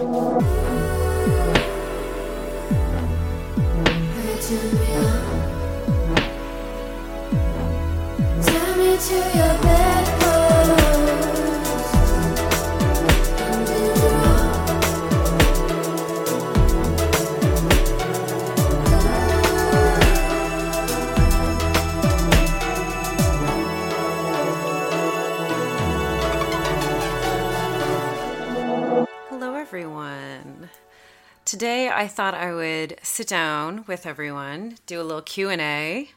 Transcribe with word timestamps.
Hello, 0.00 0.40
Today, 31.60 31.90
I 31.90 32.08
thought 32.08 32.32
I 32.32 32.54
would 32.54 32.96
sit 33.02 33.28
down 33.28 33.84
with 33.86 34.06
everyone, 34.06 34.78
do 34.86 34.98
a 34.98 35.04
little 35.04 35.20
Q 35.20 35.50
and 35.50 35.60
A. 35.60 36.08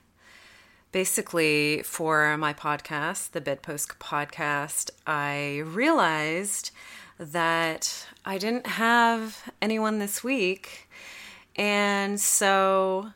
Basically, 0.93 1.81
for 1.83 2.37
my 2.37 2.53
podcast, 2.53 3.31
the 3.31 3.41
Bedpost 3.41 3.99
Podcast, 3.99 4.89
I 5.05 5.63
realized 5.65 6.71
that 7.19 8.07
I 8.23 8.37
didn't 8.37 8.67
have 8.67 9.51
anyone 9.61 9.99
this 9.99 10.23
week, 10.23 10.89
and 11.57 12.21
so 12.21 13.11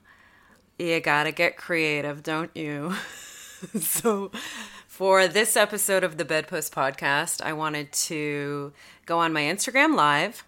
you 0.78 1.00
gotta 1.00 1.31
get 1.31 1.55
creative, 1.55 2.23
don't 2.23 2.52
you? 2.53 2.94
so, 3.80 4.34
for 4.86 5.30
this 5.30 5.55
episode 5.55 6.03
of 6.03 6.17
the 6.17 6.25
Bedpost 6.25 6.75
Podcast, 6.75 7.41
I 7.41 7.53
wanted 7.53 7.94
to 7.94 8.73
go 9.05 9.17
on 9.17 9.31
my 9.31 9.44
Instagram 9.44 9.95
live. 9.95 10.44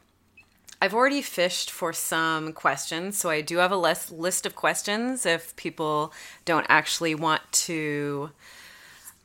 I've 0.81 0.93
already 0.93 1.21
fished 1.21 1.71
for 1.71 1.91
some 1.91 2.53
questions, 2.53 3.17
so 3.17 3.29
I 3.29 3.41
do 3.41 3.57
have 3.57 3.71
a 3.71 3.77
list 3.77 4.11
list 4.11 4.45
of 4.45 4.55
questions 4.55 5.25
if 5.25 5.53
people 5.57 6.13
don't 6.45 6.65
actually 6.69 7.15
want 7.15 7.41
to, 7.51 8.31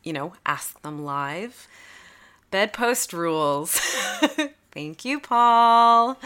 you 0.03 0.13
know, 0.13 0.35
ask 0.45 0.81
them 0.83 1.05
live. 1.05 1.69
Bedpost 2.51 3.13
rules. 3.13 3.79
Thank 4.73 5.05
you, 5.05 5.21
Paul. 5.21 6.19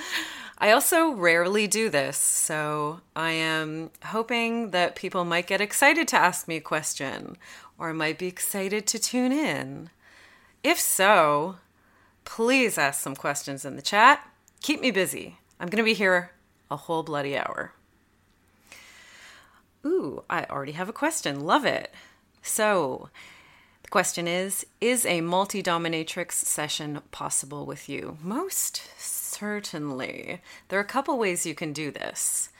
I 0.56 0.72
also 0.72 1.10
rarely 1.10 1.66
do 1.66 1.88
this, 1.88 2.16
so 2.16 3.00
I 3.14 3.30
am 3.30 3.90
hoping 4.06 4.70
that 4.70 4.96
people 4.96 5.24
might 5.24 5.46
get 5.46 5.60
excited 5.60 6.08
to 6.08 6.16
ask 6.16 6.48
me 6.48 6.56
a 6.56 6.60
question 6.60 7.36
or 7.78 7.92
might 7.92 8.18
be 8.18 8.26
excited 8.26 8.86
to 8.88 8.98
tune 8.98 9.30
in. 9.30 9.90
If 10.64 10.80
so, 10.80 11.56
please 12.24 12.76
ask 12.76 13.00
some 13.00 13.14
questions 13.14 13.64
in 13.64 13.76
the 13.76 13.82
chat. 13.82 14.27
Keep 14.62 14.80
me 14.80 14.90
busy. 14.90 15.38
I'm 15.60 15.68
going 15.68 15.82
to 15.82 15.84
be 15.84 15.94
here 15.94 16.32
a 16.70 16.76
whole 16.76 17.02
bloody 17.02 17.36
hour. 17.36 17.72
Ooh, 19.86 20.24
I 20.28 20.44
already 20.44 20.72
have 20.72 20.88
a 20.88 20.92
question. 20.92 21.40
Love 21.40 21.64
it. 21.64 21.92
So, 22.42 23.10
the 23.82 23.88
question 23.88 24.28
is 24.28 24.66
Is 24.80 25.06
a 25.06 25.20
multi 25.20 25.62
dominatrix 25.62 26.32
session 26.32 27.00
possible 27.10 27.64
with 27.64 27.88
you? 27.88 28.18
Most 28.22 28.82
certainly. 28.98 30.40
There 30.68 30.78
are 30.78 30.82
a 30.82 30.86
couple 30.86 31.18
ways 31.18 31.46
you 31.46 31.54
can 31.54 31.72
do 31.72 31.90
this. 31.90 32.50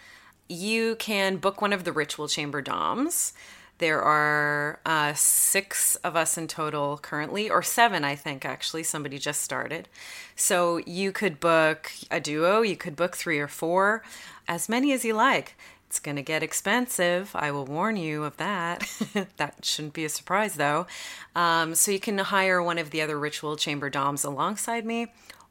You 0.49 0.97
can 0.97 1.37
book 1.37 1.61
one 1.61 1.73
of 1.73 1.85
the 1.85 1.93
ritual 1.93 2.29
chamber 2.29 2.63
DOMs. 2.63 3.35
There 3.79 4.03
are 4.03 4.81
uh, 4.85 5.15
six 5.15 5.97
of 5.97 6.17
us 6.17 6.37
in 6.37 6.49
total 6.49 6.99
currently, 6.99 7.49
or 7.49 7.63
seven, 7.63 8.05
I 8.05 8.17
think, 8.17 8.45
actually. 8.45 8.83
Somebody 8.83 9.19
just 9.19 9.43
started. 9.43 9.89
So 10.35 10.79
you 10.79 11.13
could 11.13 11.41
book 11.41 11.93
a 12.11 12.21
duo, 12.21 12.63
you 12.63 12.77
could 12.77 12.97
book 12.97 13.17
three 13.17 13.39
or 13.39 13.49
four, 13.49 14.03
as 14.49 14.69
many 14.69 14.93
as 14.93 15.05
you 15.05 15.15
like. 15.15 15.55
It's 15.89 16.01
going 16.01 16.17
to 16.17 16.23
get 16.23 16.43
expensive. 16.43 17.31
I 17.35 17.51
will 17.51 17.65
warn 17.65 17.97
you 17.97 18.25
of 18.25 18.37
that. 18.37 18.87
that 19.39 19.65
shouldn't 19.65 19.95
be 19.95 20.05
a 20.05 20.11
surprise, 20.11 20.55
though. 20.55 20.87
Um, 21.35 21.75
so 21.75 21.91
you 21.91 21.99
can 21.99 22.19
hire 22.19 22.63
one 22.63 22.77
of 22.77 22.91
the 22.91 23.01
other 23.01 23.19
ritual 23.19 23.57
chamber 23.57 23.89
DOMs 23.89 24.23
alongside 24.23 24.85
me, 24.85 25.07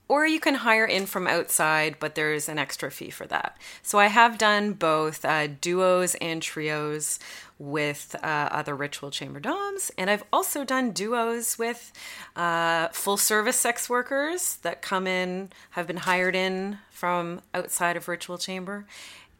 or 0.08 0.26
you 0.26 0.40
can 0.40 0.56
hire 0.56 0.86
in 0.86 1.06
from 1.06 1.28
outside, 1.28 1.98
but 2.00 2.16
there's 2.16 2.48
an 2.48 2.58
extra 2.58 2.90
fee 2.90 3.10
for 3.10 3.26
that. 3.28 3.58
So 3.82 4.00
I 4.00 4.08
have 4.08 4.38
done 4.38 4.74
both 4.74 5.26
uh, 5.26 5.48
duos 5.60 6.16
and 6.16 6.42
trios 6.42 7.20
with 7.60 8.16
uh, 8.24 8.50
other 8.52 8.76
ritual 8.76 9.12
chamber 9.12 9.40
DOMs, 9.40 9.92
and 9.98 10.10
I've 10.10 10.24
also 10.32 10.64
done 10.64 10.92
duos 10.92 11.58
with 11.58 11.92
uh, 12.36 12.90
full 12.90 13.18
service 13.18 13.58
sex 13.58 13.90
workers 13.90 14.58
that 14.58 14.82
come 14.82 15.08
in, 15.08 15.50
have 15.72 15.88
been 15.88 15.98
hired 15.98 16.36
in 16.36 16.78
from 16.92 17.42
outside 17.54 17.98
of 17.98 18.08
ritual 18.08 18.38
chamber, 18.38 18.86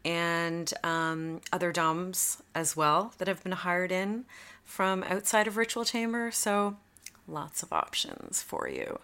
and 0.04 0.72
um, 0.82 1.40
other 1.52 1.72
DOMs 1.72 2.42
as 2.54 2.76
well 2.76 3.14
that 3.18 3.28
have 3.28 3.42
been 3.42 3.52
hired 3.52 3.92
in 3.92 4.24
from 4.64 5.02
outside 5.04 5.46
of 5.46 5.56
ritual 5.56 5.84
chamber. 5.84 6.30
So 6.30 6.76
lots 7.26 7.62
of 7.62 7.72
options 7.72 8.42
for 8.42 8.68
you. 8.68 8.98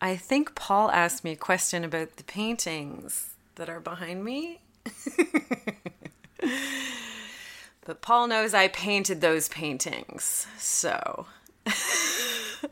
I 0.00 0.16
think 0.16 0.54
Paul 0.54 0.90
asked 0.90 1.24
me 1.24 1.32
a 1.32 1.36
question 1.36 1.84
about 1.84 2.16
the 2.16 2.24
paintings 2.24 3.34
that 3.56 3.68
are 3.68 3.80
behind 3.80 4.24
me. 4.24 4.60
but 7.84 8.00
Paul 8.00 8.28
knows 8.28 8.54
I 8.54 8.68
painted 8.68 9.20
those 9.20 9.50
paintings. 9.50 10.46
So 10.56 11.26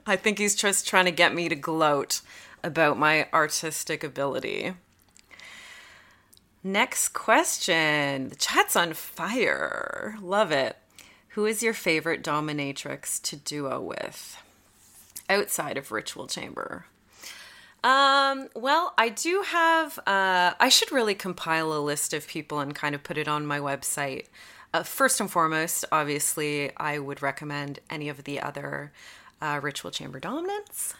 I 0.06 0.16
think 0.16 0.38
he's 0.38 0.54
just 0.54 0.88
trying 0.88 1.04
to 1.04 1.10
get 1.10 1.34
me 1.34 1.50
to 1.50 1.54
gloat 1.54 2.22
about 2.64 2.98
my 2.98 3.28
artistic 3.34 4.02
ability. 4.02 4.72
Next 6.64 7.10
question. 7.10 8.30
The 8.30 8.36
chat's 8.36 8.74
on 8.74 8.94
fire. 8.94 10.16
Love 10.22 10.50
it. 10.50 10.78
Who 11.30 11.44
is 11.44 11.62
your 11.62 11.74
favorite 11.74 12.24
dominatrix 12.24 13.20
to 13.22 13.36
duo 13.36 13.80
with 13.80 14.42
outside 15.28 15.76
of 15.76 15.92
Ritual 15.92 16.26
Chamber? 16.26 16.86
Um, 17.84 18.48
well, 18.56 18.92
I 18.98 19.08
do 19.08 19.42
have, 19.46 19.98
uh, 20.00 20.52
I 20.58 20.68
should 20.68 20.90
really 20.90 21.14
compile 21.14 21.72
a 21.72 21.78
list 21.78 22.12
of 22.12 22.26
people 22.26 22.58
and 22.58 22.74
kind 22.74 22.94
of 22.94 23.04
put 23.04 23.16
it 23.16 23.28
on 23.28 23.46
my 23.46 23.60
website. 23.60 24.26
Uh, 24.74 24.82
first 24.82 25.20
and 25.20 25.30
foremost, 25.30 25.84
obviously, 25.92 26.76
I 26.76 26.98
would 26.98 27.22
recommend 27.22 27.78
any 27.88 28.08
of 28.08 28.24
the 28.24 28.40
other 28.40 28.92
uh, 29.40 29.60
ritual 29.62 29.90
chamber 29.90 30.18
dominants. 30.18 30.94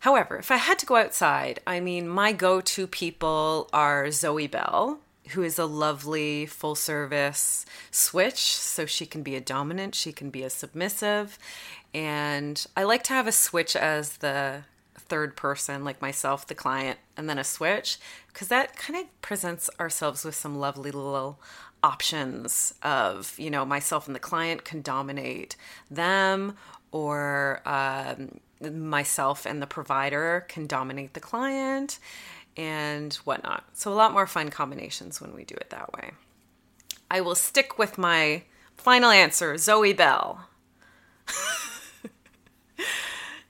However, 0.00 0.36
if 0.36 0.50
I 0.50 0.56
had 0.56 0.78
to 0.78 0.86
go 0.86 0.96
outside, 0.96 1.60
I 1.66 1.80
mean, 1.80 2.08
my 2.08 2.32
go 2.32 2.60
to 2.60 2.86
people 2.86 3.68
are 3.72 4.10
Zoe 4.10 4.46
Bell, 4.46 5.00
who 5.30 5.42
is 5.42 5.58
a 5.58 5.66
lovely 5.66 6.46
full 6.46 6.74
service 6.74 7.66
switch. 7.90 8.54
So 8.56 8.86
she 8.86 9.06
can 9.06 9.22
be 9.22 9.36
a 9.36 9.40
dominant, 9.40 9.94
she 9.94 10.12
can 10.12 10.30
be 10.30 10.42
a 10.42 10.50
submissive. 10.50 11.38
And 11.92 12.64
I 12.76 12.84
like 12.84 13.02
to 13.04 13.12
have 13.12 13.26
a 13.26 13.32
switch 13.32 13.76
as 13.76 14.18
the 14.18 14.62
third 15.08 15.36
person, 15.36 15.84
like 15.84 16.02
myself, 16.02 16.46
the 16.46 16.54
client, 16.54 16.98
and 17.16 17.28
then 17.28 17.38
a 17.38 17.44
switch, 17.44 17.98
because 18.28 18.48
that 18.48 18.76
kind 18.76 18.98
of 18.98 19.22
presents 19.22 19.70
ourselves 19.80 20.24
with 20.24 20.34
some 20.34 20.58
lovely 20.58 20.90
little 20.90 21.40
options 21.82 22.74
of, 22.82 23.38
you 23.38 23.50
know, 23.50 23.64
myself 23.64 24.06
and 24.06 24.14
the 24.14 24.20
client 24.20 24.64
can 24.64 24.82
dominate 24.82 25.56
them, 25.90 26.56
or 26.92 27.60
um, 27.66 28.38
myself 28.60 29.46
and 29.46 29.62
the 29.62 29.66
provider 29.66 30.44
can 30.48 30.66
dominate 30.66 31.14
the 31.14 31.20
client, 31.20 31.98
and 32.56 33.14
whatnot. 33.14 33.64
So, 33.72 33.92
a 33.92 33.94
lot 33.94 34.12
more 34.12 34.26
fun 34.26 34.50
combinations 34.50 35.20
when 35.20 35.34
we 35.34 35.44
do 35.44 35.54
it 35.54 35.70
that 35.70 35.92
way. 35.92 36.12
I 37.10 37.20
will 37.20 37.34
stick 37.34 37.78
with 37.78 37.96
my 37.96 38.42
final 38.76 39.10
answer 39.10 39.56
Zoe 39.56 39.92
Bell. 39.92 40.48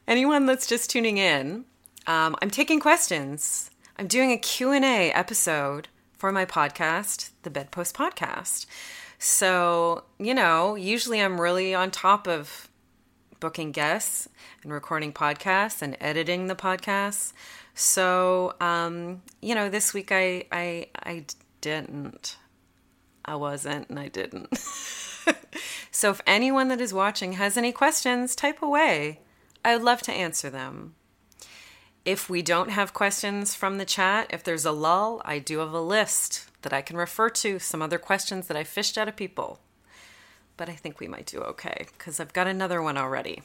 anyone 0.08 0.46
that's 0.46 0.66
just 0.66 0.91
tuning 0.91 1.19
in, 1.19 1.66
um, 2.06 2.34
I'm 2.41 2.50
taking 2.50 2.80
questions. 2.80 3.71
I'm 3.98 4.06
doing 4.06 4.33
a 4.33 4.38
Q&A 4.38 5.12
episode 5.12 5.88
for 6.16 6.33
my 6.33 6.47
podcast, 6.47 7.30
the 7.42 7.50
Bedpost 7.50 7.94
Podcast. 7.94 8.66
So, 9.18 10.04
you 10.18 10.33
know, 10.33 10.74
usually 10.74 11.21
I'm 11.21 11.41
really 11.41 11.74
on 11.74 11.91
top 11.91 12.27
of 12.27 12.68
booking 13.38 13.71
guests 13.71 14.28
and 14.62 14.72
recording 14.72 15.12
podcasts 15.12 15.83
and 15.83 15.97
editing 16.00 16.47
the 16.47 16.56
podcasts. 16.56 17.33
So, 17.74 18.54
um, 18.60 19.22
you 19.42 19.54
know, 19.54 19.68
this 19.68 19.92
week 19.92 20.10
I 20.10 20.44
I 20.50 20.88
I 21.04 21.24
didn't. 21.60 22.36
I 23.24 23.34
wasn't 23.34 23.91
and 23.91 23.98
I 23.98 24.09
didn't. 24.09 24.56
so 25.91 26.10
if 26.10 26.21
anyone 26.27 26.68
that 26.68 26.80
is 26.80 26.94
watching 26.94 27.34
has 27.34 27.56
any 27.56 27.72
questions, 27.72 28.34
type 28.34 28.62
away. 28.62 29.21
I 29.65 29.75
would 29.75 29.84
love 29.84 30.03
to 30.03 30.13
answer 30.13 30.51
them. 30.51 30.95
If 32.05 32.31
we 32.31 32.43
don't 32.43 32.71
have 32.71 32.95
questions 32.95 33.55
from 33.55 33.78
the 33.78 33.84
chat, 33.84 34.28
if 34.31 34.43
there's 34.43 34.65
a 34.65 34.72
lull, 34.72 35.21
I 35.25 35.39
do 35.39 35.59
have 35.59 35.72
a 35.72 35.81
list 35.81 36.49
that 36.63 36.72
I 36.72 36.81
can 36.81 36.97
refer 36.97 37.28
to, 37.31 37.59
some 37.59 37.83
other 37.83 37.99
questions 37.99 38.47
that 38.47 38.57
I 38.57 38.65
fished 38.65 38.97
out 38.97 39.09
of 39.09 39.16
people. 39.16 39.60
But 40.57 40.69
I 40.69 40.75
think 40.75 41.01
we 41.01 41.09
might 41.09 41.27
do 41.27 41.41
okay 41.41 41.87
because 41.93 42.19
I've 42.19 42.33
got 42.33 42.47
another 42.47 42.83
one 42.83 42.97
already. 42.97 43.43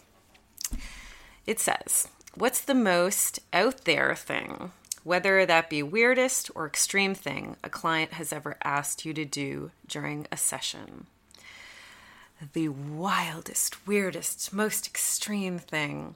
It 1.46 1.60
says, 1.60 2.08
What's 2.36 2.62
the 2.62 2.74
most 2.74 3.40
out 3.52 3.86
there 3.86 4.16
thing 4.16 4.72
whether 5.04 5.46
that 5.46 5.70
be 5.70 5.84
weirdest 5.84 6.50
or 6.56 6.66
extreme 6.66 7.14
thing 7.14 7.58
a 7.64 7.70
client 7.70 8.14
has 8.14 8.32
ever 8.32 8.58
asked 8.64 9.06
you 9.06 9.14
to 9.14 9.26
do 9.26 9.72
during 9.88 10.26
a 10.32 10.38
session. 10.38 11.08
The 12.52 12.70
wildest, 12.70 13.88
weirdest, 13.88 14.54
most 14.54 14.86
extreme 14.88 15.60
thing. 15.60 16.16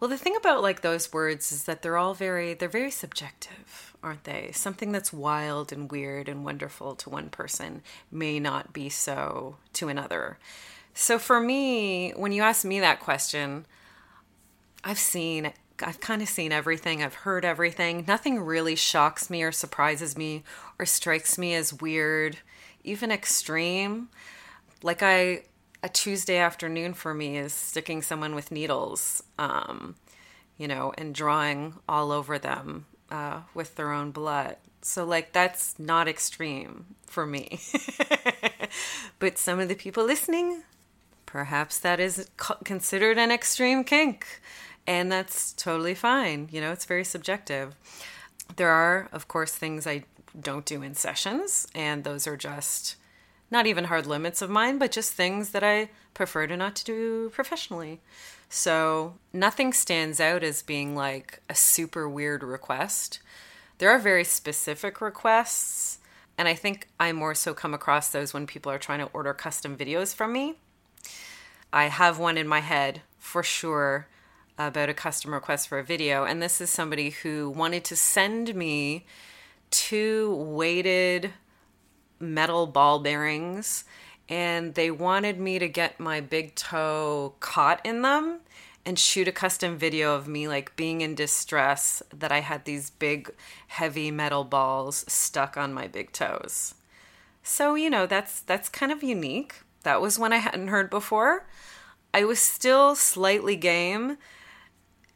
Well, 0.00 0.08
the 0.08 0.16
thing 0.16 0.34
about 0.34 0.62
like 0.62 0.80
those 0.80 1.12
words 1.12 1.52
is 1.52 1.64
that 1.64 1.82
they're 1.82 1.98
all 1.98 2.14
very 2.14 2.54
they're 2.54 2.70
very 2.70 2.90
subjective, 2.90 3.94
aren't 4.02 4.24
they? 4.24 4.50
Something 4.52 4.92
that's 4.92 5.12
wild 5.12 5.72
and 5.72 5.90
weird 5.90 6.26
and 6.26 6.42
wonderful 6.42 6.94
to 6.96 7.10
one 7.10 7.28
person 7.28 7.82
may 8.10 8.40
not 8.40 8.72
be 8.72 8.88
so 8.88 9.56
to 9.74 9.88
another. 9.88 10.38
So 10.94 11.18
for 11.18 11.38
me, 11.38 12.12
when 12.12 12.32
you 12.32 12.42
ask 12.42 12.64
me 12.64 12.80
that 12.80 13.00
question, 13.00 13.66
I've 14.82 14.98
seen 14.98 15.52
I've 15.82 16.00
kind 16.00 16.22
of 16.22 16.28
seen 16.28 16.52
everything. 16.52 17.02
I've 17.02 17.14
heard 17.14 17.44
everything. 17.44 18.04
Nothing 18.06 18.40
really 18.40 18.76
shocks 18.76 19.30
me 19.30 19.42
or 19.42 19.52
surprises 19.52 20.16
me 20.16 20.44
or 20.78 20.86
strikes 20.86 21.38
me 21.38 21.54
as 21.54 21.74
weird, 21.74 22.38
even 22.84 23.10
extreme. 23.10 24.08
Like 24.82 25.02
I 25.02 25.42
a 25.82 25.88
Tuesday 25.88 26.36
afternoon 26.36 26.94
for 26.94 27.14
me 27.14 27.36
is 27.38 27.52
sticking 27.52 28.02
someone 28.02 28.34
with 28.34 28.50
needles, 28.50 29.22
um, 29.38 29.96
you 30.58 30.68
know, 30.68 30.92
and 30.98 31.14
drawing 31.14 31.74
all 31.88 32.12
over 32.12 32.38
them 32.38 32.86
uh, 33.10 33.40
with 33.54 33.76
their 33.76 33.92
own 33.92 34.10
blood. 34.10 34.56
So, 34.82 35.04
like, 35.04 35.32
that's 35.32 35.78
not 35.78 36.08
extreme 36.08 36.86
for 37.06 37.26
me. 37.26 37.60
but 39.18 39.38
some 39.38 39.60
of 39.60 39.68
the 39.68 39.74
people 39.74 40.04
listening, 40.04 40.62
perhaps 41.26 41.78
that 41.78 42.00
is 42.00 42.28
considered 42.64 43.18
an 43.18 43.30
extreme 43.30 43.84
kink 43.84 44.26
and 44.86 45.10
that's 45.10 45.52
totally 45.52 45.94
fine. 45.94 46.48
You 46.50 46.60
know, 46.60 46.72
it's 46.72 46.84
very 46.84 47.04
subjective. 47.04 47.74
There 48.56 48.70
are, 48.70 49.08
of 49.12 49.28
course, 49.28 49.52
things 49.52 49.86
I 49.86 50.04
don't 50.38 50.64
do 50.64 50.82
in 50.82 50.94
sessions, 50.94 51.68
and 51.74 52.02
those 52.02 52.26
are 52.26 52.36
just 52.36 52.96
not 53.50 53.66
even 53.66 53.84
hard 53.84 54.06
limits 54.06 54.42
of 54.42 54.50
mine, 54.50 54.78
but 54.78 54.92
just 54.92 55.12
things 55.12 55.50
that 55.50 55.64
I 55.64 55.90
prefer 56.14 56.46
to 56.46 56.56
not 56.56 56.76
to 56.76 56.84
do 56.84 57.30
professionally. 57.30 58.00
So 58.48 59.14
nothing 59.32 59.72
stands 59.72 60.20
out 60.20 60.42
as 60.42 60.62
being 60.62 60.94
like 60.94 61.40
a 61.48 61.54
super 61.54 62.08
weird 62.08 62.42
request. 62.42 63.20
There 63.78 63.90
are 63.90 63.98
very 63.98 64.24
specific 64.24 65.00
requests, 65.00 65.98
and 66.36 66.48
I 66.48 66.54
think 66.54 66.88
I 66.98 67.12
more 67.12 67.34
so 67.34 67.54
come 67.54 67.74
across 67.74 68.10
those 68.10 68.34
when 68.34 68.46
people 68.46 68.70
are 68.70 68.78
trying 68.78 69.00
to 69.00 69.10
order 69.12 69.32
custom 69.32 69.76
videos 69.76 70.14
from 70.14 70.32
me. 70.32 70.56
I 71.72 71.84
have 71.84 72.18
one 72.18 72.36
in 72.36 72.48
my 72.48 72.60
head 72.60 73.02
for 73.18 73.42
sure 73.42 74.08
about 74.58 74.88
a 74.88 74.94
custom 74.94 75.32
request 75.32 75.68
for 75.68 75.78
a 75.78 75.84
video. 75.84 76.24
And 76.24 76.42
this 76.42 76.60
is 76.60 76.70
somebody 76.70 77.10
who 77.10 77.50
wanted 77.50 77.84
to 77.84 77.96
send 77.96 78.54
me 78.54 79.06
two 79.70 80.34
weighted 80.34 81.32
metal 82.20 82.66
ball 82.66 83.00
bearings 83.00 83.84
and 84.28 84.74
they 84.74 84.90
wanted 84.90 85.40
me 85.40 85.58
to 85.58 85.68
get 85.68 85.98
my 85.98 86.20
big 86.20 86.54
toe 86.54 87.34
caught 87.40 87.84
in 87.84 88.02
them 88.02 88.38
and 88.86 88.98
shoot 88.98 89.28
a 89.28 89.32
custom 89.32 89.76
video 89.76 90.14
of 90.14 90.28
me 90.28 90.48
like 90.48 90.76
being 90.76 91.00
in 91.00 91.14
distress 91.14 92.02
that 92.16 92.32
I 92.32 92.40
had 92.40 92.64
these 92.64 92.90
big 92.90 93.32
heavy 93.66 94.10
metal 94.10 94.44
balls 94.44 95.04
stuck 95.08 95.56
on 95.56 95.74
my 95.74 95.86
big 95.88 96.12
toes. 96.12 96.74
So, 97.42 97.74
you 97.74 97.90
know, 97.90 98.06
that's 98.06 98.40
that's 98.40 98.68
kind 98.68 98.92
of 98.92 99.02
unique. 99.02 99.62
That 99.82 100.00
was 100.00 100.18
one 100.18 100.32
I 100.32 100.36
hadn't 100.38 100.68
heard 100.68 100.90
before. 100.90 101.46
I 102.14 102.24
was 102.24 102.38
still 102.38 102.94
slightly 102.94 103.56
game 103.56 104.18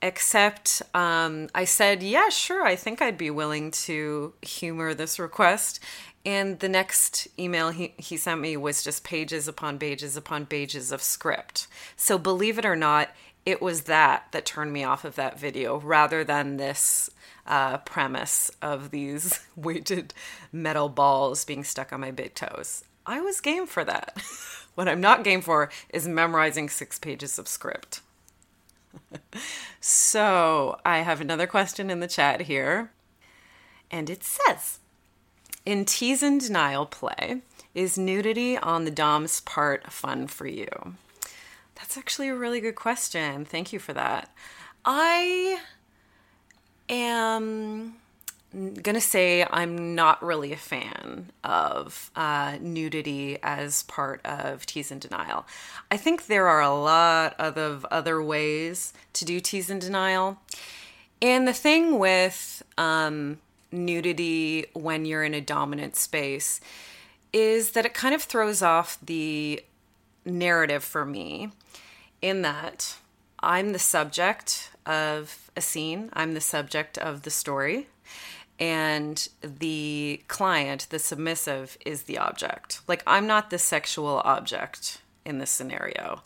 except 0.03 0.83
um, 0.93 1.49
I 1.55 1.65
said, 1.65 2.03
yeah, 2.03 2.29
sure, 2.29 2.65
I 2.65 2.77
think 2.77 3.01
I'd 3.01 3.17
be 3.17 3.31
willing 3.31 3.71
to 3.71 4.35
humor 4.43 4.93
this 4.93 5.19
request. 5.19 5.81
And 6.25 6.59
the 6.61 6.69
next 6.69 7.29
email 7.39 7.71
he, 7.71 7.95
he 7.99 8.17
sent 8.17 8.41
me 8.41 8.57
was 8.57 8.83
just 8.83 9.05
pages 9.05 9.47
upon 9.47 9.79
pages 9.79 10.17
upon 10.17 10.47
pages 10.47 10.91
of 10.91 11.03
script. 11.03 11.67
So 11.97 12.19
believe 12.19 12.59
it 12.59 12.65
or 12.65 12.77
not, 12.77 13.11
it 13.45 13.61
was 13.61 13.83
that 13.83 14.29
that 14.33 14.47
turned 14.47 14.73
me 14.73 14.85
off 14.85 15.05
of 15.05 15.17
that 15.17 15.39
video 15.39 15.79
rather 15.79 16.25
than 16.25 16.57
this 16.57 17.11
uh, 17.47 17.79
premise 17.79 18.51
of 18.63 18.91
these 18.91 19.41
weighted 19.57 20.15
metal 20.51 20.89
balls 20.89 21.45
being 21.45 21.63
stuck 21.63 21.93
on 21.93 22.01
my 22.01 22.11
big 22.11 22.35
toes. 22.35 22.85
I 23.05 23.21
was 23.21 23.43
game 23.43 23.67
for 23.67 23.85
that. 23.85 24.17
what 24.75 24.89
I'm 24.89 25.01
not 25.01 25.25
game 25.25 25.43
for 25.43 25.71
is 25.91 26.09
memorizing 26.09 26.71
six 26.71 26.99
pages 26.99 27.39
of 27.39 27.47
script 27.47 28.01
so 29.81 30.79
I 30.85 30.99
have 30.99 31.21
another 31.21 31.47
question 31.47 31.91
in 31.91 32.01
the 32.01 32.09
chat 32.09 32.43
here. 32.43 32.93
And 33.91 34.11
it 34.11 34.25
says 34.25 34.81
In 35.67 35.87
tease 35.87 36.23
and 36.23 36.41
denial 36.41 36.85
play, 36.85 37.41
is 37.75 37.97
nudity 37.97 38.59
on 38.59 38.85
the 38.85 38.91
Dom's 38.91 39.41
part 39.41 39.91
fun 39.91 40.27
for 40.27 40.47
you? 40.47 40.69
That's 41.75 41.97
actually 41.97 42.29
a 42.29 42.35
really 42.35 42.61
good 42.61 42.75
question. 42.75 43.45
Thank 43.45 43.73
you 43.73 43.79
for 43.79 43.95
that. 43.95 44.31
I 44.85 45.61
am 46.89 47.95
gonna 48.83 49.01
say 49.01 49.45
I'm 49.51 49.95
not 49.95 50.23
really 50.23 50.53
a 50.53 50.57
fan 50.57 51.33
of 51.43 52.11
uh, 52.15 52.59
nudity 52.61 53.39
as 53.43 53.83
part 53.85 54.25
of 54.25 54.65
tease 54.67 54.93
and 54.93 55.01
denial. 55.01 55.47
I 55.91 55.97
think 55.97 56.27
there 56.27 56.47
are 56.47 56.61
a 56.61 56.75
lot 56.75 57.35
of 57.41 57.85
other 57.87 58.23
ways 58.23 58.93
to 59.15 59.25
do 59.25 59.41
tease 59.41 59.71
and 59.71 59.81
denial. 59.81 60.39
And 61.21 61.49
the 61.49 61.53
thing 61.53 61.99
with 61.99 62.63
um, 62.77 63.39
nudity 63.75 64.67
when 64.73 65.05
you're 65.05 65.25
in 65.25 65.35
a 65.35 65.41
dominant 65.41 65.97
space 65.97 66.61
is 67.33 67.73
that 67.73 67.85
it 67.85 67.95
kind 67.95 68.15
of 68.15 68.23
throws 68.23 68.63
off 68.63 68.99
the 69.03 69.63
narrative 70.25 70.85
for 70.85 71.05
me 71.05 71.51
in 72.23 72.43
that 72.43 72.97
I'm 73.41 73.73
the 73.73 73.79
subject 73.79 74.71
of 74.87 75.51
a 75.57 75.61
scene, 75.61 76.11
I'm 76.13 76.35
the 76.35 76.41
subject 76.41 76.97
of 76.97 77.23
the 77.23 77.31
story 77.31 77.89
and 78.59 79.29
the 79.43 80.23
client, 80.29 80.87
the 80.91 80.99
submissive, 80.99 81.77
is 81.85 82.05
the 82.05 82.19
object. 82.19 82.81
Like, 82.87 83.03
I'm 83.07 83.27
not 83.27 83.51
the 83.51 83.59
sexual 83.59 84.23
object 84.25 85.01
in 85.25 85.39
this 85.39 85.51
scenario. 85.51 86.23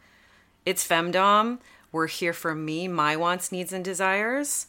It's 0.66 0.86
femdom. 0.86 1.58
We're 1.90 2.06
here 2.06 2.34
for 2.34 2.54
me, 2.54 2.86
my 2.86 3.16
wants, 3.16 3.50
needs, 3.50 3.72
and 3.72 3.84
desires. 3.84 4.66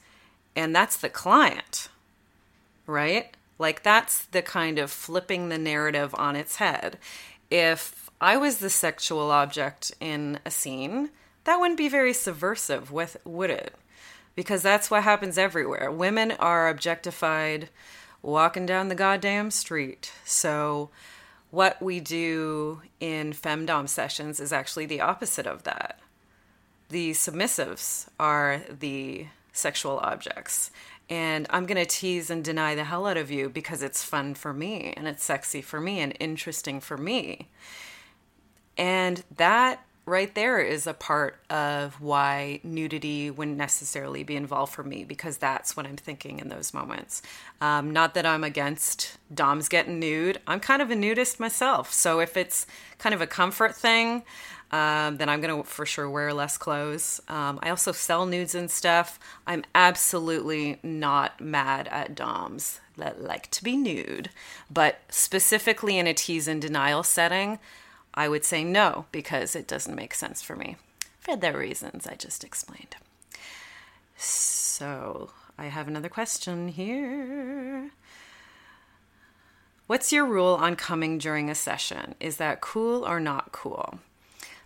And 0.55 0.73
that's 0.73 0.97
the 0.97 1.09
client, 1.09 1.89
right? 2.89 3.35
Like, 3.57 3.83
that's 3.83 4.25
the 4.25 4.42
kind 4.42 4.80
of 4.80 4.92
flipping 4.92 5.49
the 5.49 5.57
narrative 5.57 6.16
on 6.18 6.35
its 6.35 6.57
head. 6.57 6.97
If 7.49 8.09
I 8.21 8.37
was 8.37 8.57
the 8.57 8.69
sexual 8.69 9.31
object 9.31 9.94
in 9.99 10.40
a 10.45 10.52
scene, 10.52 11.09
that 11.44 11.59
wouldn't 11.59 11.78
be 11.78 11.90
very 11.90 12.13
subversive, 12.13 12.92
with, 12.92 13.18
would 13.25 13.49
it? 13.49 13.75
because 14.40 14.61
that's 14.61 14.90
what 14.90 15.04
happens 15.04 15.37
everywhere. 15.37 15.92
Women 15.92 16.31
are 16.31 16.69
objectified 16.69 17.68
walking 18.21 18.66
down 18.66 18.87
the 18.87 18.95
goddamn 18.95 19.52
street. 19.52 20.13
So, 20.23 20.92
what 21.52 21.81
we 21.81 21.99
do 21.99 22.81
in 23.02 23.33
femdom 23.33 23.90
sessions 23.90 24.40
is 24.40 24.54
actually 24.54 24.85
the 24.85 25.02
opposite 25.02 25.45
of 25.45 25.63
that. 25.63 25.99
The 26.87 27.11
submissives 27.11 28.07
are 28.18 28.61
the 28.69 29.28
sexual 29.52 29.97
objects. 29.97 30.71
And 31.09 31.47
I'm 31.49 31.66
going 31.66 31.83
to 31.83 31.85
tease 31.85 32.30
and 32.30 32.44
deny 32.44 32.75
the 32.75 32.83
hell 32.83 33.07
out 33.07 33.18
of 33.18 33.31
you 33.31 33.49
because 33.49 33.81
it's 33.81 34.04
fun 34.04 34.35
for 34.35 34.54
me 34.54 34.94
and 34.95 35.07
it's 35.07 35.23
sexy 35.23 35.61
for 35.61 35.81
me 35.81 35.99
and 36.01 36.16
interesting 36.19 36.80
for 36.80 36.97
me. 36.97 37.49
And 38.78 39.23
that 39.35 39.83
right 40.09 40.33
there 40.35 40.59
is 40.59 40.87
a 40.87 40.94
part 40.94 41.39
of 41.49 42.01
why 42.01 42.59
nudity 42.63 43.30
wouldn't 43.30 43.57
necessarily 43.57 44.23
be 44.23 44.35
involved 44.35 44.73
for 44.73 44.83
me 44.83 45.04
because 45.04 45.37
that's 45.37 45.78
what 45.78 45.85
I'm 45.85 45.95
thinking 45.95 46.39
in 46.39 46.49
those 46.49 46.73
moments. 46.73 47.21
Um, 47.61 47.92
not 47.92 48.16
that 48.16 48.25
I'm 48.25 48.44
against 48.44 49.18
Doms 49.33 49.69
getting 49.69 49.99
nude. 49.99 50.39
I'm 50.47 50.59
kind 50.59 50.81
of 50.81 50.92
a 50.92 50.95
nudist 50.95 51.39
myself. 51.39 51.94
So 51.94 52.19
if 52.19 52.35
it's 52.35 52.66
kind 52.97 53.13
of 53.13 53.21
a 53.21 53.28
comfort 53.28 53.75
thing, 53.75 54.23
um, 54.71 55.18
then 55.18 55.30
I'm 55.30 55.42
going 55.42 55.63
to 55.63 55.68
for 55.68 55.85
sure 55.85 56.09
wear 56.09 56.33
less 56.33 56.57
clothes. 56.57 57.21
Um, 57.28 57.59
I 57.61 57.69
also 57.69 57.92
sell 57.92 58.25
nudes 58.25 58.54
and 58.54 58.69
stuff. 58.69 59.19
I'm 59.47 59.63
absolutely 59.73 60.80
not 60.83 61.42
mad 61.42 61.87
at 61.87 62.16
Doms 62.16 62.80
that 62.97 63.21
like 63.21 63.49
to 63.51 63.63
be 63.63 63.78
nude, 63.78 64.30
but 64.69 64.99
specifically 65.09 65.97
in 65.97 66.06
a 66.06 66.13
tease 66.13 66.47
and 66.47 66.61
denial 66.61 67.04
setting, 67.04 67.59
I 68.19 68.28
would 68.28 68.44
say 68.44 68.66
no 68.66 69.06
because 69.14 69.56
it 69.56 69.66
doesn't 69.66 69.95
make 69.95 70.14
sense 70.14 70.42
for 70.42 70.54
me 70.54 70.76
for 71.21 71.38
the 71.38 71.54
reasons 71.54 72.06
I 72.06 72.16
just 72.16 72.44
explained. 72.44 72.97
So 74.18 75.30
I 75.57 75.68
have 75.68 75.88
another 75.88 76.09
question 76.09 76.68
here. 76.68 77.92
What's 79.88 80.11
your 80.11 80.26
rule 80.26 80.57
on 80.59 80.76
coming 80.76 81.18
during 81.18 81.49
a 81.49 81.56
session? 81.56 82.14
Is 82.19 82.35
that 82.35 82.59
cool 82.59 83.07
or 83.07 83.21
not 83.21 83.54
cool? 83.54 83.99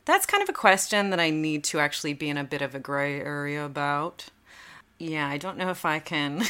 That's 0.06 0.26
kind 0.26 0.42
of 0.42 0.50
a 0.50 0.54
question 0.54 1.12
that 1.12 1.20
I 1.20 1.30
need 1.30 1.64
to 1.66 1.80
actually 1.80 2.16
be 2.16 2.30
in 2.30 2.40
a 2.40 2.44
bit 2.44 2.64
of 2.64 2.74
a 2.74 2.80
gray 2.80 3.22
area 3.22 3.64
about. 3.64 4.30
Yeah, 4.98 5.28
I 5.28 5.38
don't 5.38 5.60
know 5.60 5.70
if 5.70 5.86
I 5.86 6.00
can 6.00 6.42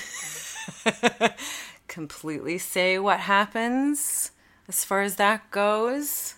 completely 1.89 2.57
say 2.59 2.97
what 2.97 3.19
happens 3.19 4.31
as 4.69 4.85
far 4.85 5.01
as 5.01 5.17
that 5.17 5.51
goes 5.51 6.35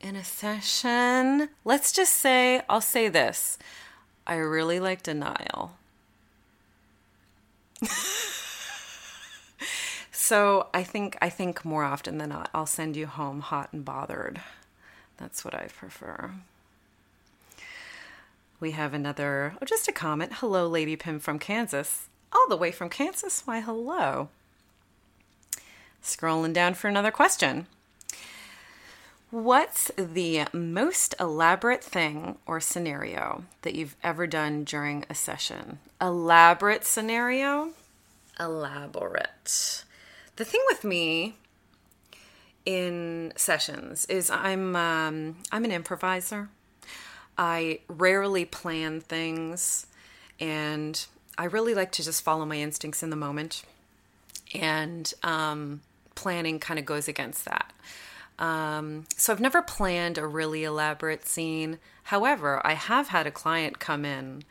in 0.00 0.16
a 0.16 0.24
session. 0.24 1.48
Let's 1.64 1.92
just 1.92 2.14
say, 2.14 2.62
I'll 2.68 2.80
say 2.80 3.08
this 3.08 3.58
I 4.26 4.36
really 4.36 4.80
like 4.80 5.02
denial. 5.02 5.76
so 10.10 10.68
I 10.72 10.82
think 10.82 11.16
I 11.20 11.28
think 11.28 11.64
more 11.64 11.84
often 11.84 12.18
than 12.18 12.30
not 12.30 12.50
I'll 12.54 12.66
send 12.66 12.96
you 12.96 13.06
home 13.06 13.40
hot 13.40 13.68
and 13.72 13.84
bothered. 13.84 14.40
That's 15.16 15.44
what 15.44 15.54
I 15.54 15.68
prefer. 15.68 16.32
We 18.58 18.70
have 18.70 18.94
another, 18.94 19.54
oh, 19.60 19.66
just 19.66 19.86
a 19.86 19.92
comment. 19.92 20.34
Hello, 20.36 20.66
Lady 20.66 20.96
Pim 20.96 21.20
from 21.20 21.38
Kansas. 21.38 22.08
All 22.32 22.48
the 22.48 22.56
way 22.56 22.72
from 22.72 22.88
Kansas? 22.88 23.42
Why, 23.44 23.60
hello. 23.60 24.30
Scrolling 26.02 26.54
down 26.54 26.72
for 26.72 26.88
another 26.88 27.10
question. 27.10 27.66
What's 29.36 29.90
the 29.98 30.46
most 30.54 31.14
elaborate 31.20 31.84
thing 31.84 32.38
or 32.46 32.58
scenario 32.58 33.44
that 33.60 33.74
you've 33.74 33.94
ever 34.02 34.26
done 34.26 34.64
during 34.64 35.04
a 35.10 35.14
session? 35.14 35.78
Elaborate 36.00 36.86
scenario? 36.86 37.72
Elaborate. 38.40 39.84
The 40.36 40.44
thing 40.46 40.62
with 40.68 40.84
me 40.84 41.34
in 42.64 43.34
sessions 43.36 44.06
is 44.06 44.30
I'm 44.30 44.74
um, 44.74 45.36
I'm 45.52 45.66
an 45.66 45.70
improviser. 45.70 46.48
I 47.36 47.80
rarely 47.88 48.46
plan 48.46 49.02
things, 49.02 49.86
and 50.40 51.04
I 51.36 51.44
really 51.44 51.74
like 51.74 51.92
to 51.92 52.02
just 52.02 52.22
follow 52.22 52.46
my 52.46 52.56
instincts 52.56 53.02
in 53.02 53.10
the 53.10 53.16
moment. 53.16 53.64
And 54.54 55.12
um, 55.22 55.82
planning 56.14 56.58
kind 56.58 56.78
of 56.80 56.86
goes 56.86 57.06
against 57.06 57.44
that. 57.44 57.74
Um, 58.38 59.04
so 59.16 59.32
I've 59.32 59.40
never 59.40 59.62
planned 59.62 60.18
a 60.18 60.26
really 60.26 60.64
elaborate 60.64 61.26
scene. 61.26 61.78
However, 62.04 62.60
I 62.64 62.74
have 62.74 63.08
had 63.08 63.26
a 63.26 63.30
client 63.30 63.78
come 63.78 64.04
in 64.04 64.44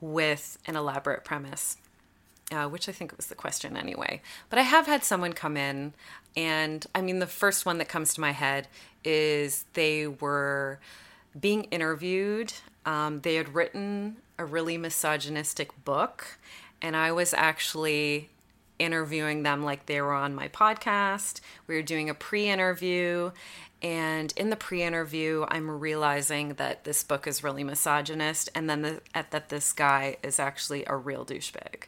with 0.00 0.58
an 0.66 0.76
elaborate 0.76 1.24
premise, 1.24 1.76
uh, 2.52 2.68
which 2.68 2.88
I 2.88 2.92
think 2.92 3.16
was 3.16 3.26
the 3.26 3.34
question 3.34 3.76
anyway. 3.76 4.20
But 4.50 4.58
I 4.58 4.62
have 4.62 4.86
had 4.86 5.02
someone 5.02 5.32
come 5.32 5.56
in, 5.56 5.94
and 6.36 6.86
I 6.94 7.00
mean, 7.00 7.18
the 7.18 7.26
first 7.26 7.66
one 7.66 7.78
that 7.78 7.88
comes 7.88 8.14
to 8.14 8.20
my 8.20 8.32
head 8.32 8.68
is 9.04 9.64
they 9.74 10.06
were 10.06 10.78
being 11.38 11.64
interviewed. 11.64 12.52
Um, 12.86 13.20
they 13.22 13.34
had 13.36 13.54
written 13.54 14.16
a 14.38 14.44
really 14.44 14.78
misogynistic 14.78 15.84
book, 15.84 16.38
and 16.80 16.96
I 16.96 17.12
was 17.12 17.34
actually 17.34 18.28
interviewing 18.84 19.42
them 19.42 19.64
like 19.64 19.86
they 19.86 20.00
were 20.00 20.12
on 20.12 20.34
my 20.34 20.48
podcast. 20.48 21.40
We 21.66 21.74
were 21.74 21.82
doing 21.82 22.10
a 22.10 22.14
pre 22.14 22.48
interview. 22.48 23.30
And 23.82 24.32
in 24.36 24.48
the 24.50 24.56
pre 24.56 24.82
interview, 24.82 25.44
I'm 25.48 25.70
realizing 25.70 26.54
that 26.54 26.84
this 26.84 27.02
book 27.02 27.26
is 27.26 27.44
really 27.44 27.64
misogynist 27.64 28.48
and 28.54 28.68
then 28.70 28.82
the, 28.82 29.00
that 29.12 29.48
this 29.48 29.72
guy 29.72 30.16
is 30.22 30.38
actually 30.38 30.84
a 30.86 30.96
real 30.96 31.24
douchebag. 31.26 31.84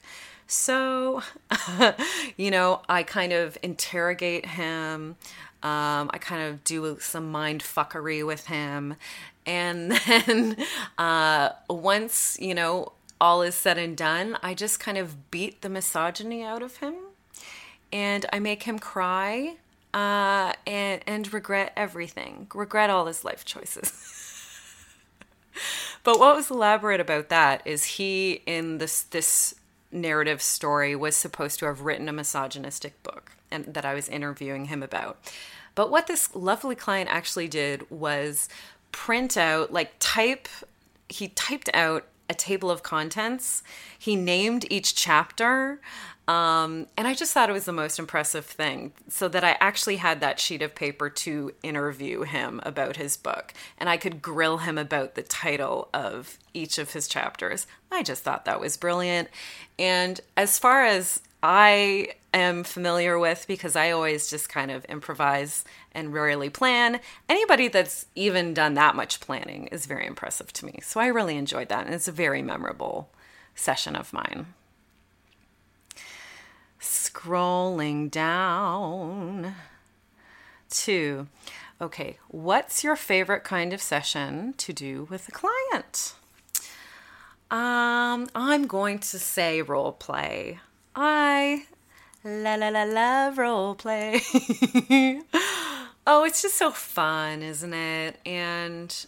So, 0.46 1.22
you 2.36 2.50
know, 2.50 2.82
I 2.88 3.02
kind 3.02 3.32
of 3.32 3.58
interrogate 3.62 4.46
him. 4.46 5.16
Um, 5.62 6.10
I 6.12 6.18
kind 6.20 6.42
of 6.42 6.64
do 6.64 6.98
some 7.00 7.32
mind 7.32 7.62
fuckery 7.62 8.24
with 8.24 8.46
him. 8.46 8.96
And 9.46 9.92
then 10.06 10.56
uh, 10.98 11.50
once, 11.68 12.36
you 12.40 12.54
know, 12.54 12.92
all 13.20 13.42
is 13.42 13.54
said 13.54 13.78
and 13.78 13.96
done, 13.96 14.36
I 14.42 14.54
just 14.54 14.80
kind 14.80 14.98
of 14.98 15.30
beat 15.30 15.62
the 15.62 15.68
misogyny 15.68 16.42
out 16.42 16.62
of 16.62 16.78
him 16.78 16.94
and 17.92 18.26
I 18.32 18.38
make 18.38 18.64
him 18.64 18.78
cry 18.78 19.56
uh, 19.94 20.52
and, 20.66 21.00
and 21.06 21.32
regret 21.32 21.72
everything, 21.76 22.48
regret 22.54 22.90
all 22.90 23.06
his 23.06 23.24
life 23.24 23.44
choices. 23.44 23.90
but 26.04 26.18
what 26.18 26.36
was 26.36 26.50
elaborate 26.50 27.00
about 27.00 27.28
that 27.30 27.62
is 27.64 27.84
he, 27.84 28.42
in 28.46 28.78
this, 28.78 29.02
this 29.02 29.54
narrative 29.90 30.42
story, 30.42 30.94
was 30.94 31.16
supposed 31.16 31.58
to 31.60 31.66
have 31.66 31.80
written 31.80 32.08
a 32.08 32.12
misogynistic 32.12 33.02
book 33.02 33.32
and 33.50 33.64
that 33.66 33.84
I 33.84 33.94
was 33.94 34.08
interviewing 34.08 34.66
him 34.66 34.82
about. 34.82 35.18
But 35.74 35.90
what 35.90 36.06
this 36.06 36.34
lovely 36.34 36.74
client 36.74 37.08
actually 37.10 37.48
did 37.48 37.88
was 37.90 38.48
print 38.92 39.36
out, 39.36 39.72
like 39.72 39.92
type, 39.98 40.48
he 41.08 41.28
typed 41.28 41.70
out 41.72 42.04
a 42.28 42.34
table 42.34 42.70
of 42.70 42.82
contents. 42.82 43.62
He 43.98 44.16
named 44.16 44.66
each 44.70 44.94
chapter. 44.94 45.80
Um, 46.28 46.88
and 46.96 47.06
I 47.06 47.14
just 47.14 47.32
thought 47.32 47.48
it 47.48 47.52
was 47.52 47.66
the 47.66 47.72
most 47.72 47.98
impressive 47.98 48.44
thing. 48.44 48.92
So 49.08 49.28
that 49.28 49.44
I 49.44 49.56
actually 49.60 49.96
had 49.96 50.20
that 50.20 50.40
sheet 50.40 50.62
of 50.62 50.74
paper 50.74 51.08
to 51.08 51.52
interview 51.62 52.22
him 52.22 52.60
about 52.64 52.96
his 52.96 53.16
book. 53.16 53.52
And 53.78 53.88
I 53.88 53.96
could 53.96 54.22
grill 54.22 54.58
him 54.58 54.76
about 54.76 55.14
the 55.14 55.22
title 55.22 55.88
of 55.94 56.38
each 56.52 56.78
of 56.78 56.92
his 56.92 57.06
chapters. 57.06 57.66
I 57.92 58.02
just 58.02 58.24
thought 58.24 58.44
that 58.44 58.60
was 58.60 58.76
brilliant. 58.76 59.28
And 59.78 60.20
as 60.36 60.58
far 60.58 60.84
as 60.84 61.22
I 61.42 62.14
am 62.34 62.64
familiar 62.64 63.18
with 63.18 63.46
because 63.46 63.76
I 63.76 63.90
always 63.90 64.28
just 64.28 64.48
kind 64.48 64.70
of 64.70 64.84
improvise 64.86 65.64
and 65.92 66.12
rarely 66.12 66.50
plan. 66.50 67.00
Anybody 67.28 67.68
that's 67.68 68.06
even 68.14 68.54
done 68.54 68.74
that 68.74 68.96
much 68.96 69.20
planning 69.20 69.68
is 69.68 69.86
very 69.86 70.06
impressive 70.06 70.52
to 70.54 70.66
me. 70.66 70.80
So 70.82 71.00
I 71.00 71.06
really 71.06 71.36
enjoyed 71.36 71.68
that, 71.68 71.86
and 71.86 71.94
it's 71.94 72.08
a 72.08 72.12
very 72.12 72.42
memorable 72.42 73.10
session 73.54 73.96
of 73.96 74.12
mine. 74.12 74.54
Scrolling 76.80 78.10
down 78.10 79.54
to, 80.68 81.26
okay, 81.80 82.18
what's 82.28 82.84
your 82.84 82.96
favorite 82.96 83.44
kind 83.44 83.72
of 83.72 83.80
session 83.80 84.54
to 84.58 84.72
do 84.72 85.06
with 85.10 85.28
a 85.28 85.32
client? 85.32 86.14
Um, 87.50 88.28
I'm 88.34 88.66
going 88.66 88.98
to 88.98 89.18
say 89.18 89.62
role 89.62 89.92
play. 89.92 90.58
I 90.96 91.66
la 92.24 92.54
la 92.54 92.70
la 92.70 92.84
love 92.84 93.36
role 93.36 93.74
play. 93.74 94.22
oh, 96.06 96.24
it's 96.24 96.40
just 96.40 96.56
so 96.56 96.70
fun, 96.70 97.42
isn't 97.42 97.74
it? 97.74 98.18
And 98.24 99.06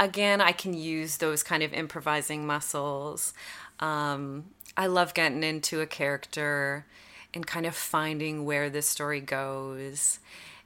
again, 0.00 0.40
I 0.40 0.50
can 0.50 0.74
use 0.74 1.18
those 1.18 1.44
kind 1.44 1.62
of 1.62 1.72
improvising 1.72 2.46
muscles. 2.46 3.32
Um, 3.78 4.46
I 4.76 4.88
love 4.88 5.14
getting 5.14 5.44
into 5.44 5.80
a 5.80 5.86
character 5.86 6.84
and 7.32 7.46
kind 7.46 7.64
of 7.66 7.76
finding 7.76 8.44
where 8.44 8.68
the 8.68 8.82
story 8.82 9.20
goes. 9.20 10.18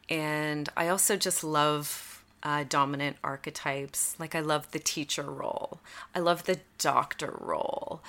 And 0.09 0.71
I 0.79 0.89
also 0.89 1.17
just 1.17 1.45
love 1.45 2.08
uh, 2.43 2.65
dominant 2.69 3.17
archetypes. 3.25 4.17
Like, 4.19 4.35
I 4.35 4.41
love 4.41 4.71
the 4.71 4.79
teacher 4.79 5.23
role, 5.23 5.81
I 6.15 6.21
love 6.21 6.45
the 6.45 6.61
doctor 6.79 7.35
role, 7.39 8.01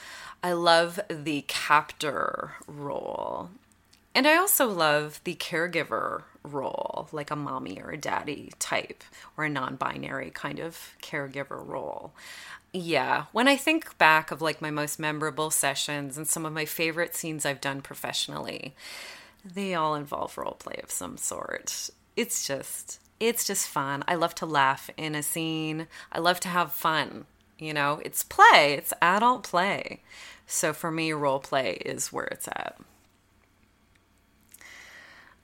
I 0.44 0.54
love 0.54 1.00
the 1.10 1.44
captor 1.48 2.54
role. 2.68 3.50
And 4.16 4.28
I 4.28 4.38
also 4.38 4.68
love 4.68 5.22
the 5.24 5.36
caregiver 5.36 6.24
role, 6.44 7.08
like 7.12 7.32
a 7.32 7.36
mommy 7.36 7.80
or 7.82 7.92
a 7.92 7.98
daddy 7.98 8.52
type, 8.60 9.04
or 9.38 9.46
a 9.46 9.50
non 9.50 9.76
binary 9.76 10.32
kind 10.32 10.60
of 10.60 10.96
caregiver 11.02 11.66
role. 11.66 12.12
Yeah, 12.74 13.26
when 13.32 13.48
I 13.48 13.56
think 13.56 13.98
back 13.98 14.32
of 14.32 14.42
like 14.42 14.62
my 14.62 14.72
most 14.72 15.00
memorable 15.00 15.50
sessions 15.52 16.18
and 16.18 16.28
some 16.28 16.46
of 16.46 16.54
my 16.54 16.66
favorite 16.66 17.16
scenes 17.16 17.46
I've 17.46 17.62
done 17.62 17.82
professionally, 17.82 18.76
they 19.44 19.74
all 19.74 19.96
involve 19.96 20.38
role 20.38 20.58
play 20.60 20.80
of 20.84 20.92
some 20.92 21.18
sort. 21.18 21.90
It's 22.16 22.46
just 22.46 23.00
it's 23.20 23.46
just 23.46 23.68
fun. 23.68 24.04
I 24.08 24.16
love 24.16 24.36
to 24.36 24.46
laugh 24.46 24.90
in 24.98 25.16
a 25.16 25.24
scene. 25.24 25.88
I 26.12 26.20
love 26.20 26.40
to 26.42 26.48
have 26.48 26.72
fun. 26.72 27.26
You 27.58 27.74
know, 27.74 28.02
it's 28.06 28.24
play, 28.24 28.74
it's 28.78 28.94
adult 29.02 29.44
play. 29.44 30.02
So 30.48 30.72
for 30.74 30.92
me, 30.92 31.12
role 31.12 31.40
play 31.40 31.74
is 31.86 32.14
where 32.14 32.26
it's 32.26 32.48
at. 32.48 32.80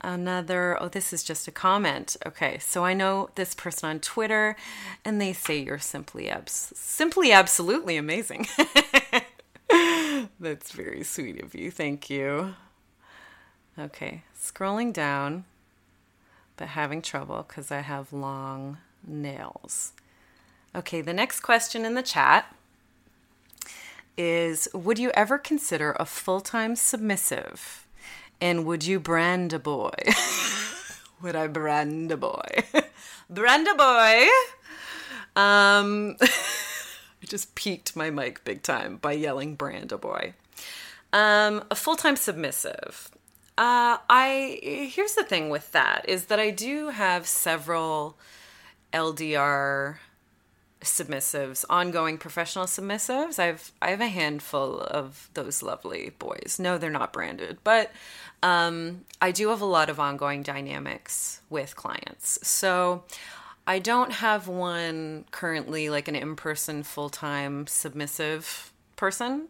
Another, 0.01 0.82
oh, 0.82 0.88
this 0.88 1.12
is 1.12 1.24
just 1.24 1.48
a 1.48 1.51
comment. 1.51 2.15
Okay, 2.25 2.58
so 2.60 2.86
I 2.86 2.94
know 2.94 3.29
this 3.36 3.53
person 3.53 3.89
on 3.89 4.00
Twitter, 4.00 4.55
and 5.03 5.20
they 5.20 5.34
say 5.34 5.58
you're 5.58 5.79
simply 5.79 6.29
abs- 6.29 6.74
simply 6.75 7.32
absolutely 7.32 7.98
amazing. 7.98 8.48
That's 10.39 10.72
very 10.72 11.03
sweet 11.03 11.41
of 11.41 11.55
you. 11.55 11.72
Thank 11.72 12.10
you. 12.10 12.55
Okay, 13.77 14.24
scrolling 14.39 14.94
down 14.94 15.46
but 16.58 16.70
having 16.70 17.02
trouble 17.02 17.46
because 17.48 17.72
I 17.72 17.82
have 17.82 18.14
long 18.14 18.78
nails. 19.06 19.94
Okay, 20.76 21.02
the 21.02 21.14
next 21.14 21.40
question 21.42 21.86
in 21.86 21.96
the 21.96 22.04
chat 22.04 22.54
is 24.18 24.68
Would 24.74 25.00
you 25.00 25.12
ever 25.14 25.38
consider 25.38 25.96
a 26.00 26.06
full 26.06 26.42
time 26.42 26.76
submissive? 26.76 27.88
And 28.42 28.66
would 28.66 28.86
you 28.86 29.00
brand 29.00 29.54
a 29.54 29.60
boy? 29.60 29.94
would 31.22 31.36
I 31.36 31.48
brand 31.48 32.12
a 32.12 32.18
boy? 32.18 32.64
brand 33.30 33.68
a 33.68 33.76
boy! 33.76 34.28
Um, 35.36 36.18
I 36.22 37.26
just 37.26 37.56
peaked 37.56 37.96
my 37.96 38.10
mic 38.10 38.44
big 38.44 38.62
time 38.62 38.98
by 38.98 39.14
yelling 39.14 39.56
brand 39.56 39.92
a 39.92 39.98
boy. 39.98 40.34
Um, 41.14 41.64
a 41.72 41.76
full 41.76 41.96
time 41.96 42.18
submissive. 42.18 43.10
Uh, 43.58 43.98
I 44.10 44.60
here's 44.94 45.16
the 45.16 45.24
thing 45.24 45.50
with 45.50 45.72
that 45.72 46.06
is 46.10 46.26
that 46.26 46.40
I 46.40 46.50
do 46.52 46.90
have 46.90 47.26
several 47.26 48.18
LDR 48.92 49.98
submissives, 50.82 51.64
ongoing 51.70 52.18
professional 52.18 52.66
submissives. 52.66 53.40
I've 53.40 53.72
I 53.82 53.92
have 53.92 54.02
a 54.02 54.08
handful 54.08 54.80
of 54.82 55.30
those 55.34 55.64
lovely 55.64 56.12
boys. 56.20 56.58
No, 56.60 56.78
they're 56.78 56.90
not 56.90 57.14
branded, 57.14 57.58
but 57.64 57.92
um, 58.44 59.06
I 59.22 59.32
do 59.32 59.50
have 59.50 59.62
a 59.62 59.66
lot 59.66 59.90
of 59.90 60.00
ongoing 60.00 60.44
dynamics 60.44 61.42
with 61.50 61.76
clients. 61.76 62.46
So 62.48 63.04
I 63.66 63.80
don't 63.80 64.12
have 64.12 64.48
one 64.48 65.26
currently 65.32 65.90
like 65.90 66.08
an 66.08 66.16
in-person 66.16 66.84
full-time 66.84 67.68
submissive 67.68 68.72
person. 68.96 69.48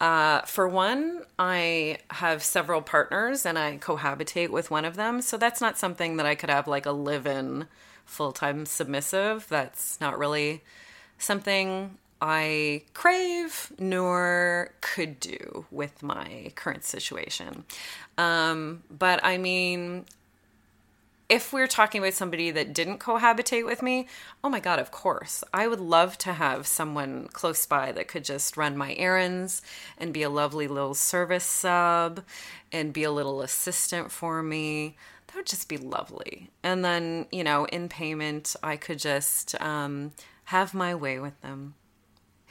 Uh, 0.00 0.42
for 0.42 0.68
one, 0.68 1.22
I 1.38 1.98
have 2.10 2.42
several 2.42 2.82
partners 2.82 3.44
and 3.44 3.58
I 3.58 3.78
cohabitate 3.78 4.50
with 4.50 4.70
one 4.70 4.84
of 4.84 4.96
them. 4.96 5.20
So 5.20 5.36
that's 5.36 5.60
not 5.60 5.78
something 5.78 6.16
that 6.16 6.26
I 6.26 6.34
could 6.34 6.50
have 6.50 6.68
like 6.68 6.86
a 6.86 6.92
live 6.92 7.26
in 7.26 7.66
full 8.04 8.32
time 8.32 8.64
submissive. 8.66 9.46
That's 9.48 10.00
not 10.00 10.18
really 10.18 10.62
something 11.18 11.98
I 12.20 12.82
crave 12.94 13.72
nor 13.78 14.70
could 14.80 15.20
do 15.20 15.66
with 15.70 16.02
my 16.02 16.52
current 16.56 16.84
situation. 16.84 17.64
Um, 18.16 18.82
but 18.90 19.22
I 19.24 19.38
mean, 19.38 20.04
if 21.28 21.52
we're 21.52 21.66
talking 21.66 22.00
about 22.00 22.14
somebody 22.14 22.50
that 22.50 22.72
didn't 22.72 23.00
cohabitate 23.00 23.66
with 23.66 23.82
me, 23.82 24.06
oh 24.42 24.48
my 24.48 24.60
God, 24.60 24.78
of 24.78 24.90
course. 24.90 25.44
I 25.52 25.68
would 25.68 25.80
love 25.80 26.16
to 26.18 26.32
have 26.32 26.66
someone 26.66 27.28
close 27.32 27.66
by 27.66 27.92
that 27.92 28.08
could 28.08 28.24
just 28.24 28.56
run 28.56 28.76
my 28.76 28.94
errands 28.94 29.60
and 29.98 30.14
be 30.14 30.22
a 30.22 30.30
lovely 30.30 30.66
little 30.66 30.94
service 30.94 31.44
sub 31.44 32.24
and 32.72 32.94
be 32.94 33.04
a 33.04 33.12
little 33.12 33.42
assistant 33.42 34.10
for 34.10 34.42
me. 34.42 34.96
That 35.26 35.36
would 35.36 35.46
just 35.46 35.68
be 35.68 35.76
lovely. 35.76 36.50
And 36.62 36.82
then, 36.82 37.26
you 37.30 37.44
know, 37.44 37.66
in 37.66 37.90
payment, 37.90 38.56
I 38.62 38.76
could 38.76 38.98
just 38.98 39.60
um, 39.60 40.12
have 40.44 40.72
my 40.72 40.94
way 40.94 41.18
with 41.18 41.38
them. 41.42 41.74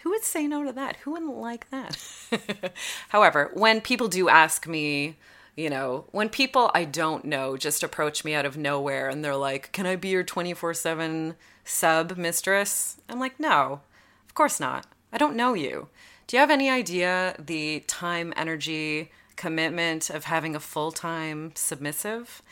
Who 0.04 0.12
would 0.12 0.24
say 0.24 0.46
no 0.46 0.64
to 0.64 0.72
that? 0.74 0.98
Who 0.98 1.12
wouldn't 1.12 1.38
like 1.38 1.70
that? 1.72 1.98
However, 3.10 3.50
when 3.56 3.82
people 3.82 4.08
do 4.08 4.30
ask 4.30 4.68
me, 4.68 5.18
you 5.58 5.72
know, 5.72 6.06
when 6.12 6.30
people 6.30 6.72
I 6.74 6.86
don't 6.86 7.26
know 7.26 7.58
just 7.58 7.84
approach 7.84 8.24
me 8.24 8.36
out 8.36 8.46
of 8.46 8.56
nowhere 8.56 9.10
and 9.10 9.26
they're 9.26 9.36
like, 9.36 9.72
Can 9.74 9.86
I 9.86 9.98
be 9.98 10.10
your 10.10 10.24
24 10.24 10.76
7 10.76 11.36
sub 11.66 12.16
mistress? 12.16 13.02
I'm 13.10 13.20
like, 13.20 13.40
No, 13.40 13.82
of 14.26 14.36
course 14.36 14.60
not. 14.60 14.86
I 15.12 15.18
don't 15.18 15.36
know 15.36 15.56
you. 15.56 15.90
Do 16.28 16.38
you 16.38 16.42
have 16.42 16.52
any 16.52 16.70
idea 16.70 17.36
the 17.40 17.80
time, 17.88 18.34
energy, 18.38 19.12
commitment 19.36 20.10
of 20.10 20.26
having 20.26 20.56
a 20.56 20.60
full 20.60 20.92
time 20.92 21.52
submissive? 21.56 22.44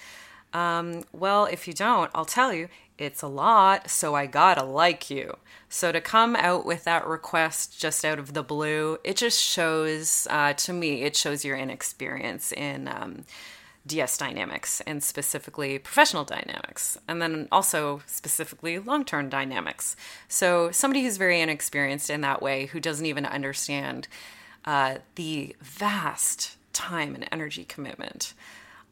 Um, 0.56 1.04
well, 1.12 1.46
if 1.48 1.68
you 1.68 1.74
don't, 1.74 2.10
I'll 2.16 2.24
tell 2.24 2.54
you, 2.54 2.70
it's 2.98 3.22
a 3.22 3.28
lot, 3.28 3.90
so 3.90 4.16
I 4.16 4.26
gotta 4.26 4.64
like 4.64 5.10
you. 5.10 5.36
So 5.68 5.92
to 5.92 6.00
come 6.00 6.34
out 6.38 6.66
with 6.66 6.86
that 6.86 7.06
request 7.06 7.78
just 7.78 8.06
out 8.06 8.20
of 8.20 8.34
the 8.34 8.42
blue, 8.42 8.98
it 9.04 9.18
just 9.18 9.44
shows, 9.44 10.30
uh, 10.30 10.54
to 10.54 10.72
me, 10.72 11.02
it 11.02 11.14
shows 11.18 11.44
your 11.44 11.58
inexperience 11.58 12.54
in 12.54 12.88
um, 12.88 13.26
DS 13.86 14.18
dynamics 14.18 14.82
and 14.88 15.04
specifically 15.04 15.78
professional 15.78 16.24
dynamics, 16.24 16.98
and 17.06 17.22
then 17.22 17.50
also 17.52 18.02
specifically 18.06 18.80
long 18.80 19.04
term 19.04 19.28
dynamics. 19.28 19.98
So 20.30 20.72
somebody 20.72 21.04
who's 21.04 21.18
very 21.18 21.42
inexperienced 21.42 22.10
in 22.10 22.22
that 22.22 22.42
way, 22.42 22.68
who 22.68 22.80
doesn't 22.80 23.06
even 23.06 23.26
understand 23.26 24.08
uh, 24.64 25.00
the 25.16 25.54
vast 25.62 26.56
time 26.72 27.14
and 27.14 27.28
energy 27.30 27.66
commitment 27.66 28.34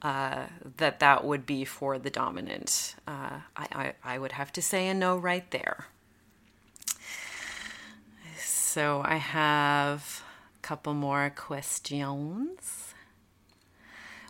uh, 0.04 0.48
that 0.78 1.00
that 1.00 1.24
would 1.24 1.46
be 1.46 1.64
for 1.66 1.98
the 1.98 2.10
dominant. 2.10 2.96
Uh, 3.08 3.40
I, 3.56 3.68
I, 3.72 3.94
I 4.04 4.20
would 4.20 4.34
have 4.34 4.52
to 4.54 4.62
say 4.62 4.88
a 4.88 4.94
no 4.94 5.18
right 5.18 5.50
there. 5.52 5.88
So 8.38 9.02
I 9.06 9.16
have 9.16 10.24
a 10.60 10.62
couple 10.62 10.94
more 10.94 11.32
questions. 11.36 12.94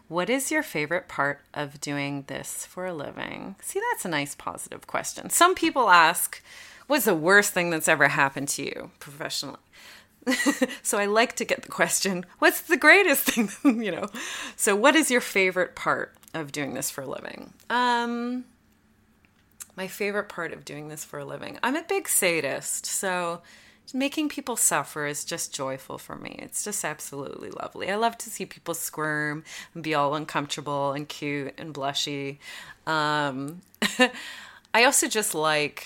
What 0.10 0.30
is 0.30 0.52
your 0.52 0.64
favorite 0.64 1.08
part 1.08 1.40
of 1.54 1.82
doing 1.82 2.26
this 2.28 2.66
for 2.66 2.86
a 2.86 2.94
living? 2.94 3.56
See, 3.62 3.82
that's 3.92 4.06
a 4.06 4.10
nice 4.10 4.36
positive 4.36 4.86
question. 4.86 5.30
Some 5.30 5.56
people 5.56 5.90
ask, 5.90 6.42
What's 6.88 7.06
the 7.06 7.16
worst 7.16 7.54
thing 7.54 7.70
that's 7.70 7.88
ever 7.88 8.10
happened 8.10 8.50
to 8.50 8.64
you 8.64 8.92
professionally? 9.00 9.58
so 10.84 10.98
I 10.98 11.06
like 11.06 11.36
to 11.38 11.46
get 11.46 11.64
the 11.64 11.70
question, 11.70 12.26
what's 12.40 12.62
the 12.62 12.78
greatest 12.78 13.24
thing, 13.24 13.50
you 13.84 13.92
know? 13.92 14.10
So 14.56 14.76
what 14.76 14.96
is 14.96 15.12
your 15.12 15.22
favorite 15.22 15.76
part 15.76 16.16
of 16.34 16.52
doing 16.52 16.74
this 16.74 16.90
for 16.90 17.02
a 17.02 17.08
living? 17.08 17.54
Um 17.70 18.46
my 19.76 19.88
favorite 19.88 20.30
part 20.30 20.54
of 20.54 20.66
doing 20.66 20.88
this 20.88 21.04
for 21.04 21.20
a 21.20 21.26
living. 21.26 21.58
I'm 21.64 21.76
a 21.76 21.82
big 21.82 22.08
sadist, 22.08 22.86
so 22.86 23.42
making 23.92 24.30
people 24.30 24.56
suffer 24.56 25.06
is 25.06 25.26
just 25.26 25.54
joyful 25.54 25.98
for 25.98 26.16
me. 26.16 26.36
It's 26.40 26.64
just 26.64 26.86
absolutely 26.86 27.50
lovely. 27.50 27.92
I 27.92 27.96
love 27.96 28.18
to 28.20 28.30
see 28.30 28.46
people 28.46 28.74
squirm 28.74 29.44
and 29.74 29.84
be 29.84 29.94
all 29.94 30.16
uncomfortable 30.16 30.92
and 30.92 31.10
cute 31.10 31.54
and 31.58 31.74
blushy. 31.74 32.38
Um, 32.86 33.62
I 34.74 34.84
also 34.86 35.08
just 35.08 35.34
like 35.36 35.86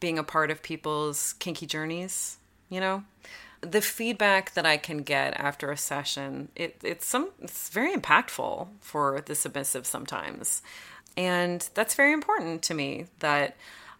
being 0.00 0.18
a 0.18 0.24
part 0.24 0.50
of 0.50 0.62
people's 0.62 1.34
kinky 1.34 1.66
journeys 1.66 2.38
you 2.72 2.80
know 2.80 3.04
the 3.62 3.80
feedback 3.80 4.54
that 4.54 4.66
I 4.66 4.76
can 4.76 4.98
get 4.98 5.38
after 5.38 5.70
a 5.70 5.76
session, 5.76 6.48
it, 6.56 6.76
it's 6.82 7.06
some 7.06 7.30
it's 7.40 7.68
very 7.68 7.94
impactful 7.94 8.66
for 8.80 9.22
the 9.24 9.34
submissive 9.34 9.86
sometimes. 9.86 10.62
And 11.16 11.68
that's 11.74 11.94
very 11.94 12.12
important 12.12 12.62
to 12.62 12.74
me 12.74 13.06
that 13.20 13.56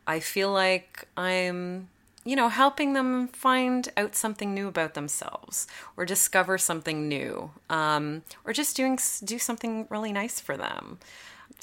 I 0.07 0.19
feel 0.19 0.51
like 0.51 1.07
I'm, 1.17 1.89
you 2.25 2.35
know, 2.35 2.49
helping 2.49 2.95
them 2.95 3.29
find 3.29 3.89
out 3.97 4.17
something 4.17 4.53
new 4.53 4.67
about 4.67 4.95
themselves 4.95 5.69
or 5.97 6.05
discover 6.05 6.59
something 6.59 7.09
new 7.09 7.53
um, 7.71 8.23
or 8.45 8.53
just 8.53 8.77
doing 8.77 8.99
do 9.25 9.39
something 9.39 9.87
really 9.91 10.13
nice 10.13 10.41
for 10.41 10.57
them. 10.57 10.99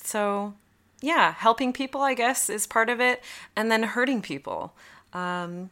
So, 0.01 0.53
yeah, 1.01 1.33
helping 1.33 1.73
people, 1.73 2.01
I 2.01 2.13
guess, 2.13 2.49
is 2.49 2.65
part 2.65 2.89
of 2.89 3.01
it, 3.01 3.21
and 3.55 3.69
then 3.69 3.83
hurting 3.83 4.21
people. 4.21 4.73
Um, 5.11 5.69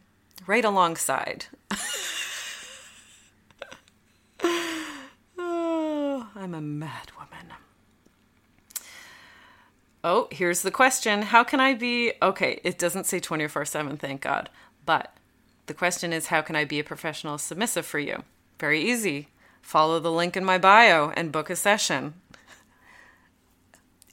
right 0.48 0.64
alongside. 0.64 1.46
oh, 5.38 6.28
I'm 6.34 6.54
a 6.54 6.60
mad 6.60 7.12
woman. 7.16 7.52
Oh, 10.02 10.26
here's 10.32 10.62
the 10.62 10.70
question 10.70 11.22
How 11.22 11.44
can 11.44 11.60
I 11.60 11.74
be. 11.74 12.14
Okay, 12.20 12.60
it 12.64 12.78
doesn't 12.78 13.04
say 13.04 13.20
24 13.20 13.66
7, 13.66 13.98
thank 13.98 14.22
God. 14.22 14.48
But 14.86 15.14
the 15.66 15.74
question 15.74 16.12
is 16.12 16.28
How 16.28 16.40
can 16.40 16.56
I 16.56 16.64
be 16.64 16.80
a 16.80 16.84
professional 16.84 17.38
submissive 17.38 17.86
for 17.86 17.98
you? 17.98 18.24
Very 18.58 18.80
easy. 18.80 19.28
Follow 19.60 20.00
the 20.00 20.10
link 20.10 20.34
in 20.36 20.44
my 20.46 20.56
bio 20.56 21.10
and 21.10 21.30
book 21.30 21.50
a 21.50 21.56
session. 21.56 22.14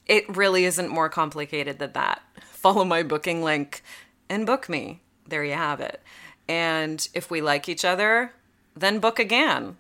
It 0.06 0.38
really 0.38 0.66
isn't 0.66 0.90
more 0.90 1.10
complicated 1.10 1.80
than 1.80 1.94
that. 1.94 2.22
Follow 2.52 2.84
my 2.84 3.02
booking 3.04 3.42
link 3.42 3.82
and 4.30 4.46
book 4.46 4.70
me 4.70 5.00
there 5.28 5.44
you 5.44 5.54
have 5.54 5.80
it. 5.80 6.02
And 6.48 7.08
if 7.14 7.32
we 7.32 7.42
like 7.42 7.68
each 7.68 7.86
other, 7.86 8.34
then 8.76 9.00
book 9.00 9.20
again. 9.20 9.78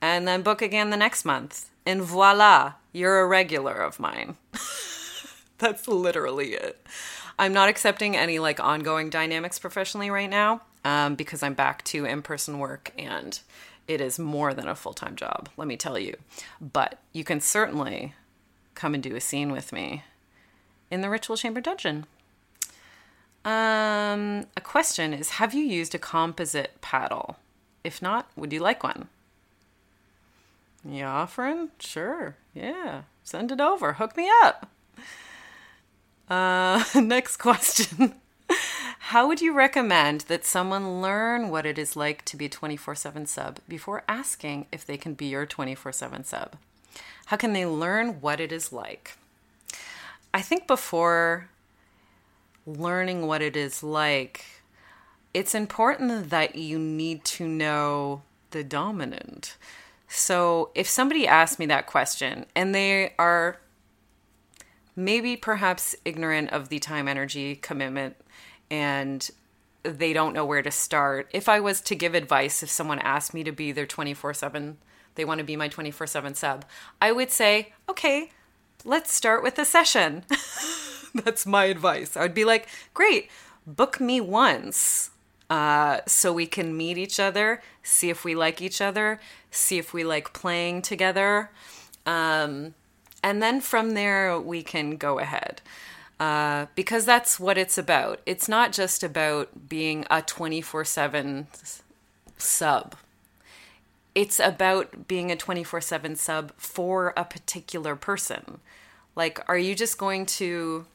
And 0.00 0.28
then 0.28 0.42
book 0.42 0.60
again 0.60 0.90
the 0.90 0.96
next 0.96 1.24
month. 1.24 1.70
And 1.84 2.02
voila, 2.02 2.74
you're 2.92 3.20
a 3.20 3.26
regular 3.26 3.74
of 3.74 4.00
mine. 4.00 4.36
That's 5.58 5.88
literally 5.88 6.54
it. 6.54 6.84
I'm 7.38 7.52
not 7.52 7.68
accepting 7.68 8.16
any 8.16 8.38
like 8.38 8.60
ongoing 8.60 9.10
dynamics 9.10 9.58
professionally 9.58 10.10
right 10.10 10.30
now 10.30 10.62
um, 10.84 11.14
because 11.14 11.42
I'm 11.42 11.54
back 11.54 11.84
to 11.84 12.04
in 12.04 12.22
person 12.22 12.58
work 12.58 12.92
and 12.98 13.38
it 13.88 14.00
is 14.00 14.18
more 14.18 14.52
than 14.52 14.68
a 14.68 14.74
full 14.74 14.94
time 14.94 15.16
job, 15.16 15.48
let 15.56 15.68
me 15.68 15.76
tell 15.76 15.98
you. 15.98 16.16
But 16.60 16.98
you 17.12 17.24
can 17.24 17.40
certainly 17.40 18.14
come 18.74 18.94
and 18.94 19.02
do 19.02 19.16
a 19.16 19.20
scene 19.20 19.52
with 19.52 19.72
me 19.72 20.04
in 20.90 21.00
the 21.00 21.10
Ritual 21.10 21.36
Chamber 21.36 21.60
Dungeon. 21.60 22.06
Um, 23.46 24.46
a 24.56 24.60
question 24.60 25.14
is 25.14 25.30
Have 25.30 25.54
you 25.54 25.64
used 25.64 25.94
a 25.94 25.98
composite 25.98 26.80
paddle? 26.80 27.36
If 27.84 28.02
not, 28.02 28.28
would 28.34 28.52
you 28.52 28.58
like 28.58 28.82
one? 28.82 29.08
You 30.84 31.04
offering? 31.04 31.70
Sure. 31.78 32.36
Yeah. 32.54 33.02
Send 33.22 33.52
it 33.52 33.60
over. 33.60 33.94
Hook 33.94 34.16
me 34.16 34.28
up. 34.42 34.68
Uh, 36.28 36.82
next 37.00 37.36
question. 37.36 38.16
How 38.98 39.28
would 39.28 39.40
you 39.40 39.52
recommend 39.52 40.22
that 40.22 40.44
someone 40.44 41.00
learn 41.00 41.48
what 41.48 41.64
it 41.64 41.78
is 41.78 41.94
like 41.94 42.24
to 42.24 42.36
be 42.36 42.48
24 42.48 42.96
7 42.96 43.26
sub 43.26 43.60
before 43.68 44.02
asking 44.08 44.66
if 44.72 44.84
they 44.84 44.96
can 44.96 45.14
be 45.14 45.26
your 45.26 45.46
24 45.46 45.92
7 45.92 46.24
sub? 46.24 46.56
How 47.26 47.36
can 47.36 47.52
they 47.52 47.64
learn 47.66 48.20
what 48.20 48.40
it 48.40 48.50
is 48.50 48.72
like? 48.72 49.16
I 50.34 50.42
think 50.42 50.66
before 50.66 51.48
learning 52.66 53.26
what 53.26 53.40
it 53.40 53.56
is 53.56 53.82
like, 53.82 54.44
it's 55.32 55.54
important 55.54 56.30
that 56.30 56.56
you 56.56 56.78
need 56.78 57.24
to 57.24 57.46
know 57.46 58.22
the 58.50 58.64
dominant. 58.64 59.56
So 60.08 60.70
if 60.74 60.88
somebody 60.88 61.26
asks 61.26 61.58
me 61.58 61.66
that 61.66 61.86
question 61.86 62.46
and 62.54 62.74
they 62.74 63.14
are 63.18 63.58
maybe 64.96 65.36
perhaps 65.36 65.94
ignorant 66.04 66.50
of 66.52 66.70
the 66.70 66.78
time 66.78 67.06
energy 67.06 67.54
commitment 67.54 68.16
and 68.70 69.30
they 69.82 70.12
don't 70.12 70.32
know 70.32 70.44
where 70.44 70.62
to 70.62 70.70
start. 70.70 71.28
If 71.32 71.48
I 71.48 71.60
was 71.60 71.80
to 71.82 71.94
give 71.94 72.14
advice, 72.14 72.62
if 72.62 72.70
someone 72.70 72.98
asked 73.00 73.34
me 73.34 73.44
to 73.44 73.52
be 73.52 73.72
their 73.72 73.86
24 73.86 74.34
7, 74.34 74.78
they 75.14 75.24
want 75.24 75.38
to 75.38 75.44
be 75.44 75.56
my 75.56 75.68
24 75.68 76.06
7 76.06 76.34
sub, 76.34 76.64
I 77.00 77.12
would 77.12 77.30
say, 77.30 77.72
okay, 77.88 78.30
let's 78.84 79.12
start 79.12 79.42
with 79.42 79.58
a 79.58 79.64
session. 79.64 80.24
That's 81.24 81.46
my 81.46 81.64
advice. 81.64 82.16
I 82.16 82.22
would 82.22 82.34
be 82.34 82.44
like, 82.44 82.68
great, 82.94 83.30
book 83.66 84.00
me 84.00 84.20
once 84.20 85.10
uh, 85.48 86.00
so 86.06 86.32
we 86.32 86.46
can 86.46 86.76
meet 86.76 86.98
each 86.98 87.20
other, 87.20 87.62
see 87.82 88.10
if 88.10 88.24
we 88.24 88.34
like 88.34 88.60
each 88.60 88.80
other, 88.80 89.20
see 89.50 89.78
if 89.78 89.92
we 89.94 90.04
like 90.04 90.32
playing 90.32 90.82
together. 90.82 91.50
Um, 92.04 92.74
and 93.22 93.42
then 93.42 93.60
from 93.60 93.94
there, 93.94 94.38
we 94.38 94.62
can 94.62 94.96
go 94.96 95.18
ahead. 95.18 95.62
Uh, 96.18 96.66
because 96.74 97.04
that's 97.04 97.38
what 97.38 97.58
it's 97.58 97.76
about. 97.76 98.20
It's 98.24 98.48
not 98.48 98.72
just 98.72 99.02
about 99.02 99.68
being 99.68 100.06
a 100.10 100.22
24 100.22 100.84
7 100.84 101.46
sub, 102.38 102.96
it's 104.14 104.40
about 104.40 105.06
being 105.06 105.30
a 105.30 105.36
24 105.36 105.82
7 105.82 106.16
sub 106.16 106.52
for 106.56 107.12
a 107.18 107.24
particular 107.24 107.94
person. 107.94 108.60
Like, 109.14 109.40
are 109.46 109.58
you 109.58 109.74
just 109.74 109.98
going 109.98 110.24
to 110.26 110.86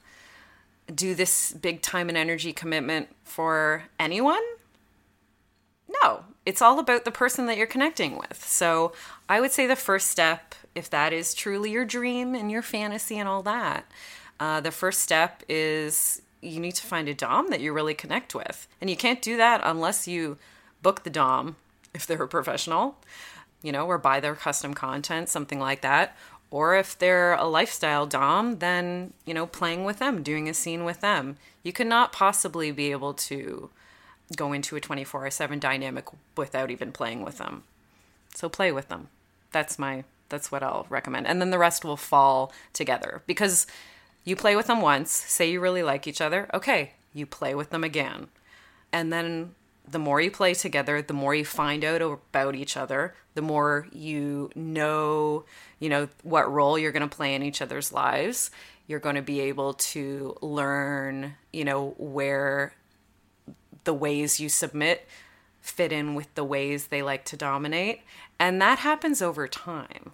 do 0.94 1.16
this 1.16 1.54
big 1.54 1.82
time 1.82 2.10
and 2.10 2.18
energy 2.18 2.54
commitment 2.54 3.10
for 3.24 3.84
anyone? 4.00 4.42
No, 6.04 6.26
it's 6.46 6.62
all 6.62 6.80
about 6.80 7.06
the 7.06 7.12
person 7.12 7.46
that 7.46 7.58
you're 7.58 7.68
connecting 7.68 8.18
with. 8.18 8.44
So 8.46 8.94
I 9.30 9.40
would 9.40 9.52
say 9.52 9.68
the 9.68 9.76
first 9.76 10.10
step, 10.10 10.56
if 10.76 10.90
that 10.90 11.14
is 11.14 11.34
truly 11.34 11.72
your 11.72 11.86
dream 11.86 12.34
and 12.34 12.52
your 12.52 12.62
fantasy 12.62 13.18
and 13.18 13.28
all 13.28 13.44
that, 13.44 13.86
uh, 14.40 14.62
the 14.62 14.72
first 14.72 15.02
step 15.02 15.44
is 15.48 16.22
you 16.42 16.60
need 16.60 16.76
to 16.76 16.86
find 16.86 17.08
a 17.08 17.14
Dom 17.14 17.50
that 17.50 17.62
you 17.62 17.74
really 17.74 17.94
connect 17.94 18.34
with. 18.34 18.68
And 18.80 18.90
you 18.90 18.96
can't 18.96 19.22
do 19.22 19.38
that 19.38 19.62
unless 19.64 20.08
you 20.08 20.38
book 20.82 21.04
the 21.04 21.10
Dom 21.10 21.58
if 21.94 22.08
they're 22.08 22.24
a 22.24 22.28
professional, 22.28 22.96
you 23.62 23.72
know, 23.72 23.86
or 23.86 23.98
buy 23.98 24.20
their 24.20 24.34
custom 24.34 24.74
content, 24.74 25.30
something 25.30 25.60
like 25.60 25.82
that. 25.82 26.18
Or 26.52 26.76
if 26.76 27.00
they're 27.00 27.34
a 27.34 27.46
lifestyle 27.46 28.06
Dom, 28.06 28.60
then, 28.60 29.14
you 29.26 29.34
know, 29.34 29.48
playing 29.48 29.86
with 29.86 30.00
them, 30.00 30.22
doing 30.22 30.50
a 30.50 30.54
scene 30.54 30.84
with 30.84 31.00
them. 31.00 31.38
You 31.64 31.72
cannot 31.72 32.12
possibly 32.12 32.72
be 32.72 32.92
able 32.92 33.14
to 33.14 33.70
go 34.36 34.54
into 34.54 34.76
a 34.76 34.82
24 34.82 35.32
7 35.32 35.60
dynamic 35.60 36.06
without 36.36 36.70
even 36.70 36.92
playing 36.92 37.24
with 37.24 37.38
them. 37.38 37.64
So 38.36 38.50
play 38.50 38.72
with 38.72 38.90
them. 38.90 39.08
That's 39.52 39.80
my 39.80 40.04
that's 40.30 40.52
what 40.52 40.64
I'll 40.64 40.88
recommend. 40.90 41.28
And 41.28 41.42
then 41.42 41.52
the 41.52 41.58
rest 41.58 41.84
will 41.84 41.98
fall 41.98 42.52
together 42.74 43.22
because 43.28 43.68
you 44.24 44.36
play 44.36 44.56
with 44.56 44.68
them 44.68 44.82
once, 44.82 45.12
say 45.12 45.52
you 45.52 45.60
really 45.60 45.84
like 45.84 46.08
each 46.08 46.22
other, 46.22 46.50
okay, 46.54 46.94
you 47.14 47.26
play 47.26 47.54
with 47.54 47.70
them 47.70 47.84
again. 47.84 48.28
And 48.94 49.12
then 49.12 49.56
the 49.90 50.00
more 50.00 50.22
you 50.22 50.32
play 50.32 50.54
together, 50.54 51.02
the 51.02 51.14
more 51.14 51.36
you 51.36 51.46
find 51.46 51.84
out 51.84 52.02
about 52.02 52.56
each 52.56 52.78
other, 52.78 53.16
the 53.34 53.42
more 53.42 53.88
you 53.92 54.50
know, 54.56 55.46
you 55.80 55.90
know, 55.90 56.08
what 56.24 56.52
role 56.52 56.78
you're 56.78 56.92
going 56.92 57.08
to 57.08 57.16
play 57.16 57.36
in 57.36 57.44
each 57.44 57.62
other's 57.62 57.92
lives. 57.92 58.52
You're 58.88 59.00
going 59.00 59.16
to 59.16 59.22
be 59.22 59.40
able 59.42 59.74
to 59.74 60.38
learn, 60.42 61.36
you 61.52 61.66
know, 61.66 61.96
where 61.98 62.74
the 63.84 63.94
ways 63.94 64.40
you 64.40 64.50
submit 64.50 65.08
fit 65.62 65.92
in 65.92 66.16
with 66.16 66.34
the 66.36 66.44
ways 66.44 66.88
they 66.88 67.02
like 67.02 67.24
to 67.26 67.38
dominate. 67.38 68.02
And 68.40 68.62
that 68.62 68.80
happens 68.80 69.22
over 69.22 69.48
time. 69.48 70.12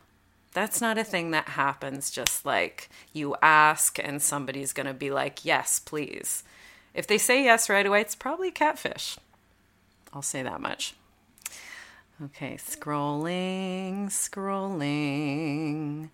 That's 0.54 0.82
not 0.82 0.98
a 0.98 1.04
thing 1.04 1.32
that 1.32 1.50
happens 1.50 2.10
just 2.10 2.46
like 2.46 2.90
you 3.14 3.36
ask 3.42 4.00
and 4.00 4.22
somebody's 4.22 4.74
going 4.74 4.88
to 4.88 4.94
be 4.94 5.12
like, 5.12 5.46
yes, 5.46 5.80
please. 5.80 6.44
If 6.94 7.08
they 7.08 7.18
say 7.18 7.44
yes 7.44 7.70
right 7.70 7.86
away, 7.86 8.02
it's 8.02 8.16
probably 8.16 8.52
catfish. 8.52 9.18
I'll 10.14 10.22
say 10.22 10.44
that 10.44 10.62
much. 10.62 10.94
Okay, 12.24 12.56
scrolling, 12.56 14.08
scrolling. 14.08 16.10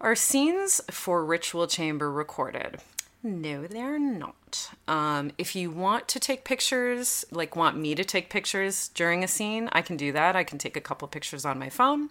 Are 0.00 0.16
scenes 0.16 0.80
for 0.90 1.24
Ritual 1.24 1.68
Chamber 1.68 2.10
recorded? 2.10 2.80
No, 3.22 3.68
they're 3.68 4.00
not. 4.00 4.70
Um, 4.88 5.30
if 5.38 5.54
you 5.54 5.70
want 5.70 6.08
to 6.08 6.18
take 6.18 6.44
pictures, 6.44 7.24
like 7.30 7.54
want 7.54 7.76
me 7.76 7.94
to 7.94 8.02
take 8.02 8.30
pictures 8.30 8.88
during 8.88 9.22
a 9.22 9.28
scene, 9.28 9.68
I 9.70 9.80
can 9.80 9.96
do 9.96 10.10
that. 10.10 10.34
I 10.34 10.42
can 10.42 10.58
take 10.58 10.76
a 10.76 10.80
couple 10.80 11.06
pictures 11.06 11.44
on 11.44 11.56
my 11.56 11.68
phone. 11.68 12.10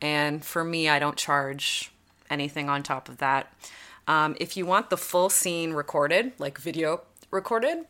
And 0.00 0.44
for 0.44 0.64
me, 0.64 0.88
I 0.88 0.98
don't 0.98 1.16
charge 1.16 1.92
anything 2.28 2.68
on 2.68 2.82
top 2.82 3.08
of 3.08 3.18
that. 3.18 3.52
Um, 4.08 4.34
if 4.40 4.56
you 4.56 4.66
want 4.66 4.90
the 4.90 4.96
full 4.96 5.30
scene 5.30 5.74
recorded, 5.74 6.32
like 6.38 6.58
video 6.58 7.02
recorded, 7.30 7.84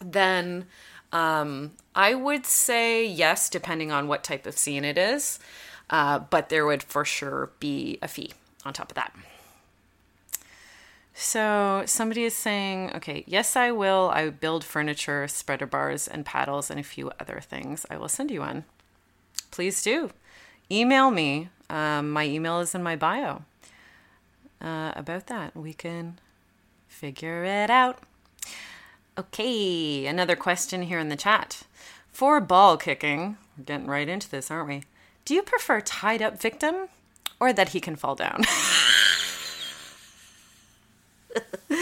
then 0.00 0.64
um, 1.12 1.72
I 1.94 2.14
would 2.14 2.46
say 2.46 3.04
yes, 3.06 3.48
depending 3.48 3.90
on 3.90 4.08
what 4.08 4.24
type 4.24 4.46
of 4.46 4.56
scene 4.56 4.84
it 4.84 4.98
is. 4.98 5.38
Uh, 5.88 6.20
but 6.20 6.48
there 6.50 6.64
would 6.64 6.82
for 6.82 7.04
sure 7.04 7.50
be 7.58 7.98
a 8.00 8.08
fee 8.08 8.32
on 8.64 8.72
top 8.72 8.90
of 8.90 8.94
that. 8.94 9.12
So 11.12 11.82
somebody 11.84 12.24
is 12.24 12.34
saying, 12.34 12.92
okay, 12.94 13.24
yes, 13.26 13.56
I 13.56 13.72
will. 13.72 14.10
I 14.14 14.30
build 14.30 14.64
furniture, 14.64 15.28
spreader 15.28 15.66
bars, 15.66 16.08
and 16.08 16.24
paddles, 16.24 16.70
and 16.70 16.80
a 16.80 16.84
few 16.84 17.10
other 17.20 17.40
things. 17.40 17.84
I 17.90 17.98
will 17.98 18.08
send 18.08 18.30
you 18.30 18.40
one. 18.40 18.64
Please 19.50 19.82
do. 19.82 20.10
Email 20.70 21.10
me. 21.10 21.50
Um, 21.68 22.10
my 22.10 22.24
email 22.24 22.60
is 22.60 22.74
in 22.74 22.82
my 22.82 22.96
bio. 22.96 23.42
Uh, 24.62 24.92
about 24.94 25.26
that, 25.26 25.56
we 25.56 25.72
can 25.72 26.18
figure 26.88 27.44
it 27.44 27.68
out. 27.70 27.98
Okay, 29.20 30.06
another 30.06 30.34
question 30.34 30.80
here 30.80 30.98
in 30.98 31.10
the 31.10 31.16
chat. 31.16 31.64
For 32.10 32.40
ball 32.40 32.78
kicking, 32.78 33.36
we're 33.54 33.64
getting 33.64 33.86
right 33.86 34.08
into 34.08 34.30
this, 34.30 34.50
aren't 34.50 34.68
we? 34.68 34.84
Do 35.26 35.34
you 35.34 35.42
prefer 35.42 35.82
tied 35.82 36.22
up 36.22 36.40
victim 36.40 36.88
or 37.38 37.52
that 37.52 37.68
he 37.70 37.80
can 37.80 37.96
fall 37.96 38.14
down? 38.14 38.44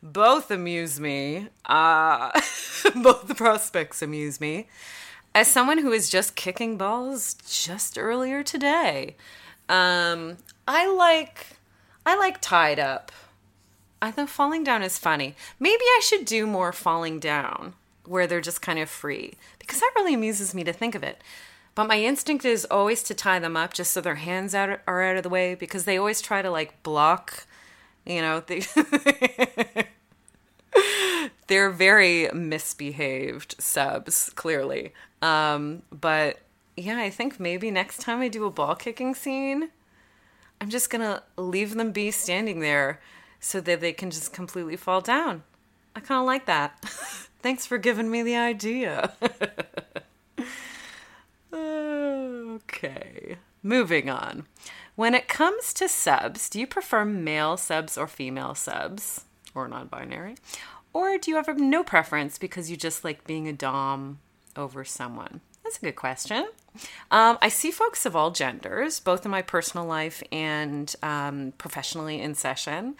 both 0.00 0.48
amuse 0.52 1.00
me. 1.00 1.48
Uh, 1.64 2.30
both 3.02 3.26
the 3.26 3.34
prospects 3.34 4.00
amuse 4.00 4.40
me. 4.40 4.68
As 5.34 5.48
someone 5.48 5.78
who 5.78 5.90
was 5.90 6.08
just 6.08 6.36
kicking 6.36 6.76
balls 6.78 7.34
just 7.48 7.98
earlier 7.98 8.44
today, 8.44 9.16
um, 9.68 10.36
I 10.68 10.86
like 10.86 11.48
I 12.06 12.16
like 12.16 12.40
tied 12.40 12.78
up. 12.78 13.10
I 14.00 14.10
think 14.10 14.28
falling 14.28 14.64
down 14.64 14.82
is 14.82 14.98
funny. 14.98 15.34
Maybe 15.58 15.82
I 15.82 16.00
should 16.02 16.24
do 16.24 16.46
more 16.46 16.72
falling 16.72 17.18
down 17.18 17.74
where 18.04 18.26
they're 18.26 18.40
just 18.40 18.62
kind 18.62 18.78
of 18.78 18.88
free 18.88 19.34
because 19.58 19.80
that 19.80 19.92
really 19.96 20.14
amuses 20.14 20.54
me 20.54 20.64
to 20.64 20.72
think 20.72 20.94
of 20.94 21.02
it. 21.02 21.22
But 21.74 21.88
my 21.88 21.98
instinct 22.00 22.44
is 22.44 22.64
always 22.70 23.02
to 23.04 23.14
tie 23.14 23.38
them 23.38 23.56
up 23.56 23.74
just 23.74 23.92
so 23.92 24.00
their 24.00 24.14
hands 24.16 24.54
out, 24.54 24.80
are 24.86 25.02
out 25.02 25.16
of 25.16 25.22
the 25.22 25.28
way 25.28 25.54
because 25.54 25.84
they 25.84 25.98
always 25.98 26.22
try 26.22 26.40
to 26.40 26.50
like 26.50 26.82
block, 26.82 27.46
you 28.06 28.22
know, 28.22 28.40
they 28.40 28.62
they're 31.46 31.70
very 31.70 32.30
misbehaved 32.32 33.56
subs, 33.58 34.30
clearly. 34.34 34.92
Um, 35.20 35.82
but 35.90 36.38
yeah, 36.76 36.98
I 36.98 37.10
think 37.10 37.38
maybe 37.38 37.70
next 37.70 38.00
time 38.00 38.20
I 38.20 38.28
do 38.28 38.46
a 38.46 38.50
ball 38.50 38.74
kicking 38.74 39.14
scene, 39.14 39.70
I'm 40.60 40.70
just 40.70 40.88
gonna 40.88 41.22
leave 41.36 41.74
them 41.74 41.92
be 41.92 42.10
standing 42.10 42.60
there 42.60 43.00
so 43.40 43.60
that 43.60 43.80
they 43.80 43.92
can 43.92 44.10
just 44.10 44.32
completely 44.32 44.76
fall 44.76 45.00
down. 45.00 45.42
I 45.94 46.00
kind 46.00 46.20
of 46.20 46.26
like 46.26 46.46
that. 46.46 46.78
Thanks 47.42 47.66
for 47.66 47.78
giving 47.78 48.10
me 48.10 48.22
the 48.22 48.36
idea. 48.36 49.12
okay, 51.52 53.36
moving 53.62 54.10
on. 54.10 54.46
When 54.94 55.14
it 55.14 55.28
comes 55.28 55.72
to 55.74 55.88
subs, 55.88 56.48
do 56.48 56.58
you 56.58 56.66
prefer 56.66 57.04
male 57.04 57.56
subs 57.56 57.98
or 57.98 58.06
female 58.06 58.54
subs? 58.54 59.24
Or 59.54 59.68
non 59.68 59.86
binary? 59.86 60.36
Or 60.92 61.18
do 61.18 61.30
you 61.30 61.36
have 61.36 61.58
no 61.58 61.84
preference 61.84 62.38
because 62.38 62.70
you 62.70 62.76
just 62.76 63.04
like 63.04 63.26
being 63.26 63.46
a 63.46 63.52
Dom 63.52 64.18
over 64.56 64.84
someone? 64.84 65.40
That's 65.66 65.78
a 65.78 65.80
good 65.80 65.96
question. 65.96 66.46
Um, 67.10 67.38
I 67.42 67.48
see 67.48 67.72
folks 67.72 68.06
of 68.06 68.14
all 68.14 68.30
genders, 68.30 69.00
both 69.00 69.24
in 69.24 69.32
my 69.32 69.42
personal 69.42 69.84
life 69.84 70.22
and 70.30 70.94
um, 71.02 71.54
professionally 71.58 72.20
in 72.20 72.36
session. 72.36 72.94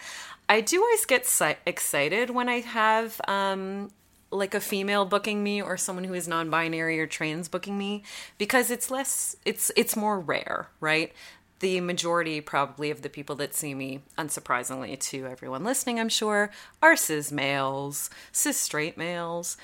I 0.48 0.62
do 0.62 0.83
always 0.83 1.05
get 1.05 1.26
si- 1.26 1.55
excited 1.64 2.31
when 2.31 2.48
I 2.48 2.62
have 2.62 3.20
um, 3.29 3.92
like 4.33 4.52
a 4.52 4.61
female 4.61 5.05
booking 5.05 5.44
me 5.44 5.62
or 5.62 5.76
someone 5.76 6.05
who 6.05 6.14
is 6.14 6.26
non-binary 6.26 6.98
or 6.98 7.07
trans 7.07 7.46
booking 7.46 7.79
me 7.79 8.02
because 8.37 8.72
it's 8.72 8.90
less 8.90 9.37
it's 9.44 9.70
it's 9.76 9.94
more 9.94 10.18
rare 10.18 10.66
right 10.81 11.12
the 11.61 11.81
majority 11.81 12.40
probably 12.40 12.90
of 12.90 13.02
the 13.02 13.09
people 13.09 13.35
that 13.37 13.55
see 13.55 13.74
me, 13.74 14.00
unsurprisingly 14.18 14.98
to 14.98 15.26
everyone 15.26 15.64
listening, 15.64 15.98
I'm 15.98 16.09
sure, 16.09 16.50
are 16.83 16.96
cis 16.96 17.33
males, 17.33 18.11
cis 18.31 18.59
straight 18.59 18.98
males. 18.98 19.57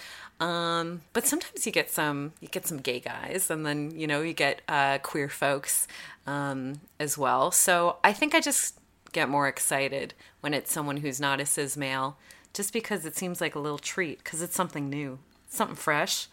Um, 0.43 1.03
but 1.13 1.25
sometimes 1.25 1.65
you 1.67 1.71
get 1.71 1.89
some 1.89 2.33
you 2.41 2.49
get 2.49 2.67
some 2.67 2.79
gay 2.79 2.99
guys, 2.99 3.49
and 3.49 3.65
then 3.65 3.93
you 3.93 4.09
know 4.09 4.23
you 4.23 4.33
get 4.33 4.61
uh, 4.69 4.99
queer 4.99 5.29
folks 5.29 5.87
um, 6.27 6.81
as 6.99 7.17
well. 7.17 7.53
So 7.53 7.99
I 8.03 8.13
think 8.13 8.35
I 8.35 8.41
just 8.41 8.77
get 9.13 9.29
more 9.29 9.47
excited 9.47 10.15
when 10.41 10.53
it's 10.53 10.73
someone 10.73 10.97
who's 10.97 11.21
not 11.21 11.41
a 11.41 11.47
cis 11.47 11.77
male, 11.77 12.17
just 12.53 12.73
because 12.73 13.07
it 13.07 13.17
seems 13.17 13.41
like 13.41 13.55
a 13.55 13.61
little 13.61 13.79
treat 13.79 14.19
because 14.19 14.43
it's 14.43 14.57
something 14.57 14.91
new, 14.91 15.21
something 15.49 15.77
fresh. 15.77 16.27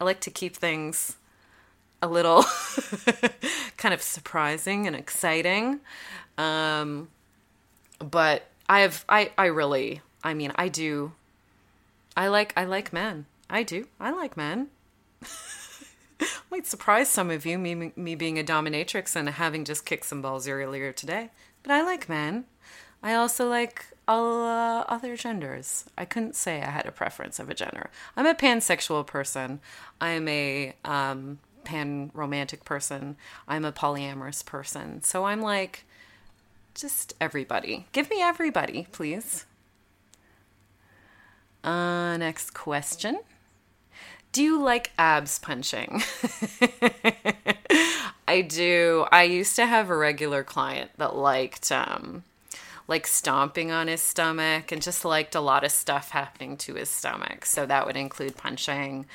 I 0.00 0.04
like 0.04 0.20
to 0.20 0.30
keep 0.30 0.56
things 0.56 1.16
a 2.00 2.06
little 2.06 2.44
kind 3.76 3.92
of 3.92 4.00
surprising 4.00 4.86
and 4.86 4.94
exciting. 4.94 5.80
Um, 6.36 7.08
but 7.98 8.46
I 8.68 8.82
have 8.82 9.04
I 9.08 9.32
I 9.36 9.46
really 9.46 10.00
I 10.22 10.34
mean 10.34 10.52
I 10.54 10.68
do 10.68 11.10
I 12.16 12.28
like 12.28 12.52
I 12.56 12.62
like 12.62 12.92
men. 12.92 13.26
I 13.50 13.62
do. 13.62 13.86
I 13.98 14.10
like 14.10 14.36
men. 14.36 14.68
Might 16.50 16.66
surprise 16.66 17.08
some 17.08 17.30
of 17.30 17.46
you, 17.46 17.58
me 17.58 17.92
me 17.94 18.14
being 18.14 18.38
a 18.38 18.44
dominatrix 18.44 19.14
and 19.14 19.28
having 19.28 19.64
just 19.64 19.86
kicked 19.86 20.04
some 20.04 20.22
balls 20.22 20.48
earlier 20.48 20.92
today. 20.92 21.30
But 21.62 21.72
I 21.72 21.82
like 21.82 22.08
men. 22.08 22.44
I 23.02 23.14
also 23.14 23.48
like 23.48 23.86
all 24.08 24.42
uh, 24.42 24.84
other 24.88 25.16
genders. 25.16 25.84
I 25.96 26.04
couldn't 26.04 26.34
say 26.34 26.62
I 26.62 26.70
had 26.70 26.86
a 26.86 26.92
preference 26.92 27.38
of 27.38 27.48
a 27.48 27.54
gender. 27.54 27.90
I'm 28.16 28.26
a 28.26 28.34
pansexual 28.34 29.06
person. 29.06 29.60
I'm 30.00 30.26
a 30.28 30.74
um, 30.84 31.38
pan 31.64 32.10
romantic 32.14 32.64
person. 32.64 33.16
I'm 33.46 33.64
a 33.64 33.72
polyamorous 33.72 34.44
person. 34.44 35.02
So 35.02 35.24
I'm 35.24 35.40
like, 35.40 35.84
just 36.74 37.14
everybody. 37.20 37.86
Give 37.92 38.10
me 38.10 38.22
everybody, 38.22 38.88
please. 38.90 39.44
Uh, 41.62 42.16
next 42.16 42.54
question. 42.54 43.20
Do 44.32 44.42
you 44.42 44.62
like 44.62 44.92
abs 44.98 45.38
punching? 45.38 46.02
I 48.28 48.42
do. 48.42 49.06
I 49.10 49.22
used 49.22 49.56
to 49.56 49.66
have 49.66 49.88
a 49.88 49.96
regular 49.96 50.44
client 50.44 50.90
that 50.98 51.16
liked 51.16 51.72
um 51.72 52.24
like 52.86 53.06
stomping 53.06 53.70
on 53.70 53.88
his 53.88 54.00
stomach 54.00 54.72
and 54.72 54.80
just 54.80 55.04
liked 55.04 55.34
a 55.34 55.40
lot 55.40 55.64
of 55.64 55.70
stuff 55.70 56.10
happening 56.10 56.56
to 56.58 56.74
his 56.74 56.88
stomach. 56.88 57.44
So 57.46 57.66
that 57.66 57.86
would 57.86 57.96
include 57.96 58.36
punching 58.36 59.06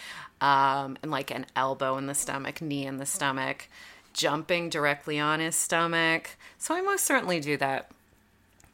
um 0.41 0.97
and 1.01 1.11
like 1.11 1.31
an 1.31 1.45
elbow 1.55 1.97
in 1.97 2.07
the 2.07 2.15
stomach, 2.15 2.61
knee 2.61 2.85
in 2.85 2.97
the 2.97 3.05
stomach, 3.05 3.67
jumping 4.13 4.69
directly 4.69 5.19
on 5.19 5.39
his 5.39 5.55
stomach. 5.55 6.31
So 6.57 6.75
I 6.75 6.81
most 6.81 7.05
certainly 7.05 7.39
do 7.39 7.57
that. 7.57 7.91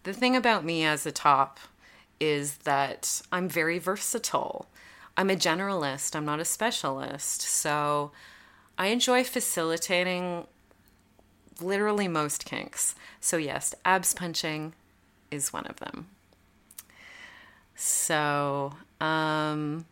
The 0.04 0.14
thing 0.14 0.36
about 0.36 0.64
me 0.64 0.86
as 0.86 1.06
a 1.06 1.12
top 1.12 1.60
is 2.20 2.58
that 2.60 3.22
I'm 3.32 3.50
very 3.50 3.80
versatile. 3.80 4.68
I'm 5.20 5.30
a 5.30 5.36
generalist, 5.36 6.16
I'm 6.16 6.24
not 6.24 6.40
a 6.40 6.46
specialist. 6.46 7.42
So 7.42 8.12
I 8.78 8.88
enjoy 8.88 9.26
facilitating 9.26 10.48
literally 11.60 12.08
most 12.08 12.46
kinks. 12.46 12.96
So, 13.20 13.36
yes, 13.36 13.76
abs 13.84 14.14
punching 14.14 14.72
is 15.30 15.52
one 15.52 15.66
of 15.66 15.76
them. 15.82 16.08
So, 17.76 18.76
um, 19.02 19.88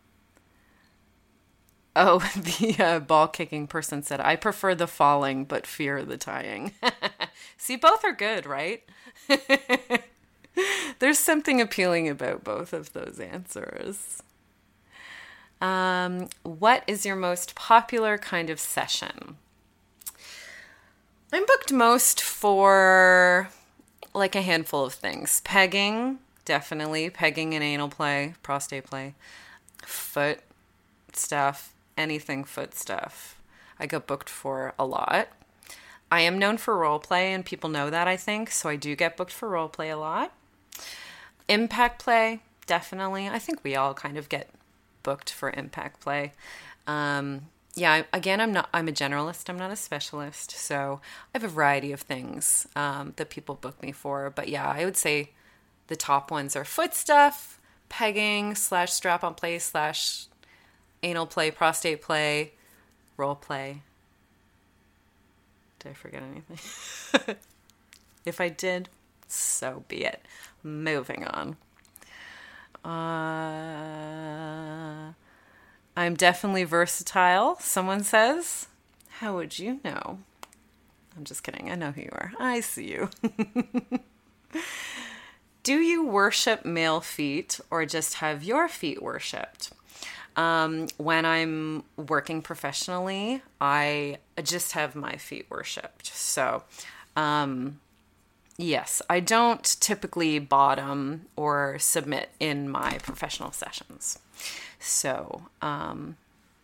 oh, 1.93 2.19
the 2.37 2.77
uh, 2.79 2.99
ball 2.99 3.27
kicking 3.27 3.67
person 3.67 4.03
said, 4.03 4.21
I 4.21 4.37
prefer 4.37 4.75
the 4.75 4.87
falling 4.87 5.43
but 5.43 5.67
fear 5.67 6.05
the 6.05 6.15
tying. 6.15 6.71
See, 7.57 7.75
both 7.75 8.05
are 8.05 8.13
good, 8.13 8.45
right? 8.45 8.81
There's 10.99 11.19
something 11.19 11.59
appealing 11.59 12.07
about 12.07 12.45
both 12.45 12.71
of 12.71 12.93
those 12.93 13.19
answers. 13.19 14.23
Um, 15.59 16.29
what 16.43 16.83
is 16.87 17.05
your 17.05 17.15
most 17.15 17.55
popular 17.55 18.17
kind 18.17 18.49
of 18.49 18.59
session? 18.59 19.37
I'm 21.33 21.45
booked 21.45 21.73
most 21.73 22.21
for 22.21 23.49
like 24.13 24.35
a 24.35 24.41
handful 24.41 24.85
of 24.85 24.93
things. 24.93 25.41
Pegging, 25.41 26.19
definitely. 26.45 27.09
Pegging 27.09 27.53
and 27.53 27.63
anal 27.63 27.89
play, 27.89 28.35
prostate 28.43 28.85
play, 28.85 29.15
foot 29.83 30.39
stuff, 31.13 31.73
anything 31.97 32.43
foot 32.43 32.75
stuff. 32.75 33.41
I 33.79 33.85
get 33.85 34.07
booked 34.07 34.29
for 34.29 34.73
a 34.79 34.85
lot. 34.85 35.27
I 36.09 36.21
am 36.21 36.39
known 36.39 36.57
for 36.57 36.77
role 36.77 36.99
play, 36.99 37.33
and 37.33 37.45
people 37.45 37.69
know 37.69 37.89
that, 37.89 38.07
I 38.07 38.15
think, 38.15 38.49
so 38.49 38.69
I 38.69 38.77
do 38.77 38.95
get 38.95 39.17
booked 39.17 39.33
for 39.33 39.49
role 39.49 39.67
play 39.67 39.89
a 39.89 39.97
lot. 39.97 40.31
Impact 41.49 42.01
play, 42.01 42.39
definitely. 42.65 43.27
I 43.27 43.39
think 43.39 43.63
we 43.63 43.75
all 43.75 43.93
kind 43.93 44.17
of 44.17 44.29
get 44.29 44.49
booked 45.07 45.31
for 45.31 45.51
impact 45.51 46.01
play. 46.01 46.33
Um, 46.85 47.43
yeah, 47.75 48.03
again, 48.11 48.41
I'm 48.41 48.51
not. 48.51 48.67
I'm 48.73 48.89
a 48.89 48.91
generalist. 48.91 49.49
I'm 49.49 49.57
not 49.57 49.71
a 49.71 49.77
specialist, 49.77 50.51
so 50.51 50.99
I 51.33 51.37
have 51.37 51.45
a 51.45 51.47
variety 51.47 51.93
of 51.93 52.01
things 52.01 52.67
um, 52.75 53.13
that 53.15 53.29
people 53.29 53.55
book 53.55 53.81
me 53.81 53.93
for. 53.93 54.29
But 54.29 54.49
yeah, 54.49 54.67
I 54.67 54.83
would 54.83 54.97
say 54.97 55.29
the 55.87 55.95
top 55.95 56.29
ones 56.29 56.57
are 56.57 56.65
foot 56.65 56.93
stuff, 56.93 57.57
pegging 57.87 58.53
slash 58.55 58.91
strap 58.91 59.23
on 59.23 59.33
play 59.33 59.59
slash 59.59 60.25
anal 61.03 61.25
play, 61.25 61.51
prostate 61.51 62.01
play, 62.01 62.51
role 63.15 63.35
play. 63.35 63.83
Did 65.79 65.91
I 65.91 65.93
forget 65.93 66.21
anything? 66.21 67.35
if 68.25 68.41
I 68.41 68.49
did, 68.49 68.89
so 69.29 69.85
be 69.87 70.03
it. 70.03 70.21
Moving 70.63 71.23
on. 71.23 71.55
Uh, 72.87 72.91
I'm 75.97 76.15
definitely 76.15 76.63
versatile, 76.63 77.57
someone 77.59 78.03
says. 78.03 78.67
How 79.19 79.35
would 79.35 79.59
you 79.59 79.79
know? 79.83 80.19
I'm 81.17 81.23
just 81.23 81.43
kidding. 81.43 81.69
I 81.71 81.75
know 81.75 81.91
who 81.91 82.01
you 82.01 82.11
are. 82.11 82.31
I 82.39 82.61
see 82.61 82.91
you. 82.91 83.09
Do 85.63 85.79
you 85.79 86.05
worship 86.05 86.63
male 86.63 87.01
feet 87.01 87.59
or 87.69 87.85
just 87.85 88.13
have 88.15 88.43
your 88.43 88.69
feet 88.69 89.03
worshipped? 89.03 89.73
Um, 90.37 90.87
when 90.97 91.25
I'm 91.25 91.83
working 91.97 92.41
professionally, 92.43 93.41
I 93.59 94.19
just 94.43 94.73
have 94.73 94.95
my 94.95 95.17
feet 95.17 95.47
worshipped. 95.49 96.05
So, 96.05 96.63
um, 97.15 97.79
Yes, 98.57 99.03
I 99.07 99.19
don't 99.19 99.63
typically 99.79 100.39
bottom 100.39 101.27
or 101.35 101.77
submit 101.79 102.29
in 102.39 102.67
my 102.69 102.97
professional 103.03 103.51
sessions. 103.51 104.17
So, 104.79 105.43
um, 105.61 106.17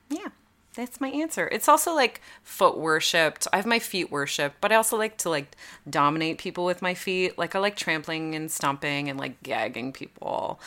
yeah, 0.10 0.30
that's 0.76 1.00
my 1.00 1.10
answer. 1.10 1.48
It's 1.52 1.70
also 1.70 1.94
like 1.94 2.20
foot 2.42 2.78
worshipped. 2.78 3.48
I 3.54 3.58
have 3.58 3.68
my 3.68 3.78
feet 3.78 4.12
worshipped, 4.12 4.60
but 4.60 4.72
I 4.72 4.76
also 4.76 4.98
like 4.98 5.18
to 5.18 5.30
like 5.30 5.56
dominate 5.88 6.40
people 6.40 6.66
with 6.66 6.82
my 6.82 6.96
feet. 6.96 7.38
Like 7.38 7.54
I 7.54 7.60
like 7.60 7.76
trampling 7.76 8.34
and 8.34 8.52
stomping 8.52 9.08
and 9.08 9.20
like 9.20 9.44
gagging 9.44 9.94
people 9.94 10.60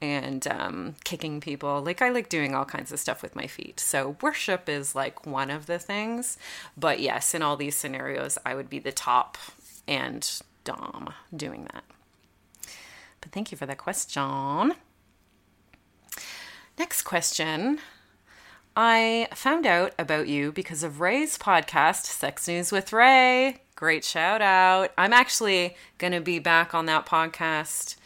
and 0.00 0.44
um, 0.48 0.96
kicking 1.04 1.40
people. 1.40 1.80
Like 1.80 2.02
I 2.02 2.10
like 2.10 2.28
doing 2.28 2.56
all 2.56 2.64
kinds 2.64 2.90
of 2.90 2.98
stuff 2.98 3.22
with 3.22 3.36
my 3.36 3.46
feet. 3.46 3.78
So 3.78 4.16
worship 4.20 4.68
is 4.68 4.96
like 4.96 5.24
one 5.24 5.50
of 5.50 5.66
the 5.66 5.78
things. 5.78 6.38
But 6.76 6.98
yes, 6.98 7.34
in 7.34 7.42
all 7.42 7.56
these 7.56 7.76
scenarios, 7.76 8.36
I 8.44 8.56
would 8.56 8.68
be 8.68 8.80
the 8.80 8.90
top 8.90 9.38
and 9.86 10.28
Dom 10.64 11.12
doing 11.34 11.68
that. 11.72 11.84
But 13.20 13.32
thank 13.32 13.52
you 13.52 13.58
for 13.58 13.66
that 13.66 13.78
question. 13.78 14.74
Next 16.78 17.02
question. 17.02 17.78
I 18.74 19.28
found 19.34 19.66
out 19.66 19.92
about 19.98 20.28
you 20.28 20.50
because 20.50 20.82
of 20.82 21.00
Ray's 21.00 21.36
podcast, 21.36 22.04
Sex 22.04 22.48
News 22.48 22.72
with 22.72 22.92
Ray. 22.92 23.60
Great 23.74 24.04
shout 24.04 24.40
out. 24.40 24.92
I'm 24.96 25.12
actually 25.12 25.76
going 25.98 26.12
to 26.12 26.20
be 26.20 26.38
back 26.38 26.74
on 26.74 26.86
that 26.86 27.04
podcast 27.04 27.96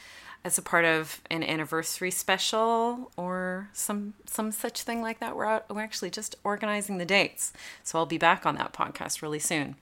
as 0.44 0.58
a 0.58 0.62
part 0.62 0.84
of 0.84 1.20
an 1.28 1.42
anniversary 1.42 2.10
special 2.10 3.10
or 3.16 3.68
some 3.72 4.14
some 4.26 4.52
such 4.52 4.82
thing 4.82 5.02
like 5.02 5.18
that. 5.18 5.36
We're 5.36 5.44
out, 5.44 5.68
we're 5.68 5.82
actually 5.82 6.10
just 6.10 6.36
organizing 6.44 6.98
the 6.98 7.04
dates. 7.04 7.52
So 7.82 7.98
I'll 7.98 8.06
be 8.06 8.18
back 8.18 8.46
on 8.46 8.54
that 8.56 8.72
podcast 8.72 9.22
really 9.22 9.40
soon. 9.40 9.76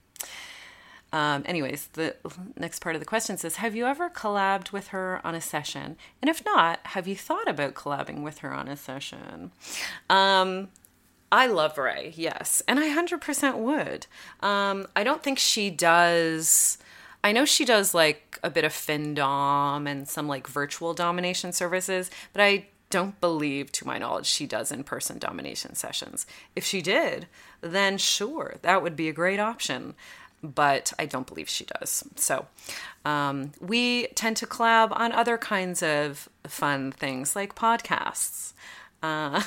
Um, 1.15 1.43
anyways, 1.45 1.87
the 1.93 2.13
next 2.57 2.79
part 2.79 2.97
of 2.97 2.99
the 2.99 3.05
question 3.05 3.37
says 3.37 3.55
Have 3.55 3.73
you 3.73 3.85
ever 3.85 4.09
collabed 4.09 4.73
with 4.73 4.89
her 4.89 5.21
on 5.23 5.33
a 5.33 5.39
session? 5.39 5.95
And 6.21 6.27
if 6.27 6.43
not, 6.43 6.81
have 6.87 7.07
you 7.07 7.15
thought 7.15 7.47
about 7.47 7.73
collabing 7.73 8.21
with 8.21 8.39
her 8.39 8.53
on 8.53 8.67
a 8.67 8.75
session? 8.75 9.53
Um, 10.09 10.67
I 11.31 11.47
love 11.47 11.77
Ray, 11.77 12.11
yes. 12.17 12.61
And 12.67 12.81
I 12.81 12.93
100% 12.93 13.57
would. 13.57 14.07
Um, 14.41 14.87
I 14.93 15.05
don't 15.05 15.23
think 15.23 15.39
she 15.39 15.69
does. 15.69 16.77
I 17.23 17.31
know 17.31 17.45
she 17.45 17.63
does 17.63 17.93
like 17.93 18.37
a 18.43 18.49
bit 18.49 18.65
of 18.65 18.73
FinDom 18.73 19.89
and 19.89 20.09
some 20.09 20.27
like 20.27 20.47
virtual 20.47 20.93
domination 20.93 21.53
services, 21.53 22.11
but 22.33 22.41
I 22.41 22.65
don't 22.89 23.19
believe, 23.21 23.71
to 23.73 23.87
my 23.87 23.97
knowledge, 23.97 24.25
she 24.25 24.45
does 24.45 24.69
in 24.69 24.83
person 24.83 25.17
domination 25.17 25.75
sessions. 25.75 26.25
If 26.57 26.65
she 26.65 26.81
did, 26.81 27.27
then 27.61 27.97
sure, 27.97 28.55
that 28.63 28.83
would 28.83 28.97
be 28.97 29.07
a 29.07 29.13
great 29.13 29.39
option 29.39 29.95
but 30.53 30.93
I 30.99 31.05
don't 31.05 31.27
believe 31.27 31.49
she 31.49 31.65
does. 31.65 32.03
So 32.15 32.45
um, 33.03 33.51
we 33.59 34.07
tend 34.15 34.37
to 34.37 34.47
collab 34.47 34.97
on 34.97 35.11
other 35.11 35.37
kinds 35.37 35.81
of 35.83 36.29
fun 36.47 36.91
things 36.91 37.35
like 37.35 37.55
podcasts. 37.55 38.53
uh, 39.03 39.41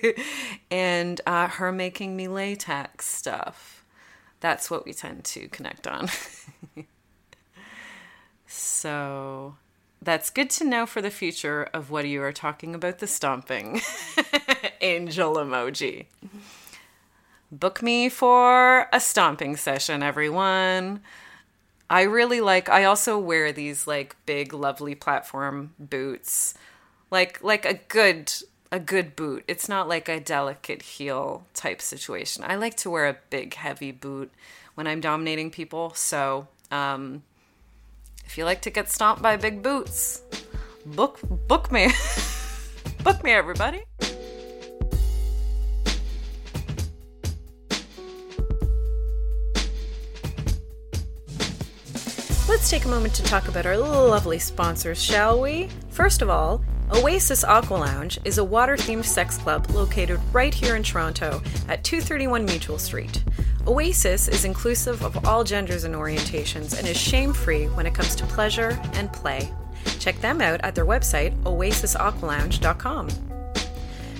and 0.70 1.20
uh, 1.26 1.48
her 1.48 1.72
making 1.72 2.16
me 2.16 2.28
latex 2.28 3.06
stuff. 3.06 3.84
That's 4.40 4.70
what 4.70 4.86
we 4.86 4.92
tend 4.92 5.24
to 5.24 5.48
connect 5.48 5.86
on. 5.86 6.08
so 8.46 9.56
that's 10.00 10.30
good 10.30 10.48
to 10.50 10.64
know 10.64 10.86
for 10.86 11.02
the 11.02 11.10
future 11.10 11.68
of 11.74 11.90
what 11.90 12.06
you 12.06 12.22
are 12.22 12.32
talking 12.32 12.74
about 12.74 12.98
the 12.98 13.06
stomping. 13.06 13.80
Angel 14.80 15.34
emoji. 15.34 16.06
Book 17.50 17.82
me 17.82 18.10
for 18.10 18.88
a 18.92 19.00
stomping 19.00 19.56
session, 19.56 20.02
everyone. 20.02 21.00
I 21.88 22.02
really 22.02 22.42
like 22.42 22.68
I 22.68 22.84
also 22.84 23.18
wear 23.18 23.52
these 23.52 23.86
like 23.86 24.16
big 24.26 24.52
lovely 24.52 24.94
platform 24.94 25.72
boots. 25.78 26.52
Like 27.10 27.42
like 27.42 27.64
a 27.64 27.74
good 27.88 28.30
a 28.70 28.78
good 28.78 29.16
boot. 29.16 29.44
It's 29.48 29.66
not 29.66 29.88
like 29.88 30.10
a 30.10 30.20
delicate 30.20 30.82
heel 30.82 31.46
type 31.54 31.80
situation. 31.80 32.44
I 32.46 32.56
like 32.56 32.76
to 32.78 32.90
wear 32.90 33.08
a 33.08 33.16
big 33.30 33.54
heavy 33.54 33.92
boot 33.92 34.30
when 34.74 34.86
I'm 34.86 35.00
dominating 35.00 35.50
people. 35.50 35.94
So, 35.94 36.48
um 36.70 37.22
if 38.26 38.36
you 38.36 38.44
like 38.44 38.60
to 38.62 38.70
get 38.70 38.90
stomped 38.90 39.22
by 39.22 39.38
big 39.38 39.62
boots, 39.62 40.20
book 40.84 41.18
book 41.48 41.72
me. 41.72 41.90
book 43.02 43.24
me 43.24 43.32
everybody. 43.32 43.84
Let's 52.58 52.70
take 52.70 52.86
a 52.86 52.88
moment 52.88 53.14
to 53.14 53.22
talk 53.22 53.46
about 53.46 53.66
our 53.66 53.78
lovely 53.78 54.40
sponsors, 54.40 55.00
shall 55.00 55.40
we? 55.40 55.68
First 55.90 56.22
of 56.22 56.28
all, 56.28 56.60
Oasis 56.92 57.44
Aqua 57.44 57.76
Lounge 57.76 58.18
is 58.24 58.38
a 58.38 58.44
water 58.44 58.76
themed 58.76 59.04
sex 59.04 59.38
club 59.38 59.70
located 59.70 60.18
right 60.32 60.52
here 60.52 60.74
in 60.74 60.82
Toronto 60.82 61.40
at 61.68 61.84
231 61.84 62.44
Mutual 62.46 62.76
Street. 62.76 63.22
Oasis 63.68 64.26
is 64.26 64.44
inclusive 64.44 65.04
of 65.04 65.24
all 65.24 65.44
genders 65.44 65.84
and 65.84 65.94
orientations 65.94 66.76
and 66.76 66.88
is 66.88 66.96
shame 66.96 67.32
free 67.32 67.66
when 67.66 67.86
it 67.86 67.94
comes 67.94 68.16
to 68.16 68.26
pleasure 68.26 68.76
and 68.94 69.12
play. 69.12 69.52
Check 70.00 70.20
them 70.20 70.40
out 70.40 70.60
at 70.64 70.74
their 70.74 70.84
website, 70.84 71.40
oasisaqualounge.com. 71.44 73.08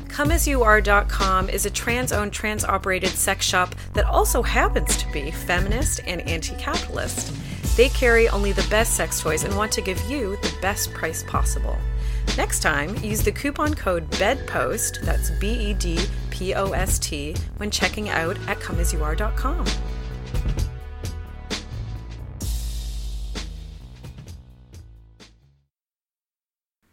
ComeAsYouAre.com 0.07 1.49
is 1.49 1.67
a 1.67 1.71
trans 1.71 2.13
owned, 2.13 2.33
trans 2.33 2.65
operated 2.65 3.11
sex 3.11 3.45
shop 3.45 3.75
that 3.95 4.05
also 4.05 4.43
happens 4.43 4.97
to 4.97 5.13
be 5.13 5.33
feminist 5.33 6.01
and 6.07 6.21
anti 6.29 6.55
capitalist. 6.55 7.33
They 7.79 7.89
carry 7.91 8.29
only 8.31 8.51
the 8.51 8.67
best 8.71 8.95
sex 8.95 9.21
toys 9.21 9.45
and 9.45 9.57
want 9.57 9.71
to 9.71 9.81
give 9.81 10.01
you 10.11 10.35
the 10.43 10.53
best 10.61 10.93
price 10.95 11.23
possible. 11.23 11.79
Next 12.37 12.59
time, 12.59 12.97
use 13.05 13.23
the 13.23 13.31
coupon 13.31 13.73
code 13.73 14.11
BEDPOST, 14.11 15.03
that's 15.03 15.31
B 15.39 15.71
E 15.71 15.75
D 15.75 16.01
P 16.29 16.55
O 16.55 16.73
S 16.73 16.99
T, 16.99 17.37
when 17.59 17.71
checking 17.71 18.09
out 18.09 18.37
at 18.49 18.59
comeasyouare.com. 18.59 19.65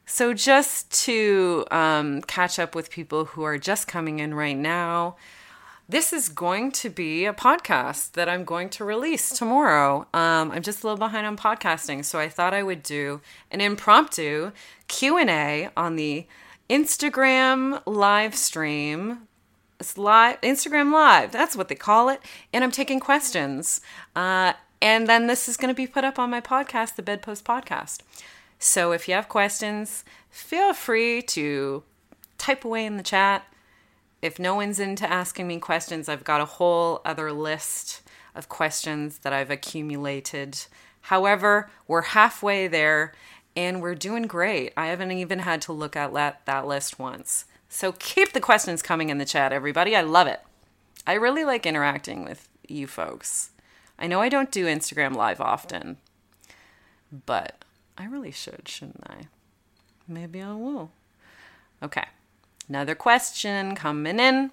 So, 0.06 0.36
just 0.36 0.92
to 1.06 1.66
um, 1.72 2.22
catch 2.22 2.60
up 2.60 2.76
with 2.76 2.92
people 2.92 3.26
who 3.26 3.42
are 3.42 3.58
just 3.58 3.88
coming 3.88 4.20
in 4.20 4.36
right 4.36 4.56
now, 4.56 5.16
this 5.88 6.12
is 6.12 6.30
going 6.30 6.72
to 6.72 6.90
be 6.90 7.26
a 7.26 7.34
podcast 7.34 8.14
that 8.14 8.28
I'm 8.28 8.44
going 8.44 8.70
to 8.70 8.84
release 8.84 9.30
tomorrow. 9.30 10.08
Um, 10.14 10.52
I'm 10.52 10.64
just 10.64 10.84
a 10.84 10.88
little 10.88 10.98
behind 10.98 11.28
on 11.28 11.38
podcasting, 11.38 12.04
so 12.04 12.20
I 12.20 12.28
thought 12.28 12.54
I 12.54 12.64
would 12.64 12.82
do 12.82 13.22
an 13.52 13.62
impromptu 13.62 14.52
Q 14.88 15.18
and 15.18 15.30
A 15.30 15.70
on 15.78 15.96
the 15.96 16.26
Instagram 16.70 17.84
live 17.86 18.36
stream. 18.36 19.28
It's 19.80 19.98
live 19.98 20.42
Instagram 20.42 20.92
live. 20.92 21.32
That's 21.32 21.56
what 21.56 21.68
they 21.68 21.76
call 21.76 22.10
it. 22.10 22.20
And 22.52 22.64
I'm 22.64 22.72
taking 22.72 23.00
questions. 23.00 23.82
Uh, 24.16 24.54
and 24.82 25.08
then 25.08 25.28
this 25.28 25.48
is 25.48 25.58
going 25.58 25.74
to 25.74 25.76
be 25.76 25.88
put 25.88 26.04
up 26.04 26.18
on 26.18 26.32
my 26.32 26.42
podcast, 26.42 26.96
the 26.96 27.04
Bedpost 27.04 27.46
Podcast. 27.46 28.00
So 28.58 28.92
if 28.92 29.08
you 29.08 29.14
have 29.14 29.30
questions, 29.30 30.04
feel 30.32 30.74
free 30.74 31.22
to 31.24 31.84
type 32.40 32.66
away 32.66 32.86
in 32.86 32.98
the 32.98 33.04
chat 33.04 33.46
if 34.26 34.40
no 34.40 34.56
one's 34.56 34.80
into 34.80 35.08
asking 35.08 35.48
me 35.48 35.60
questions, 35.60 36.10
I've 36.10 36.24
got 36.24 36.42
a 36.42 36.46
whole 36.46 37.00
other 37.06 37.32
list 37.32 38.02
of 38.34 38.50
questions 38.50 39.20
that 39.20 39.34
I've 39.34 39.52
accumulated. 39.52 40.66
However, 41.02 41.70
we're 41.88 42.02
halfway 42.02 42.68
there 42.68 43.14
and 43.56 43.84
we're 43.84 43.94
doing 43.94 44.24
great. 44.24 44.74
I 44.76 44.88
haven't 44.88 45.12
even 45.12 45.40
had 45.40 45.62
to 45.62 45.74
look 45.74 45.96
at 45.96 46.12
that 46.46 46.66
list 46.66 46.98
once. 46.98 47.46
So 47.70 47.92
keep 47.92 48.34
the 48.34 48.42
questions 48.42 48.82
coming 48.82 49.10
in 49.10 49.20
the 49.20 49.26
chat, 49.26 49.54
everybody. 49.54 49.96
I 49.96 50.02
love 50.02 50.26
it. 50.26 50.42
I 51.06 51.14
really 51.14 51.46
like 51.46 51.68
interacting 51.68 52.26
with 52.26 52.50
you 52.68 52.88
folks. 52.88 53.52
I 54.00 54.08
know 54.08 54.22
I 54.22 54.30
don't 54.30 54.52
do 54.52 54.66
Instagram 54.66 55.16
live 55.16 55.40
often, 55.40 55.98
but 57.28 57.64
I 57.96 58.06
really 58.06 58.32
should, 58.32 58.68
shouldn't 58.68 59.04
I? 59.06 59.28
Maybe 60.08 60.42
I 60.42 60.54
will. 60.54 60.90
Okay. 61.84 62.06
Another 62.68 62.96
question 62.96 63.76
coming 63.76 64.20
in. 64.20 64.52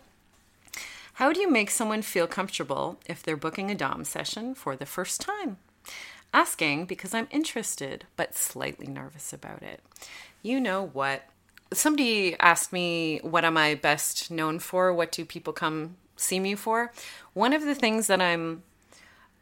How 1.14 1.32
do 1.32 1.40
you 1.40 1.50
make 1.50 1.70
someone 1.70 2.02
feel 2.02 2.26
comfortable 2.26 2.98
if 3.06 3.22
they're 3.22 3.36
booking 3.36 3.70
a 3.70 3.74
Dom 3.74 4.04
session 4.04 4.54
for 4.54 4.76
the 4.76 4.86
first 4.86 5.20
time? 5.20 5.58
Asking 6.34 6.86
because 6.86 7.14
I'm 7.14 7.28
interested, 7.30 8.06
but 8.16 8.34
slightly 8.34 8.86
nervous 8.86 9.32
about 9.32 9.62
it. 9.62 9.80
You 10.42 10.60
know 10.60 10.86
what? 10.92 11.24
Somebody 11.72 12.38
asked 12.38 12.72
me, 12.72 13.20
What 13.22 13.44
am 13.44 13.56
I 13.56 13.74
best 13.74 14.30
known 14.30 14.58
for? 14.58 14.92
What 14.92 15.12
do 15.12 15.24
people 15.24 15.52
come 15.52 15.96
see 16.16 16.40
me 16.40 16.54
for? 16.54 16.92
One 17.34 17.52
of 17.52 17.62
the 17.62 17.74
things 17.74 18.06
that 18.08 18.20
I'm 18.20 18.62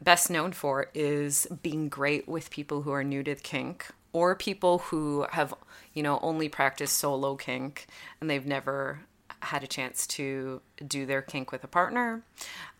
best 0.01 0.29
known 0.29 0.51
for 0.51 0.89
is 0.93 1.47
being 1.61 1.89
great 1.89 2.27
with 2.27 2.49
people 2.49 2.81
who 2.81 2.91
are 2.91 3.03
new 3.03 3.23
to 3.23 3.35
kink 3.35 3.87
or 4.13 4.35
people 4.35 4.79
who 4.79 5.25
have 5.31 5.53
you 5.93 6.03
know, 6.03 6.19
only 6.21 6.49
practiced 6.49 6.97
solo 6.97 7.35
kink 7.35 7.87
and 8.19 8.29
they've 8.29 8.45
never 8.45 9.01
had 9.41 9.63
a 9.63 9.67
chance 9.67 10.05
to 10.05 10.61
do 10.87 11.05
their 11.05 11.21
kink 11.21 11.51
with 11.51 11.63
a 11.63 11.67
partner. 11.67 12.23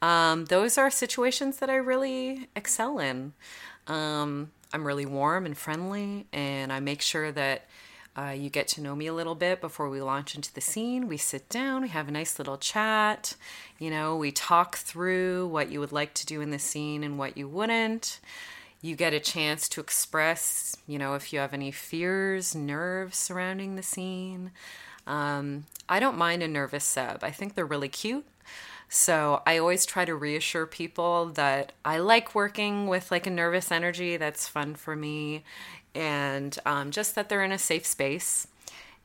Um, 0.02 0.46
those 0.46 0.78
are 0.78 0.92
situations 0.92 1.58
that 1.58 1.70
I 1.70 1.76
really 1.76 2.50
excel 2.56 3.00
in. 3.00 3.34
Um, 3.88 4.52
I'm 4.74 4.86
really 4.86 5.06
warm 5.06 5.46
and 5.46 5.58
friendly, 5.58 6.28
and 6.32 6.72
I 6.72 6.80
make 6.80 7.02
sure 7.02 7.32
that 7.32 7.66
uh, 8.16 8.36
you 8.38 8.50
get 8.50 8.68
to 8.70 8.82
know 8.82 8.96
me 8.96 9.08
a 9.08 9.14
little 9.14 9.36
bit 9.36 9.60
before 9.60 9.90
we 9.90 10.02
launch 10.02 10.36
into 10.36 10.54
the 10.54 10.62
scene. 10.62 11.08
We 11.08 11.18
sit 11.18 11.50
down, 11.50 11.82
we 11.82 11.90
have 11.90 12.08
a 12.08 12.12
nice 12.12 12.38
little 12.38 12.58
chat. 12.58 13.36
You 13.80 13.90
know, 13.90 14.16
we 14.16 14.32
talk 14.32 14.78
through 14.78 15.48
what 15.48 15.72
you 15.72 15.80
would 15.80 15.92
like 15.92 16.14
to 16.16 16.26
do 16.26 16.42
in 16.42 16.52
the 16.52 16.60
scene 16.60 17.04
and 17.04 17.18
what 17.18 17.38
you 17.38 17.48
wouldn't 17.48 18.20
you 18.82 18.96
get 18.96 19.14
a 19.14 19.20
chance 19.20 19.70
to 19.70 19.82
express, 19.82 20.76
you 20.88 20.98
know, 20.98 21.14
if 21.14 21.32
you 21.32 21.40
have 21.40 21.54
any 21.54 21.72
fears, 21.72 22.56
nerves 22.56 23.18
surrounding 23.18 23.76
the 23.76 23.84
scene. 23.84 24.52
Um, 25.06 25.66
I 25.88 26.00
don't 26.00 26.18
mind 26.18 26.42
a 26.42 26.48
nervous 26.48 26.84
sub. 26.84 27.24
I 27.24 27.32
think 27.32 27.54
they're 27.54 27.66
really 27.66 27.90
cute. 27.90 28.26
So 28.90 29.42
I 29.46 29.58
always 29.58 29.86
try 29.86 30.04
to 30.04 30.16
reassure 30.16 30.66
people 30.66 31.28
that 31.28 31.72
I 31.86 32.00
like 32.00 32.36
working 32.36 32.88
with 32.88 33.10
like 33.12 33.26
a 33.26 33.32
nervous 33.32 33.72
energy. 33.72 34.18
That's 34.18 34.48
fun 34.48 34.76
for 34.76 34.96
me. 34.96 35.44
And 35.96 36.58
um, 36.66 36.92
just 36.92 37.16
that 37.16 37.30
they're 37.30 37.44
in 37.44 37.52
a 37.52 37.58
safe 37.58 37.86
space. 37.86 38.48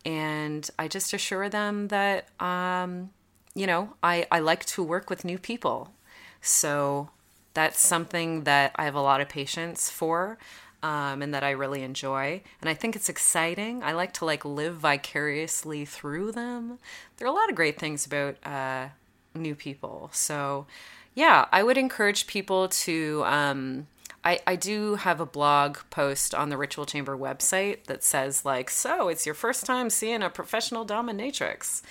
And 0.04 0.68
I 0.78 0.88
just 0.88 1.12
assure 1.12 1.48
them 1.48 1.88
that, 1.88 2.28
um, 2.40 3.10
you 3.54 3.66
know, 3.66 3.94
I, 4.02 4.26
I 4.30 4.40
like 4.40 4.64
to 4.66 4.82
work 4.82 5.10
with 5.10 5.24
new 5.24 5.38
people. 5.38 5.92
So 6.40 7.10
that's 7.56 7.80
something 7.80 8.44
that 8.44 8.72
I 8.76 8.84
have 8.84 8.94
a 8.94 9.00
lot 9.00 9.20
of 9.20 9.28
patience 9.28 9.90
for. 9.90 10.38
Um, 10.82 11.22
and 11.22 11.34
that 11.34 11.42
I 11.42 11.50
really 11.50 11.82
enjoy. 11.82 12.42
And 12.60 12.68
I 12.70 12.74
think 12.74 12.94
it's 12.94 13.08
exciting. 13.08 13.82
I 13.82 13.92
like 13.92 14.12
to 14.14 14.24
like 14.24 14.44
live 14.44 14.76
vicariously 14.76 15.84
through 15.84 16.32
them. 16.32 16.78
There 17.16 17.26
are 17.26 17.30
a 17.30 17.34
lot 17.34 17.48
of 17.48 17.56
great 17.56 17.78
things 17.78 18.06
about 18.06 18.36
uh, 18.46 18.88
new 19.34 19.56
people. 19.56 20.10
So, 20.12 20.66
yeah, 21.14 21.46
I 21.50 21.64
would 21.64 21.78
encourage 21.78 22.26
people 22.28 22.68
to. 22.68 23.24
Um, 23.24 23.88
I, 24.22 24.38
I 24.46 24.54
do 24.56 24.96
have 24.96 25.18
a 25.18 25.26
blog 25.26 25.78
post 25.90 26.34
on 26.34 26.50
the 26.50 26.56
Ritual 26.56 26.84
Chamber 26.84 27.16
website 27.16 27.84
that 27.84 28.04
says 28.04 28.44
like, 28.44 28.70
so 28.70 29.08
it's 29.08 29.24
your 29.24 29.34
first 29.34 29.64
time 29.64 29.88
seeing 29.88 30.22
a 30.22 30.28
professional 30.30 30.84
dominatrix. 30.84 31.82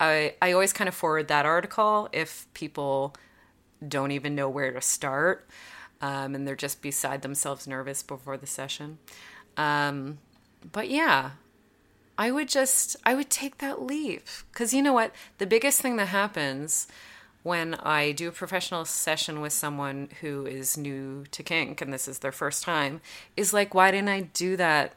I 0.00 0.34
I 0.42 0.52
always 0.52 0.72
kind 0.72 0.88
of 0.88 0.94
forward 0.94 1.28
that 1.28 1.46
article 1.46 2.08
if 2.12 2.46
people 2.52 3.14
don't 3.88 4.10
even 4.10 4.34
know 4.34 4.48
where 4.48 4.72
to 4.72 4.80
start. 4.80 5.48
Um, 6.00 6.34
and 6.34 6.46
they're 6.46 6.56
just 6.56 6.82
beside 6.82 7.22
themselves 7.22 7.66
nervous 7.66 8.02
before 8.02 8.36
the 8.36 8.46
session. 8.46 8.98
Um, 9.56 10.18
but 10.72 10.90
yeah, 10.90 11.32
I 12.18 12.30
would 12.30 12.48
just, 12.48 12.96
I 13.04 13.14
would 13.14 13.30
take 13.30 13.58
that 13.58 13.82
leap. 13.82 14.26
Because 14.52 14.74
you 14.74 14.82
know 14.82 14.92
what? 14.92 15.12
The 15.38 15.46
biggest 15.46 15.80
thing 15.80 15.96
that 15.96 16.08
happens 16.08 16.86
when 17.42 17.74
I 17.74 18.12
do 18.12 18.28
a 18.28 18.32
professional 18.32 18.84
session 18.86 19.40
with 19.40 19.52
someone 19.52 20.08
who 20.20 20.46
is 20.46 20.78
new 20.78 21.24
to 21.30 21.42
kink 21.42 21.80
and 21.80 21.92
this 21.92 22.08
is 22.08 22.20
their 22.20 22.32
first 22.32 22.64
time 22.64 23.00
is 23.36 23.52
like, 23.52 23.74
why 23.74 23.90
didn't 23.90 24.08
I 24.08 24.22
do 24.32 24.56
that 24.56 24.94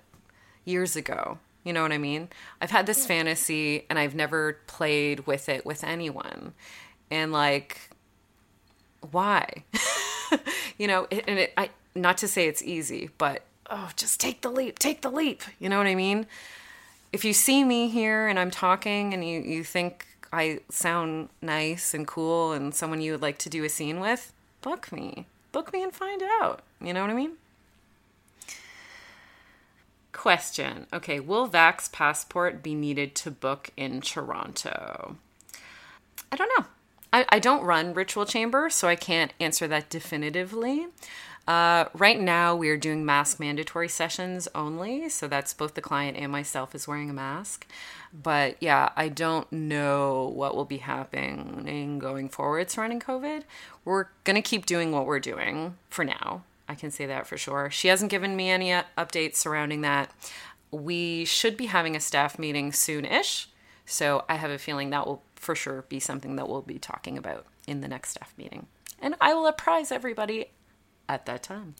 years 0.64 0.96
ago? 0.96 1.40
You 1.66 1.74
know 1.74 1.82
what 1.82 1.92
I 1.92 1.98
mean? 1.98 2.30
I've 2.62 2.72
had 2.72 2.86
this 2.86 3.06
fantasy 3.06 3.86
and 3.90 4.00
I've 4.00 4.16
never 4.16 4.60
played 4.68 5.28
with 5.28 5.50
it 5.50 5.66
with 5.66 5.84
anyone. 5.84 6.54
And 7.12 7.34
like, 7.34 7.87
why? 9.12 9.64
you 10.78 10.88
know, 10.88 11.08
and 11.12 11.40
it, 11.40 11.54
I, 11.58 11.70
not 11.96 12.18
to 12.20 12.28
say 12.28 12.48
it's 12.48 12.62
easy, 12.62 13.10
but 13.18 13.44
oh, 13.70 13.90
just 13.96 14.20
take 14.20 14.42
the 14.42 14.50
leap, 14.50 14.80
take 14.80 15.02
the 15.02 15.12
leap. 15.12 15.42
You 15.60 15.70
know 15.70 15.78
what 15.78 15.88
I 15.88 15.96
mean? 15.96 16.28
If 17.12 17.24
you 17.26 17.34
see 17.34 17.64
me 17.64 17.90
here 17.90 18.28
and 18.28 18.38
I'm 18.38 18.52
talking 18.52 19.14
and 19.14 19.28
you, 19.28 19.42
you 19.42 19.64
think 19.64 20.06
I 20.32 20.60
sound 20.70 21.30
nice 21.42 21.94
and 21.94 22.08
cool 22.08 22.52
and 22.52 22.74
someone 22.74 23.02
you 23.02 23.14
would 23.14 23.22
like 23.22 23.38
to 23.40 23.50
do 23.50 23.64
a 23.64 23.70
scene 23.70 24.00
with, 24.00 24.34
book 24.62 24.92
me. 24.92 25.26
Book 25.52 25.72
me 25.74 25.84
and 25.84 25.94
find 25.94 26.22
out. 26.22 26.62
You 26.82 26.94
know 26.94 27.02
what 27.02 27.10
I 27.10 27.14
mean? 27.14 27.34
Question. 30.12 30.88
Okay, 30.92 31.20
will 31.20 31.48
Vax 31.48 31.92
passport 31.92 32.62
be 32.62 32.76
needed 32.76 33.16
to 33.16 33.32
book 33.32 33.70
in 33.78 34.02
Toronto? 34.02 35.18
I 36.32 36.36
don't 36.36 36.52
know. 36.58 36.66
I, 37.18 37.26
I 37.30 37.40
don't 37.40 37.64
run 37.64 37.96
Ritual 37.96 38.28
Chamber, 38.28 38.70
so 38.70 38.88
I 38.88 38.96
can't 38.96 39.34
answer 39.40 39.68
that 39.68 39.90
definitively. 39.90 40.86
Uh, 41.48 41.86
right 41.96 42.20
now, 42.20 42.56
we 42.56 42.70
are 42.70 42.78
doing 42.78 43.04
mask 43.04 43.40
mandatory 43.40 43.90
sessions 43.90 44.48
only, 44.54 45.10
so 45.10 45.28
that's 45.28 45.52
both 45.52 45.74
the 45.74 45.82
client 45.82 46.16
and 46.16 46.32
myself 46.32 46.76
is 46.76 46.88
wearing 46.88 47.10
a 47.10 47.14
mask. 47.14 47.66
But 48.14 48.58
yeah, 48.60 48.90
I 48.96 49.08
don't 49.10 49.52
know 49.52 50.32
what 50.36 50.56
will 50.56 50.66
be 50.66 50.78
happening 50.78 51.98
going 51.98 52.30
forward 52.30 52.70
surrounding 52.70 53.00
COVID. 53.00 53.44
We're 53.84 54.08
gonna 54.24 54.44
keep 54.44 54.68
doing 54.68 54.92
what 54.92 55.08
we're 55.08 55.20
doing 55.20 55.76
for 55.90 56.06
now. 56.06 56.44
I 56.70 56.76
can 56.76 56.92
say 56.92 57.08
that 57.08 57.26
for 57.26 57.38
sure. 57.38 57.72
She 57.72 57.88
hasn't 57.88 58.12
given 58.12 58.36
me 58.36 58.52
any 58.52 58.70
updates 58.96 59.38
surrounding 59.38 59.82
that. 59.82 60.12
We 60.70 61.26
should 61.26 61.58
be 61.58 61.66
having 61.66 61.96
a 61.96 62.00
staff 62.00 62.38
meeting 62.38 62.72
soon 62.74 63.06
ish, 63.06 63.50
so 63.88 64.26
I 64.28 64.36
have 64.36 64.52
a 64.52 64.58
feeling 64.58 64.90
that 64.90 65.08
will 65.08 65.24
for 65.36 65.56
sure 65.56 65.86
be 65.88 66.00
something 66.00 66.36
that 66.36 66.50
we'll 66.50 66.62
be 66.62 66.78
talking 66.78 67.18
about 67.18 67.46
in 67.66 67.80
the 67.80 67.88
next 67.88 68.12
staff 68.12 68.34
meeting. 68.38 68.68
And 69.02 69.16
I 69.22 69.34
will 69.34 69.48
apprise 69.48 69.92
everybody 69.94 70.48
at 71.08 71.26
that 71.26 71.42
time. 71.42 71.76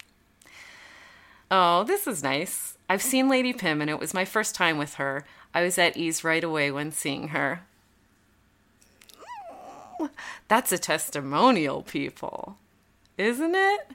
Oh, 1.52 1.84
this 1.84 2.08
is 2.08 2.24
nice. 2.24 2.78
I've 2.90 3.02
seen 3.02 3.28
Lady 3.28 3.52
Pim 3.52 3.82
and 3.82 3.90
it 3.90 4.00
was 4.00 4.14
my 4.14 4.24
first 4.24 4.56
time 4.56 4.78
with 4.78 4.96
her. 4.96 5.26
I 5.54 5.62
was 5.64 5.78
at 5.78 5.98
ease 5.98 6.24
right 6.24 6.44
away 6.44 6.72
when 6.72 6.94
seeing 6.94 7.30
her. 7.30 7.62
That's 10.48 10.72
a 10.72 10.78
testimonial, 10.78 11.82
people. 11.82 12.58
Isn't 13.18 13.56
it? 13.56 13.92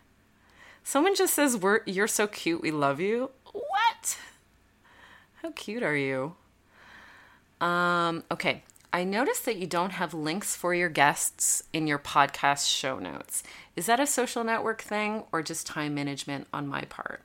Someone 0.85 1.15
just 1.15 1.33
says, 1.33 1.57
We're, 1.57 1.81
You're 1.87 2.09
so 2.09 2.27
cute, 2.27 2.61
we 2.61 2.71
love 2.71 3.01
you. 3.01 3.31
What? 3.53 4.19
How 5.41 5.53
cute 5.53 5.83
are 5.83 5.97
you? 5.97 6.35
Um, 7.63 8.25
okay, 8.31 8.65
I 8.93 9.05
noticed 9.05 9.47
that 9.47 9.57
you 9.57 9.67
don't 9.67 9.93
have 9.93 10.13
links 10.13 10.55
for 10.57 10.75
your 10.75 10.89
guests 10.89 11.63
in 11.73 11.87
your 11.87 11.99
podcast 11.99 12.69
show 12.69 12.99
notes. 12.99 13.43
Is 13.77 13.87
that 13.87 14.01
a 14.01 14.07
social 14.07 14.45
network 14.45 14.83
thing 14.83 15.23
or 15.33 15.43
just 15.43 15.67
time 15.67 15.95
management 15.95 16.49
on 16.53 16.67
my 16.67 16.83
part? 16.83 17.23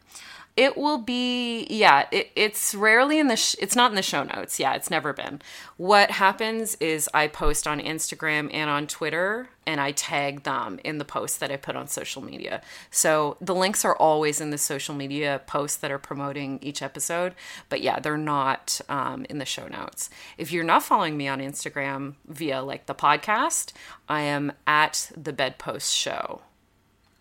It 0.58 0.76
will 0.76 0.98
be, 0.98 1.68
yeah, 1.70 2.08
it, 2.12 2.32
it's 2.36 2.74
rarely 2.74 3.20
in 3.20 3.28
the, 3.28 3.36
sh- 3.36 3.56
it's 3.60 3.76
not 3.76 3.92
in 3.92 3.96
the 3.96 4.02
show 4.02 4.24
notes. 4.24 4.60
Yeah, 4.60 4.74
it's 4.74 4.90
never 4.90 5.14
been. 5.14 5.40
What 5.78 6.10
happens 6.10 6.76
is 6.80 7.08
I 7.14 7.28
post 7.28 7.68
on 7.68 7.80
Instagram 7.80 8.50
and 8.52 8.68
on 8.68 8.88
Twitter 8.88 9.50
and 9.68 9.80
I 9.80 9.92
tag 9.92 10.44
them 10.44 10.80
in 10.84 10.98
the 10.98 11.06
posts 11.06 11.38
that 11.38 11.52
I 11.52 11.58
put 11.58 11.76
on 11.76 11.88
social 11.88 12.24
media. 12.24 12.64
So 12.90 13.38
the 13.40 13.54
links 13.54 13.86
are 13.86 13.96
always 13.96 14.42
in 14.42 14.50
the 14.50 14.58
social 14.58 14.96
media 14.96 15.42
posts 15.46 15.78
that 15.78 15.92
are 15.92 16.00
promoting 16.00 16.58
each 16.64 16.82
episode. 16.82 17.36
But 17.70 17.82
yeah, 17.82 18.00
they're 18.00 18.18
not 18.18 18.82
um, 18.90 19.28
in 19.30 19.38
the 19.38 19.46
show 19.46 19.68
notes. 19.68 20.10
If 20.40 20.52
you're 20.52 20.64
not 20.64 20.82
following 20.82 21.18
me 21.18 21.28
on 21.28 21.40
Instagram 21.40 22.16
via 22.28 22.64
like 22.64 22.88
the 22.88 22.96
podcast, 22.96 23.74
I 24.10 24.22
am 24.22 24.54
at 24.66 25.12
the 25.16 25.34
Bedpost 25.34 25.94
Show 25.94 26.42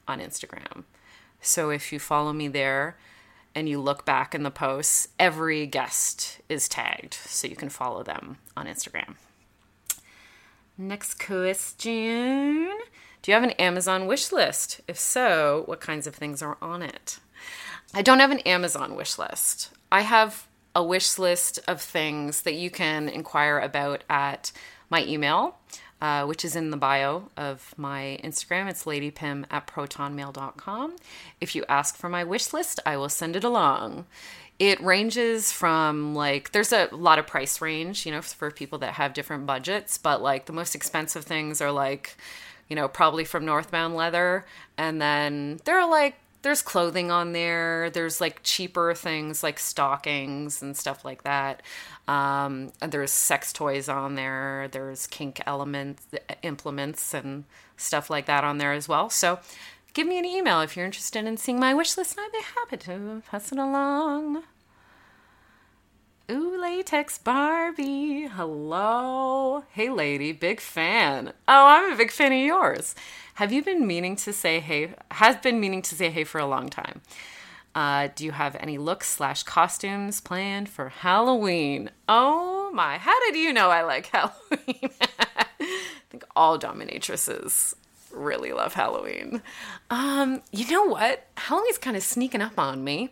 on 0.08 0.20
Instagram. 0.20 0.84
So 1.40 1.70
if 1.70 1.92
you 1.92 1.98
follow 1.98 2.32
me 2.32 2.48
there, 2.48 2.96
and 3.56 3.70
you 3.70 3.80
look 3.80 4.04
back 4.04 4.34
in 4.34 4.42
the 4.42 4.50
posts, 4.50 5.08
every 5.18 5.66
guest 5.66 6.42
is 6.46 6.68
tagged 6.68 7.14
so 7.14 7.48
you 7.48 7.56
can 7.56 7.70
follow 7.70 8.02
them 8.02 8.36
on 8.54 8.66
Instagram. 8.66 9.16
Next 10.76 11.18
question 11.18 12.68
Do 13.22 13.30
you 13.30 13.34
have 13.34 13.42
an 13.42 13.52
Amazon 13.52 14.06
wish 14.06 14.30
list? 14.30 14.82
If 14.86 14.98
so, 14.98 15.62
what 15.64 15.80
kinds 15.80 16.06
of 16.06 16.14
things 16.14 16.42
are 16.42 16.58
on 16.60 16.82
it? 16.82 17.18
I 17.94 18.02
don't 18.02 18.20
have 18.20 18.30
an 18.30 18.40
Amazon 18.40 18.94
wish 18.94 19.18
list. 19.18 19.70
I 19.90 20.02
have 20.02 20.46
a 20.74 20.84
wish 20.84 21.18
list 21.18 21.58
of 21.66 21.80
things 21.80 22.42
that 22.42 22.54
you 22.54 22.68
can 22.68 23.08
inquire 23.08 23.58
about 23.58 24.04
at 24.10 24.52
my 24.90 25.02
email, 25.04 25.56
uh, 26.00 26.24
which 26.24 26.44
is 26.44 26.56
in 26.56 26.70
the 26.70 26.76
bio 26.76 27.30
of 27.36 27.74
my 27.76 28.18
Instagram. 28.22 28.68
It's 28.68 28.84
ladypim 28.84 29.44
at 29.50 29.66
protonmail.com. 29.66 30.96
If 31.40 31.54
you 31.54 31.64
ask 31.68 31.96
for 31.96 32.08
my 32.08 32.24
wish 32.24 32.52
list, 32.52 32.80
I 32.84 32.96
will 32.96 33.08
send 33.08 33.36
it 33.36 33.44
along. 33.44 34.06
It 34.58 34.80
ranges 34.80 35.52
from 35.52 36.14
like, 36.14 36.52
there's 36.52 36.72
a 36.72 36.88
lot 36.92 37.18
of 37.18 37.26
price 37.26 37.60
range, 37.60 38.06
you 38.06 38.12
know, 38.12 38.22
for 38.22 38.50
people 38.50 38.78
that 38.78 38.94
have 38.94 39.14
different 39.14 39.46
budgets, 39.46 39.98
but 39.98 40.22
like 40.22 40.46
the 40.46 40.52
most 40.52 40.74
expensive 40.74 41.24
things 41.24 41.60
are 41.60 41.72
like, 41.72 42.16
you 42.68 42.76
know, 42.76 42.88
probably 42.88 43.24
from 43.24 43.44
Northbound 43.44 43.94
Leather. 43.94 44.46
And 44.78 45.00
then 45.00 45.60
there 45.64 45.78
are 45.78 45.90
like 45.90 46.16
there's 46.42 46.62
clothing 46.62 47.10
on 47.10 47.32
there. 47.32 47.90
There's 47.90 48.20
like 48.20 48.40
cheaper 48.42 48.94
things 48.94 49.42
like 49.42 49.58
stockings 49.58 50.62
and 50.62 50.76
stuff 50.76 51.04
like 51.04 51.24
that. 51.24 51.62
Um, 52.08 52.72
and 52.80 52.92
there's 52.92 53.10
sex 53.10 53.52
toys 53.52 53.88
on 53.88 54.14
there. 54.14 54.68
There's 54.70 55.06
kink 55.06 55.40
elements, 55.46 56.06
implements, 56.42 57.14
and 57.14 57.44
stuff 57.76 58.10
like 58.10 58.26
that 58.26 58.44
on 58.44 58.58
there 58.58 58.72
as 58.72 58.88
well. 58.88 59.10
So 59.10 59.38
give 59.92 60.06
me 60.06 60.18
an 60.18 60.24
email 60.24 60.60
if 60.60 60.76
you're 60.76 60.86
interested 60.86 61.24
in 61.24 61.36
seeing 61.36 61.58
my 61.58 61.74
wish 61.74 61.96
list, 61.96 62.16
and 62.16 62.24
I'd 62.24 62.32
be 62.32 62.44
happy 62.54 62.76
to 62.84 63.22
pass 63.28 63.52
it 63.52 63.58
along. 63.58 64.44
Ooh, 66.28 66.60
latex 66.60 67.18
Barbie. 67.18 68.26
Hello. 68.26 69.62
Hey, 69.70 69.90
lady. 69.90 70.32
Big 70.32 70.60
fan. 70.60 71.32
Oh, 71.46 71.66
I'm 71.68 71.92
a 71.92 71.96
big 71.96 72.10
fan 72.10 72.32
of 72.32 72.38
yours. 72.38 72.96
Have 73.34 73.52
you 73.52 73.62
been 73.62 73.86
meaning 73.86 74.16
to 74.16 74.32
say 74.32 74.58
hey? 74.58 74.94
Has 75.12 75.36
been 75.36 75.60
meaning 75.60 75.82
to 75.82 75.94
say 75.94 76.10
hey 76.10 76.24
for 76.24 76.40
a 76.40 76.46
long 76.46 76.68
time. 76.68 77.00
Uh, 77.76 78.08
do 78.16 78.24
you 78.24 78.32
have 78.32 78.56
any 78.58 78.76
looks 78.76 79.08
slash 79.08 79.44
costumes 79.44 80.20
planned 80.20 80.68
for 80.68 80.88
Halloween? 80.88 81.90
Oh 82.08 82.72
my, 82.74 82.98
how 82.98 83.18
did 83.20 83.36
you 83.36 83.52
know 83.52 83.70
I 83.70 83.82
like 83.82 84.06
Halloween? 84.12 84.90
I 85.00 85.46
think 86.10 86.24
all 86.34 86.58
dominatrices 86.58 87.74
really 88.10 88.52
love 88.52 88.74
Halloween. 88.74 89.42
Um, 89.90 90.42
you 90.50 90.68
know 90.70 90.84
what? 90.84 91.26
Halloween's 91.36 91.78
kind 91.78 91.96
of 91.96 92.02
sneaking 92.02 92.42
up 92.42 92.58
on 92.58 92.82
me. 92.82 93.10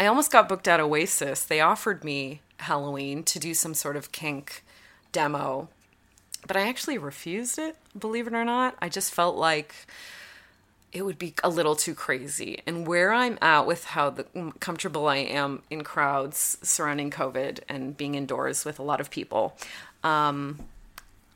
I 0.00 0.06
almost 0.06 0.30
got 0.30 0.48
booked 0.48 0.68
at 0.68 0.80
Oasis. 0.80 1.42
They 1.42 1.60
offered 1.60 2.04
me 2.04 2.42
Halloween 2.58 3.22
to 3.24 3.38
do 3.38 3.54
some 3.54 3.74
sort 3.74 3.96
of 3.96 4.12
kink 4.12 4.64
demo 5.10 5.68
but 6.46 6.56
I 6.56 6.68
actually 6.68 6.98
refused 6.98 7.58
it, 7.58 7.76
believe 7.98 8.26
it 8.26 8.34
or 8.34 8.44
not. 8.44 8.76
I 8.80 8.88
just 8.88 9.12
felt 9.12 9.36
like 9.36 9.74
it 10.92 11.02
would 11.02 11.18
be 11.18 11.34
a 11.42 11.48
little 11.50 11.76
too 11.76 11.94
crazy. 11.94 12.62
And 12.66 12.86
where 12.86 13.12
I'm 13.12 13.38
at 13.42 13.66
with 13.66 13.84
how 13.84 14.10
the, 14.10 14.52
comfortable 14.60 15.06
I 15.06 15.16
am 15.16 15.62
in 15.68 15.84
crowds 15.84 16.58
surrounding 16.62 17.10
COVID 17.10 17.60
and 17.68 17.96
being 17.96 18.14
indoors 18.14 18.64
with 18.64 18.78
a 18.78 18.82
lot 18.82 19.00
of 19.00 19.10
people, 19.10 19.56
um, 20.02 20.60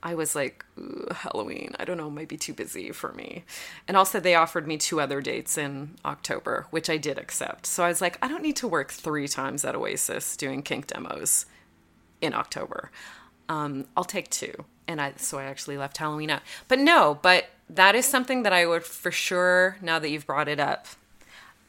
I 0.03 0.15
was 0.15 0.35
like, 0.35 0.65
Halloween, 1.11 1.75
I 1.79 1.85
don't 1.85 1.97
know, 1.97 2.11
might 2.11 2.29
be 2.29 2.37
too 2.37 2.53
busy 2.55 2.91
for 2.91 3.13
me. 3.13 3.45
And 3.87 3.97
also, 3.97 4.19
they 4.19 4.35
offered 4.35 4.67
me 4.67 4.77
two 4.77 5.01
other 5.01 5.21
dates 5.21 5.57
in 5.57 5.95
October, 6.05 6.67
which 6.71 6.91
I 6.91 6.97
did 6.97 7.19
accept. 7.19 7.67
So 7.67 7.85
I 7.85 7.89
was 7.89 8.01
like, 8.01 8.19
I 8.21 8.29
don't 8.29 8.43
need 8.43 8.57
to 8.57 8.69
work 8.69 8.91
three 8.91 9.29
times 9.29 9.65
at 9.65 9.77
Oasis 9.77 10.37
doing 10.37 10.63
kink 10.63 10.89
demos 10.89 11.47
in 12.21 12.35
October. 12.35 12.91
Um, 13.49 13.87
I'll 13.97 14.05
take 14.05 14.31
two 14.31 14.65
and 14.89 15.01
I 15.01 15.15
so 15.17 15.39
I 15.39 15.45
actually 15.45 15.77
left 15.77 15.97
Halloween 15.97 16.31
out. 16.31 16.43
But 16.69 16.79
no, 16.79 17.19
but 17.23 17.47
that 17.69 17.95
is 17.95 18.07
something 18.07 18.43
that 18.43 18.53
I 18.53 18.67
would 18.67 18.85
for 18.85 19.11
sure 19.11 19.77
now 19.81 19.99
that 19.99 20.11
you've 20.11 20.27
brought 20.27 20.49
it 20.49 20.61
up, 20.61 20.87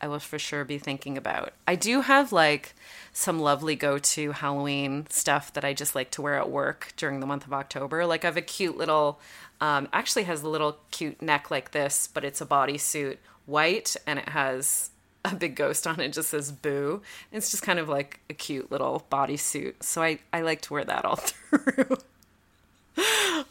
I 0.02 0.08
will 0.08 0.20
for 0.20 0.40
sure 0.40 0.66
be 0.66 0.78
thinking 0.78 1.18
about. 1.18 1.54
I 1.68 1.76
do 1.76 2.02
have 2.02 2.32
like 2.32 2.76
some 3.14 3.40
lovely 3.40 3.76
go-to 3.76 4.32
Halloween 4.32 5.06
stuff 5.10 5.54
that 5.54 5.64
I 5.64 5.74
just 5.74 5.94
like 5.94 6.10
to 6.12 6.22
wear 6.22 6.36
at 6.36 6.50
work 6.50 6.94
during 6.98 7.20
the 7.20 7.28
month 7.28 7.46
of 7.46 7.54
October. 7.54 8.06
Like 8.06 8.26
I 8.26 8.28
have 8.28 8.38
a 8.38 8.42
cute 8.42 8.76
little 8.76 9.20
um, 9.62 9.88
actually 9.94 10.24
has 10.24 10.42
a 10.42 10.50
little 10.50 10.78
cute 10.92 11.22
neck 11.22 11.50
like 11.52 11.72
this, 11.72 12.10
but 12.12 12.26
it's 12.26 12.42
a 12.42 12.46
bodysuit 12.46 13.18
white 13.46 13.96
and 14.08 14.20
it 14.20 14.30
has 14.30 14.90
a 15.24 15.36
big 15.36 15.56
ghost 15.56 15.88
on 15.88 16.00
it 16.00 16.12
just 16.12 16.30
says 16.30 16.52
boo. 16.52 17.02
It's 17.32 17.52
just 17.52 17.64
kind 17.64 17.80
of 17.80 17.88
like 17.88 18.20
a 18.30 18.34
cute 18.34 18.72
little 18.72 19.06
bodysuit. 19.12 19.84
So 19.84 20.02
I, 20.02 20.20
I 20.34 20.42
like 20.42 20.62
to 20.62 20.74
wear 20.74 20.84
that 20.84 21.06
all 21.06 21.16
through. 21.18 21.98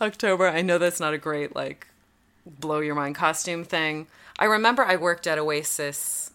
October. 0.01 0.49
I 0.49 0.63
know 0.63 0.79
that's 0.79 1.01
not 1.01 1.15
a 1.15 1.19
great 1.19 1.55
like 1.55 1.87
blow 2.45 2.81
your 2.81 2.97
mind 2.97 3.15
costume 3.15 3.65
thing. 3.65 4.09
I 4.39 4.47
remember 4.47 4.85
I 4.85 4.97
worked 4.97 5.27
at 5.27 5.39
Oasis 5.39 6.32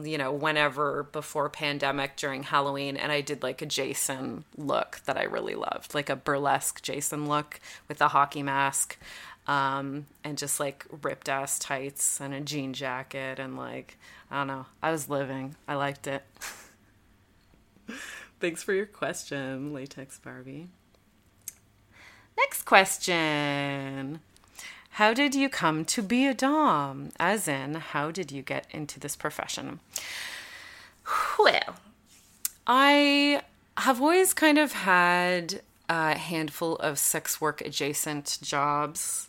you 0.00 0.16
know, 0.16 0.32
whenever 0.32 1.04
before 1.04 1.50
pandemic 1.50 2.16
during 2.16 2.44
Halloween, 2.44 2.96
and 2.96 3.12
I 3.12 3.20
did 3.20 3.42
like 3.42 3.62
a 3.62 3.66
Jason 3.66 4.44
look 4.56 5.00
that 5.04 5.18
I 5.18 5.24
really 5.24 5.54
loved, 5.54 5.94
like 5.94 6.08
a 6.08 6.16
burlesque 6.16 6.82
Jason 6.82 7.28
look 7.28 7.60
with 7.88 8.00
a 8.00 8.08
hockey 8.08 8.42
mask, 8.42 8.96
um, 9.46 10.06
and 10.24 10.38
just 10.38 10.60
like 10.60 10.86
ripped 11.02 11.28
ass 11.28 11.58
tights 11.58 12.20
and 12.20 12.32
a 12.32 12.40
jean 12.40 12.72
jacket, 12.72 13.38
and 13.38 13.56
like, 13.56 13.98
I 14.30 14.38
don't 14.38 14.46
know, 14.46 14.66
I 14.82 14.92
was 14.92 15.10
living. 15.10 15.56
I 15.68 15.74
liked 15.74 16.06
it. 16.06 16.24
Thanks 18.40 18.62
for 18.62 18.72
your 18.72 18.86
question, 18.86 19.72
Latex 19.72 20.18
Barbie. 20.18 20.68
Next 22.36 22.64
question. 22.64 24.20
How 24.96 25.14
did 25.14 25.34
you 25.34 25.48
come 25.48 25.86
to 25.86 26.02
be 26.02 26.26
a 26.26 26.34
Dom? 26.34 27.12
As 27.18 27.48
in, 27.48 27.76
how 27.76 28.10
did 28.10 28.30
you 28.30 28.42
get 28.42 28.66
into 28.70 29.00
this 29.00 29.16
profession? 29.16 29.80
Well, 31.38 31.76
I 32.66 33.40
have 33.78 34.02
always 34.02 34.34
kind 34.34 34.58
of 34.58 34.72
had 34.72 35.62
a 35.88 36.18
handful 36.18 36.76
of 36.76 36.98
sex 36.98 37.40
work 37.40 37.62
adjacent 37.62 38.38
jobs. 38.42 39.28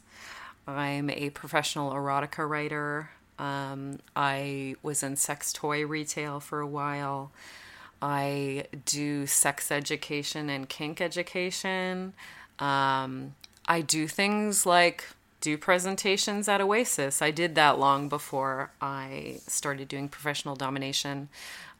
I'm 0.67 1.09
a 1.09 1.29
professional 1.29 1.93
erotica 1.93 2.47
writer. 2.47 3.11
Um, 3.39 3.99
I 4.17 4.75
was 4.83 5.01
in 5.01 5.15
sex 5.15 5.53
toy 5.53 5.85
retail 5.85 6.41
for 6.41 6.59
a 6.59 6.67
while. 6.67 7.31
I 8.01 8.65
do 8.83 9.25
sex 9.27 9.71
education 9.71 10.49
and 10.49 10.67
kink 10.67 10.99
education. 10.99 12.13
Um, 12.59 13.35
I 13.65 13.79
do 13.79 14.09
things 14.09 14.65
like 14.65 15.05
do 15.43 15.57
presentations 15.57 16.47
at 16.47 16.61
Oasis. 16.61 17.21
I 17.21 17.29
did 17.29 17.55
that 17.55 17.77
long 17.77 18.07
before 18.07 18.71
I 18.81 19.41
started 19.45 19.89
doing 19.89 20.07
professional 20.07 20.55
domination. 20.55 21.27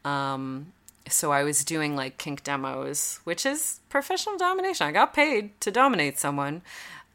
Um, 0.04 0.72
so 1.08 1.32
I 1.32 1.44
was 1.44 1.64
doing 1.64 1.96
like 1.96 2.18
kink 2.18 2.44
demos, 2.44 3.20
which 3.24 3.46
is 3.46 3.80
professional 3.88 4.36
domination. 4.36 4.86
I 4.86 4.92
got 4.92 5.14
paid 5.14 5.58
to 5.62 5.70
dominate 5.70 6.18
someone. 6.18 6.60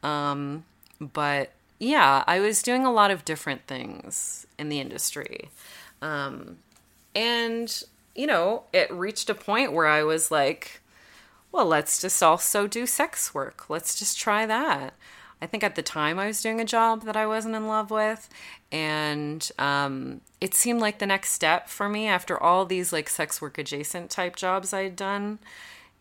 Um, 0.01 0.65
but 0.99 1.51
yeah, 1.77 2.23
I 2.25 2.39
was 2.39 2.63
doing 2.63 2.83
a 2.83 2.91
lot 2.91 3.11
of 3.11 3.25
different 3.25 3.67
things 3.67 4.47
in 4.57 4.69
the 4.69 4.79
industry. 4.79 5.49
Um, 6.01 6.57
and, 7.13 7.83
you 8.15 8.25
know, 8.25 8.63
it 8.73 8.91
reached 8.91 9.29
a 9.29 9.35
point 9.35 9.71
where 9.71 9.87
I 9.87 10.01
was 10.01 10.31
like, 10.31 10.81
well, 11.51 11.65
let's 11.65 12.01
just 12.01 12.23
also 12.23 12.65
do 12.65 12.87
sex 12.87 13.35
work. 13.35 13.69
Let's 13.69 13.99
just 13.99 14.17
try 14.17 14.47
that. 14.47 14.95
I 15.41 15.47
think 15.47 15.63
at 15.63 15.75
the 15.75 15.81
time 15.81 16.19
I 16.19 16.27
was 16.27 16.41
doing 16.41 16.59
a 16.59 16.65
job 16.65 17.03
that 17.03 17.15
I 17.15 17.25
wasn't 17.25 17.55
in 17.55 17.67
love 17.67 17.91
with. 17.91 18.29
And 18.71 19.49
um, 19.57 20.21
it 20.41 20.53
seemed 20.53 20.81
like 20.81 20.99
the 20.99 21.05
next 21.05 21.31
step 21.31 21.69
for 21.69 21.87
me 21.87 22.07
after 22.07 22.41
all 22.41 22.65
these 22.65 22.91
like 22.91 23.09
sex 23.09 23.41
work 23.41 23.57
adjacent 23.57 24.09
type 24.09 24.35
jobs 24.35 24.73
I 24.73 24.83
had 24.83 24.95
done. 24.95 25.39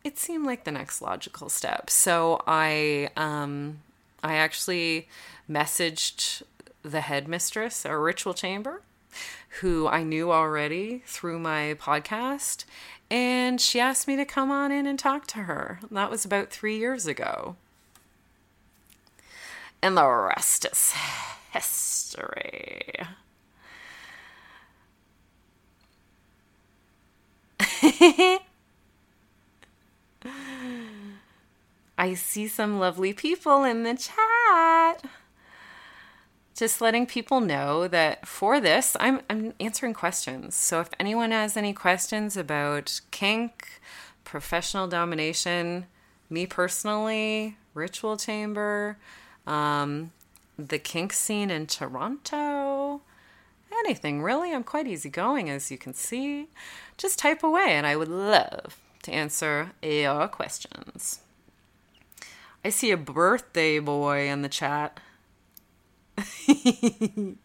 It 0.02 0.18
seemed 0.18 0.46
like 0.46 0.64
the 0.64 0.72
next 0.72 1.00
logical 1.00 1.48
step. 1.48 1.90
So 1.90 2.42
I, 2.46 3.10
um, 3.16 3.80
I 4.22 4.34
actually 4.34 5.08
messaged 5.48 6.42
the 6.82 7.00
headmistress 7.02 7.86
or 7.86 8.00
ritual 8.00 8.34
chamber 8.34 8.82
who 9.60 9.88
I 9.88 10.02
knew 10.02 10.32
already 10.32 11.02
through 11.06 11.38
my 11.38 11.76
podcast. 11.80 12.64
And 13.10 13.60
she 13.60 13.80
asked 13.80 14.06
me 14.06 14.16
to 14.16 14.24
come 14.24 14.50
on 14.50 14.70
in 14.70 14.86
and 14.86 14.98
talk 14.98 15.26
to 15.28 15.38
her. 15.38 15.80
That 15.90 16.10
was 16.10 16.24
about 16.24 16.50
three 16.50 16.76
years 16.76 17.06
ago. 17.06 17.56
And 19.80 19.96
the 19.96 20.06
rest 20.06 20.66
is 20.70 20.92
history. 21.52 22.92
I 31.98 32.14
see 32.14 32.48
some 32.48 32.78
lovely 32.78 33.12
people 33.12 33.64
in 33.64 33.82
the 33.82 33.94
chat. 33.94 35.04
Just 36.54 36.80
letting 36.80 37.06
people 37.06 37.40
know 37.40 37.86
that 37.88 38.26
for 38.26 38.60
this, 38.60 38.96
I'm, 38.98 39.20
I'm 39.30 39.54
answering 39.60 39.94
questions. 39.94 40.56
So 40.56 40.80
if 40.80 40.88
anyone 40.98 41.30
has 41.30 41.56
any 41.56 41.72
questions 41.72 42.36
about 42.36 43.00
kink, 43.12 43.80
professional 44.24 44.88
domination, 44.88 45.86
me 46.28 46.46
personally, 46.46 47.56
ritual 47.74 48.16
chamber, 48.16 48.98
um, 49.48 50.12
the 50.58 50.78
kink 50.78 51.12
scene 51.12 51.50
in 51.50 51.66
Toronto, 51.66 53.00
anything 53.84 54.22
really. 54.22 54.52
I'm 54.54 54.62
quite 54.62 54.86
easygoing, 54.86 55.48
as 55.50 55.70
you 55.70 55.78
can 55.78 55.94
see. 55.94 56.48
Just 56.96 57.18
type 57.18 57.42
away, 57.42 57.70
and 57.70 57.86
I 57.86 57.96
would 57.96 58.08
love 58.08 58.78
to 59.02 59.12
answer 59.12 59.72
your 59.82 60.28
questions. 60.28 61.20
I 62.64 62.68
see 62.68 62.90
a 62.90 62.96
birthday 62.96 63.78
boy 63.78 64.28
in 64.28 64.42
the 64.42 64.48
chat. 64.48 65.00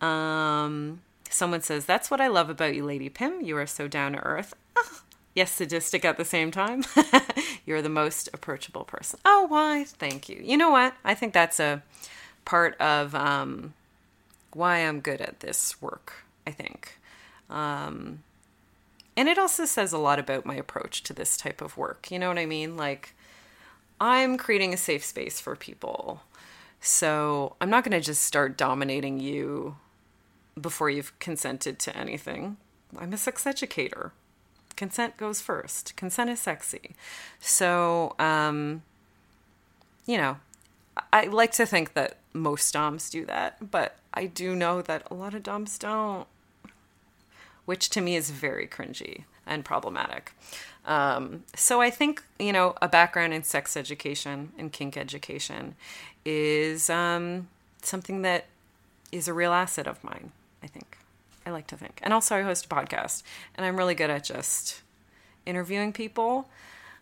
um, 0.00 1.00
someone 1.30 1.62
says, 1.62 1.84
That's 1.86 2.10
what 2.10 2.20
I 2.20 2.28
love 2.28 2.50
about 2.50 2.74
you, 2.74 2.84
Lady 2.84 3.08
Pim. 3.08 3.40
You 3.40 3.56
are 3.56 3.66
so 3.66 3.88
down 3.88 4.12
to 4.12 4.18
earth. 4.18 4.54
Yes, 5.34 5.52
sadistic 5.52 6.04
at 6.04 6.16
the 6.16 6.24
same 6.24 6.50
time. 6.50 6.84
You're 7.66 7.82
the 7.82 7.88
most 7.88 8.28
approachable 8.32 8.84
person. 8.84 9.20
Oh, 9.24 9.46
why? 9.48 9.84
Thank 9.84 10.28
you. 10.28 10.40
You 10.42 10.56
know 10.56 10.70
what? 10.70 10.94
I 11.04 11.14
think 11.14 11.32
that's 11.32 11.60
a 11.60 11.82
part 12.44 12.78
of 12.80 13.14
um, 13.14 13.74
why 14.52 14.78
I'm 14.78 15.00
good 15.00 15.20
at 15.20 15.40
this 15.40 15.80
work, 15.80 16.24
I 16.46 16.50
think. 16.50 16.98
Um, 17.48 18.22
and 19.16 19.28
it 19.28 19.38
also 19.38 19.64
says 19.64 19.92
a 19.92 19.98
lot 19.98 20.18
about 20.18 20.46
my 20.46 20.54
approach 20.54 21.02
to 21.04 21.12
this 21.12 21.36
type 21.36 21.60
of 21.60 21.76
work. 21.76 22.10
You 22.10 22.18
know 22.18 22.28
what 22.28 22.38
I 22.38 22.46
mean? 22.46 22.76
Like, 22.76 23.14
I'm 24.00 24.36
creating 24.36 24.74
a 24.74 24.78
safe 24.78 25.04
space 25.04 25.40
for 25.40 25.54
people. 25.54 26.22
So 26.80 27.54
I'm 27.60 27.70
not 27.70 27.84
going 27.84 27.92
to 27.92 28.04
just 28.04 28.24
start 28.24 28.56
dominating 28.56 29.20
you 29.20 29.76
before 30.60 30.90
you've 30.90 31.16
consented 31.20 31.78
to 31.80 31.96
anything. 31.96 32.56
I'm 32.98 33.12
a 33.12 33.16
sex 33.16 33.46
educator 33.46 34.12
consent 34.76 35.16
goes 35.16 35.40
first. 35.40 35.96
Consent 35.96 36.30
is 36.30 36.40
sexy. 36.40 36.94
So, 37.40 38.14
um, 38.18 38.82
you 40.06 40.16
know, 40.16 40.38
I 41.12 41.26
like 41.26 41.52
to 41.52 41.66
think 41.66 41.94
that 41.94 42.16
most 42.32 42.72
DOMs 42.72 43.10
do 43.10 43.24
that, 43.26 43.70
but 43.70 43.96
I 44.14 44.26
do 44.26 44.54
know 44.54 44.82
that 44.82 45.06
a 45.10 45.14
lot 45.14 45.34
of 45.34 45.42
DOMs 45.42 45.78
don't, 45.78 46.26
which 47.64 47.88
to 47.90 48.00
me 48.00 48.16
is 48.16 48.30
very 48.30 48.66
cringy 48.66 49.24
and 49.46 49.64
problematic. 49.64 50.32
Um, 50.84 51.44
so 51.54 51.80
I 51.80 51.90
think, 51.90 52.22
you 52.38 52.52
know, 52.52 52.74
a 52.82 52.88
background 52.88 53.32
in 53.32 53.44
sex 53.44 53.76
education 53.76 54.52
and 54.58 54.72
kink 54.72 54.96
education 54.96 55.76
is 56.24 56.90
um, 56.90 57.48
something 57.82 58.22
that 58.22 58.46
is 59.10 59.28
a 59.28 59.34
real 59.34 59.52
asset 59.52 59.86
of 59.86 60.02
mine, 60.02 60.32
I 60.62 60.66
think. 60.66 60.98
I 61.44 61.50
like 61.50 61.66
to 61.68 61.76
think. 61.76 62.00
And 62.02 62.12
also, 62.12 62.36
I 62.36 62.42
host 62.42 62.66
a 62.66 62.68
podcast, 62.68 63.22
and 63.54 63.66
I'm 63.66 63.76
really 63.76 63.94
good 63.94 64.10
at 64.10 64.24
just 64.24 64.82
interviewing 65.46 65.92
people, 65.92 66.48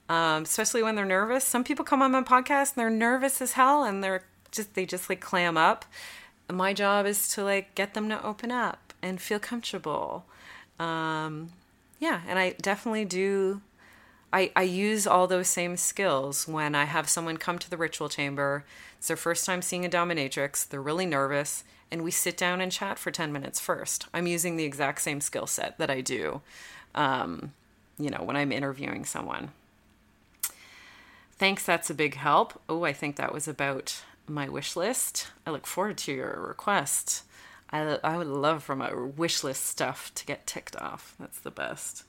um, 0.09 0.43
especially 0.43 0.83
when 0.83 0.95
they're 0.95 1.05
nervous. 1.05 1.45
Some 1.45 1.65
people 1.65 1.85
come 1.85 2.03
on 2.03 2.13
my 2.13 2.23
podcast 2.23 2.71
and 2.71 2.77
they're 2.77 2.91
nervous 2.91 3.41
as 3.41 3.53
hell, 3.53 3.85
and 3.85 4.03
they're 4.03 4.25
just 4.51 4.75
they 4.75 4.87
just 4.87 5.09
like 5.09 5.21
clam 5.21 5.57
up. 5.57 5.85
My 6.51 6.73
job 6.73 7.07
is 7.07 7.29
to 7.35 7.45
like 7.45 7.75
get 7.75 7.95
them 7.95 8.09
to 8.09 8.25
open 8.25 8.51
up 8.51 8.93
and 9.03 9.21
feel 9.21 9.39
comfortable. 9.39 10.25
Um, 10.79 11.51
yeah, 11.99 12.23
and 12.27 12.39
I 12.39 12.55
definitely 12.61 13.05
do. 13.05 13.61
I, 14.33 14.53
I 14.55 14.63
use 14.63 15.09
all 15.09 15.27
those 15.27 15.49
same 15.49 15.77
skills 15.77 16.47
when 16.47 16.77
I 16.77 16.85
have 16.85 17.09
someone 17.09 17.37
come 17.37 17.59
to 17.59 17.69
the 17.69 17.77
ritual 17.77 18.09
chamber. 18.09 18.65
It's 18.97 19.09
their 19.09 19.17
first 19.17 19.45
time 19.45 19.61
seeing 19.61 19.85
a 19.85 19.89
dominatrix. 19.89 20.69
They're 20.69 20.81
really 20.81 21.07
nervous 21.07 21.65
and 21.91 22.03
we 22.03 22.11
sit 22.11 22.37
down 22.37 22.61
and 22.61 22.71
chat 22.71 22.99
for 22.99 23.11
10 23.11 23.33
minutes 23.33 23.59
first. 23.61 24.07
I'm 24.15 24.27
using 24.27 24.57
the 24.57 24.65
exact 24.65 25.01
same 25.01 25.21
skill 25.21 25.47
set 25.47 25.79
that 25.79 25.91
I 25.91 26.01
do, 26.01 26.41
um, 26.95 27.53
you 27.99 28.11
know, 28.11 28.23
when 28.23 28.37
I'm 28.37 28.53
interviewing 28.53 29.05
someone. 29.05 29.51
Thanks, 31.33 31.65
that's 31.65 31.91
a 31.91 31.95
big 31.95 32.17
help. 32.17 32.61
Oh, 32.69 32.85
I 32.85 32.93
think 32.93 33.17
that 33.17 33.33
was 33.33 33.49
about 33.49 34.03
my 34.29 34.49
wish 34.49 34.77
list. 34.77 35.29
I 35.47 35.51
look 35.51 35.67
forward 35.67 35.99
to 35.99 36.13
your 36.13 36.45
request. 36.47 37.25
I, 37.71 37.99
I 38.05 38.17
would 38.17 38.27
love 38.27 38.63
for 38.63 38.77
my 38.77 38.93
wish 38.93 39.43
list 39.43 39.65
stuff 39.65 40.13
to 40.17 40.27
get 40.27 40.47
ticked 40.47 40.77
off. 40.77 41.15
That's 41.19 41.41
the 41.41 41.51
best. 41.51 42.05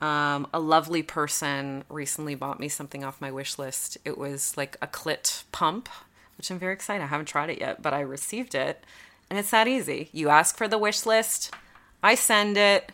Um, 0.00 0.46
a 0.52 0.60
lovely 0.60 1.02
person 1.02 1.84
recently 1.88 2.34
bought 2.34 2.60
me 2.60 2.68
something 2.68 3.04
off 3.04 3.20
my 3.20 3.30
wish 3.30 3.58
list. 3.58 3.98
It 4.04 4.18
was 4.18 4.56
like 4.56 4.76
a 4.82 4.86
clit 4.86 5.44
pump 5.52 5.88
which 6.36 6.50
I'm 6.50 6.58
very 6.58 6.72
excited. 6.72 7.02
I 7.02 7.08
haven't 7.08 7.26
tried 7.26 7.50
it 7.50 7.60
yet, 7.60 7.82
but 7.82 7.94
I 7.94 8.00
received 8.00 8.54
it. 8.54 8.84
And 9.30 9.38
it's 9.38 9.50
that 9.50 9.68
easy. 9.68 10.10
You 10.12 10.28
ask 10.28 10.56
for 10.56 10.68
the 10.68 10.78
wish 10.78 11.06
list, 11.06 11.54
I 12.02 12.14
send 12.14 12.56
it, 12.56 12.92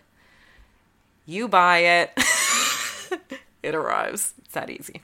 you 1.27 1.49
buy 1.49 1.79
it, 1.79 2.13
it 3.63 3.75
arrives. 3.75 4.35
It's 4.39 4.55
that 4.55 4.71
easy. 4.71 5.03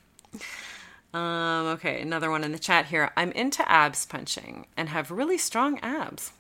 Um, 1.15 1.67
okay, 1.69 2.01
another 2.03 2.31
one 2.31 2.45
in 2.45 2.53
the 2.53 2.59
chat 2.59 2.87
here. 2.87 3.11
I'm 3.17 3.33
into 3.33 3.67
abs 3.71 4.05
punching 4.05 4.67
and 4.77 4.91
have 4.91 5.11
really 5.11 5.39
strong 5.39 5.79
abs. 5.81 6.33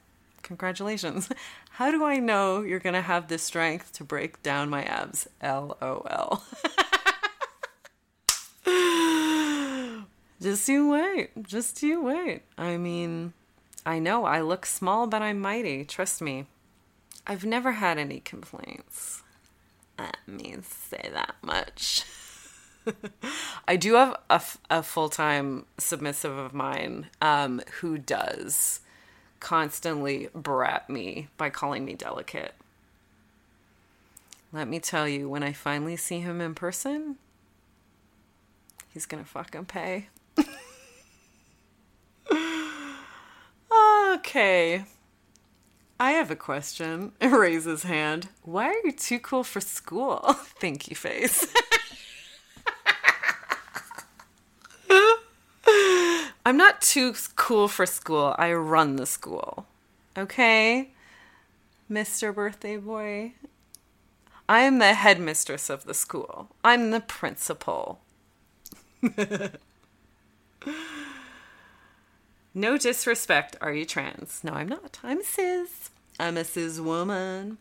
Congratulations. 0.42 1.30
How 1.70 1.90
do 1.90 2.04
I 2.04 2.18
know 2.18 2.62
you're 2.62 2.78
going 2.78 2.94
to 2.94 3.00
have 3.00 3.28
the 3.28 3.38
strength 3.38 3.92
to 3.94 4.04
break 4.04 4.42
down 4.42 4.70
my 4.70 4.82
abs? 4.84 5.28
LOL. 5.42 6.42
Just 10.40 10.68
you 10.68 10.90
wait. 10.90 11.30
Just 11.42 11.82
you 11.82 12.02
wait. 12.02 12.42
I 12.58 12.76
mean, 12.76 13.32
I 13.84 13.98
know 13.98 14.24
I 14.24 14.40
look 14.40 14.66
small, 14.66 15.06
but 15.06 15.22
I'm 15.22 15.40
mighty. 15.40 15.84
Trust 15.84 16.20
me. 16.20 16.46
I've 17.26 17.44
never 17.44 17.72
had 17.72 17.98
any 17.98 18.20
complaints. 18.20 19.22
Let 19.98 20.18
me 20.26 20.56
say 20.62 21.10
that 21.12 21.36
much. 21.42 22.04
I 23.68 23.76
do 23.76 23.94
have 23.94 24.16
a, 24.30 24.42
a 24.70 24.82
full 24.82 25.08
time 25.08 25.66
submissive 25.78 26.36
of 26.36 26.52
mine 26.52 27.08
um, 27.20 27.62
who 27.80 27.98
does 27.98 28.80
constantly 29.40 30.28
brat 30.34 30.88
me 30.88 31.28
by 31.36 31.50
calling 31.50 31.84
me 31.84 31.94
delicate. 31.94 32.54
Let 34.52 34.68
me 34.68 34.78
tell 34.78 35.08
you, 35.08 35.28
when 35.28 35.42
I 35.42 35.52
finally 35.52 35.96
see 35.96 36.20
him 36.20 36.40
in 36.40 36.54
person, 36.54 37.16
he's 38.92 39.06
gonna 39.06 39.24
fucking 39.24 39.66
pay. 39.66 40.08
Okay. 44.14 44.84
I 45.98 46.10
have 46.12 46.30
a 46.30 46.36
question. 46.36 47.12
Raise 47.22 47.64
his 47.64 47.84
hand. 47.84 48.28
Why 48.42 48.68
are 48.68 48.80
you 48.84 48.92
too 48.92 49.18
cool 49.18 49.44
for 49.44 49.60
school? 49.60 50.18
Thank 50.60 50.88
you, 50.88 50.96
face. 50.96 51.46
I'm 56.44 56.56
not 56.56 56.80
too 56.80 57.14
cool 57.34 57.66
for 57.68 57.86
school. 57.86 58.34
I 58.38 58.52
run 58.52 58.96
the 58.96 59.06
school. 59.06 59.66
Okay? 60.16 60.90
Mr. 61.90 62.34
Birthday 62.34 62.76
Boy. 62.76 63.32
I 64.48 64.60
am 64.60 64.78
the 64.78 64.94
headmistress 64.94 65.68
of 65.70 65.84
the 65.84 65.94
school. 65.94 66.48
I'm 66.62 66.92
the 66.92 67.00
principal. 67.00 68.00
no 72.54 72.76
disrespect. 72.76 73.56
Are 73.60 73.72
you 73.72 73.84
trans? 73.84 74.42
No, 74.44 74.52
I'm 74.52 74.68
not. 74.68 74.98
I'm 75.02 75.22
cis. 75.22 75.90
I'm 76.18 76.36
a 76.36 76.44
cis 76.44 76.80
woman. 76.80 77.58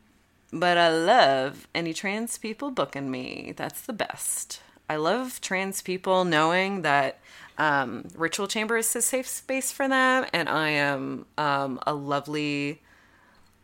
But 0.51 0.77
I 0.77 0.89
love 0.89 1.67
any 1.75 1.93
trans 1.93 2.37
people 2.37 2.71
booking 2.71 3.11
me. 3.11 3.53
That's 3.55 3.81
the 3.81 3.93
best. 3.93 4.61
I 4.89 4.97
love 4.97 5.41
trans 5.41 5.81
people 5.81 6.25
knowing 6.25 6.83
that 6.83 7.19
um, 7.57 8.05
Ritual 8.15 8.47
Chamber 8.47 8.77
is 8.77 8.95
a 8.95 9.01
safe 9.01 9.27
space 9.27 9.71
for 9.71 9.87
them, 9.87 10.25
and 10.33 10.47
I 10.47 10.69
am 10.69 11.25
um, 11.37 11.79
a 11.87 11.93
lovely, 11.93 12.81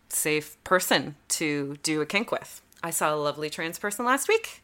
safe 0.09 0.61
person 0.63 1.15
to 1.29 1.77
do 1.83 2.01
a 2.01 2.05
kink 2.05 2.31
with. 2.31 2.61
I 2.83 2.89
saw 2.89 3.13
a 3.13 3.17
lovely 3.17 3.49
trans 3.49 3.77
person 3.77 4.05
last 4.05 4.27
week, 4.27 4.63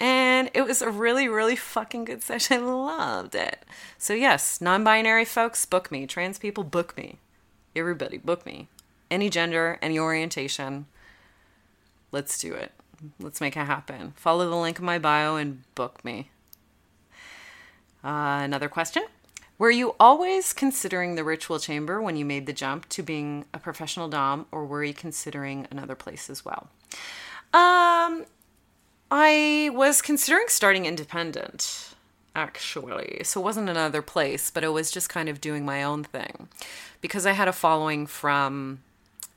and 0.00 0.50
it 0.54 0.62
was 0.62 0.80
a 0.82 0.90
really, 0.90 1.28
really 1.28 1.56
fucking 1.56 2.04
good 2.04 2.22
session. 2.22 2.66
Loved 2.84 3.34
it. 3.34 3.64
So, 3.96 4.14
yes, 4.14 4.60
non 4.60 4.84
binary 4.84 5.24
folks, 5.24 5.64
book 5.66 5.90
me. 5.90 6.06
Trans 6.06 6.38
people, 6.38 6.64
book 6.64 6.96
me. 6.96 7.18
Everybody, 7.74 8.18
book 8.18 8.46
me. 8.46 8.68
Any 9.10 9.30
gender, 9.30 9.78
any 9.82 9.98
orientation. 9.98 10.86
Let's 12.12 12.38
do 12.38 12.54
it. 12.54 12.72
Let's 13.20 13.40
make 13.40 13.56
it 13.56 13.66
happen. 13.66 14.12
Follow 14.16 14.48
the 14.48 14.56
link 14.56 14.78
in 14.78 14.84
my 14.84 14.98
bio 14.98 15.36
and 15.36 15.62
book 15.74 16.04
me. 16.04 16.30
Uh, 18.04 18.40
another 18.42 18.68
question. 18.68 19.04
Were 19.58 19.70
you 19.70 19.96
always 19.98 20.52
considering 20.52 21.16
the 21.16 21.24
ritual 21.24 21.58
chamber 21.58 22.00
when 22.00 22.16
you 22.16 22.24
made 22.24 22.46
the 22.46 22.52
jump 22.52 22.88
to 22.90 23.02
being 23.02 23.44
a 23.52 23.58
professional 23.58 24.08
Dom, 24.08 24.46
or 24.52 24.64
were 24.64 24.84
you 24.84 24.94
considering 24.94 25.66
another 25.70 25.96
place 25.96 26.30
as 26.30 26.44
well? 26.44 26.68
Um, 27.52 28.24
I 29.10 29.70
was 29.72 30.02
considering 30.02 30.46
starting 30.48 30.84
independent, 30.84 31.94
actually. 32.34 33.22
So 33.24 33.40
it 33.40 33.44
wasn't 33.44 33.70
another 33.70 34.02
place, 34.02 34.50
but 34.50 34.64
it 34.64 34.68
was 34.68 34.90
just 34.90 35.08
kind 35.08 35.28
of 35.28 35.40
doing 35.40 35.64
my 35.64 35.82
own 35.82 36.04
thing 36.04 36.48
because 37.00 37.26
I 37.26 37.32
had 37.32 37.48
a 37.48 37.52
following 37.52 38.06
from, 38.06 38.80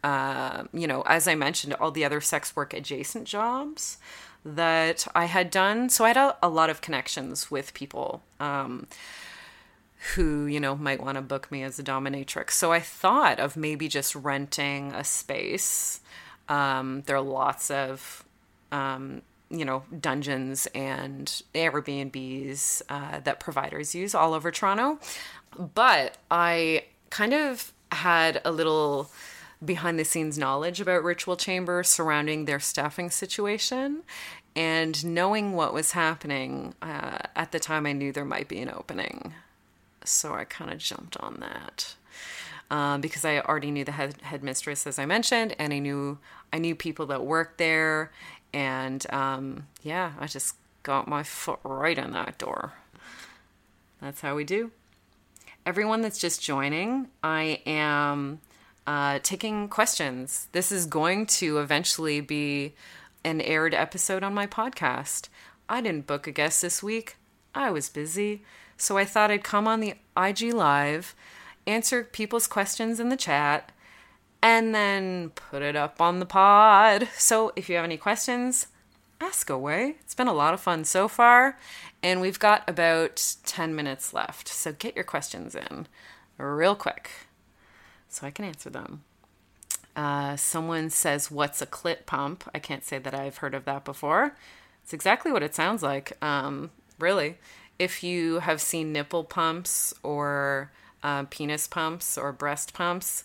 uh, 0.03 0.65
you 0.73 0.87
know, 0.87 1.01
as 1.03 1.27
I 1.27 1.35
mentioned, 1.35 1.73
all 1.75 1.91
the 1.91 2.05
other 2.05 2.21
sex 2.21 2.55
work 2.55 2.73
adjacent 2.73 3.27
jobs 3.27 3.97
that 4.43 5.07
I 5.15 5.25
had 5.25 5.51
done. 5.51 5.89
So 5.89 6.03
I 6.03 6.09
had 6.09 6.17
a, 6.17 6.37
a 6.43 6.49
lot 6.49 6.69
of 6.69 6.81
connections 6.81 7.49
with 7.49 7.73
people 7.73 8.23
um, 8.39 8.87
who, 10.15 10.45
you 10.45 10.59
know, 10.59 10.75
might 10.75 11.01
want 11.01 11.15
to 11.15 11.21
book 11.21 11.51
me 11.51 11.63
as 11.63 11.79
a 11.79 11.83
dominatrix. 11.83 12.51
So 12.51 12.71
I 12.71 12.79
thought 12.79 13.39
of 13.39 13.55
maybe 13.55 13.87
just 13.87 14.15
renting 14.15 14.91
a 14.93 15.03
space. 15.03 16.01
Um, 16.49 17.03
there 17.05 17.15
are 17.15 17.21
lots 17.21 17.71
of, 17.71 18.25
um, 18.71 19.21
you 19.51 19.65
know, 19.65 19.83
dungeons 19.99 20.67
and 20.73 21.41
Airbnbs 21.53 22.81
uh, 22.89 23.19
that 23.19 23.39
providers 23.39 23.93
use 23.93 24.15
all 24.15 24.33
over 24.33 24.51
Toronto. 24.51 24.99
But 25.57 26.17
I 26.29 26.85
kind 27.09 27.33
of 27.33 27.73
had 27.91 28.41
a 28.45 28.51
little 28.51 29.11
behind 29.63 29.99
the 29.99 30.05
scenes 30.05 30.37
knowledge 30.37 30.81
about 30.81 31.03
Ritual 31.03 31.35
Chamber 31.35 31.83
surrounding 31.83 32.45
their 32.45 32.59
staffing 32.59 33.09
situation. 33.11 34.03
And 34.55 35.05
knowing 35.05 35.53
what 35.53 35.73
was 35.73 35.91
happening 35.91 36.73
uh, 36.81 37.19
at 37.35 37.51
the 37.51 37.59
time, 37.59 37.85
I 37.85 37.93
knew 37.93 38.11
there 38.11 38.25
might 38.25 38.47
be 38.47 38.59
an 38.59 38.69
opening. 38.69 39.33
So 40.03 40.33
I 40.33 40.43
kind 40.45 40.71
of 40.71 40.79
jumped 40.79 41.17
on 41.17 41.39
that. 41.39 41.95
Um, 42.69 43.01
because 43.01 43.25
I 43.25 43.39
already 43.39 43.69
knew 43.69 43.83
the 43.83 43.91
head 43.91 44.15
headmistress, 44.21 44.87
as 44.87 44.97
I 44.97 45.05
mentioned, 45.05 45.55
and 45.59 45.73
I 45.73 45.79
knew 45.79 46.19
I 46.53 46.57
knew 46.57 46.73
people 46.73 47.05
that 47.07 47.25
worked 47.25 47.57
there, 47.57 48.11
and 48.53 49.05
um, 49.13 49.67
yeah, 49.83 50.13
I 50.19 50.27
just 50.27 50.55
got 50.83 51.07
my 51.07 51.23
foot 51.23 51.59
right 51.63 51.97
in 51.97 52.11
that 52.11 52.37
door. 52.37 52.73
That's 54.01 54.21
how 54.21 54.35
we 54.35 54.43
do. 54.43 54.71
Everyone 55.65 56.01
that's 56.01 56.17
just 56.17 56.41
joining, 56.41 57.07
I 57.23 57.61
am 57.65 58.39
uh, 58.87 59.19
taking 59.21 59.69
questions. 59.69 60.47
This 60.53 60.71
is 60.71 60.85
going 60.87 61.27
to 61.27 61.59
eventually 61.59 62.19
be 62.19 62.73
an 63.23 63.41
aired 63.41 63.75
episode 63.75 64.23
on 64.23 64.33
my 64.33 64.47
podcast. 64.47 65.29
I 65.69 65.81
didn't 65.81 66.07
book 66.07 66.25
a 66.25 66.31
guest 66.31 66.61
this 66.61 66.81
week. 66.81 67.17
I 67.53 67.69
was 67.69 67.89
busy. 67.89 68.43
So 68.75 68.97
I 68.97 69.05
thought 69.05 69.29
I'd 69.29 69.43
come 69.43 69.67
on 69.67 69.79
the 69.79 69.93
IG 70.17 70.53
Live, 70.53 71.15
answer 71.67 72.03
people's 72.03 72.47
questions 72.47 72.99
in 72.99 73.09
the 73.09 73.15
chat, 73.15 73.71
and 74.41 74.73
then 74.73 75.29
put 75.29 75.61
it 75.61 75.75
up 75.75 76.01
on 76.01 76.19
the 76.19 76.25
pod. 76.25 77.07
So 77.17 77.51
if 77.55 77.69
you 77.69 77.75
have 77.75 77.85
any 77.85 77.97
questions, 77.97 78.67
ask 79.19 79.49
away. 79.49 79.95
It's 80.01 80.15
been 80.15 80.27
a 80.27 80.33
lot 80.33 80.53
of 80.53 80.61
fun 80.61 80.83
so 80.83 81.07
far, 81.07 81.57
and 82.01 82.21
we've 82.21 82.39
got 82.39 82.67
about 82.69 83.35
10 83.45 83.75
minutes 83.75 84.13
left. 84.13 84.47
So 84.47 84.73
get 84.73 84.95
your 84.95 85.03
questions 85.03 85.55
in 85.55 85.87
real 86.37 86.75
quick 86.75 87.09
so 88.09 88.27
I 88.27 88.31
can 88.31 88.45
answer 88.45 88.69
them. 88.69 89.03
Uh, 89.95 90.35
someone 90.35 90.89
says, 90.89 91.29
What's 91.29 91.61
a 91.61 91.65
clit 91.65 92.05
pump? 92.05 92.49
I 92.53 92.59
can't 92.59 92.83
say 92.83 92.97
that 92.97 93.13
I've 93.13 93.37
heard 93.37 93.53
of 93.53 93.65
that 93.65 93.85
before. 93.85 94.35
It's 94.83 94.93
exactly 94.93 95.31
what 95.31 95.43
it 95.43 95.53
sounds 95.53 95.83
like, 95.83 96.17
um, 96.23 96.71
really. 96.99 97.37
If 97.77 98.03
you 98.03 98.39
have 98.39 98.61
seen 98.61 98.93
nipple 98.93 99.23
pumps 99.23 99.93
or 100.03 100.71
uh, 101.03 101.25
penis 101.29 101.67
pumps 101.67 102.17
or 102.17 102.31
breast 102.31 102.73
pumps, 102.73 103.23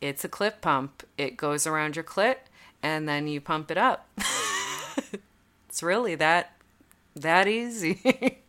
it's 0.00 0.24
a 0.24 0.28
clit 0.28 0.60
pump. 0.60 1.02
It 1.16 1.36
goes 1.36 1.66
around 1.66 1.96
your 1.96 2.04
clit 2.04 2.36
and 2.82 3.08
then 3.08 3.28
you 3.28 3.40
pump 3.40 3.70
it 3.70 3.78
up. 3.78 4.08
it's 5.68 5.82
really 5.82 6.14
that 6.16 6.52
that 7.14 7.48
easy. 7.48 8.42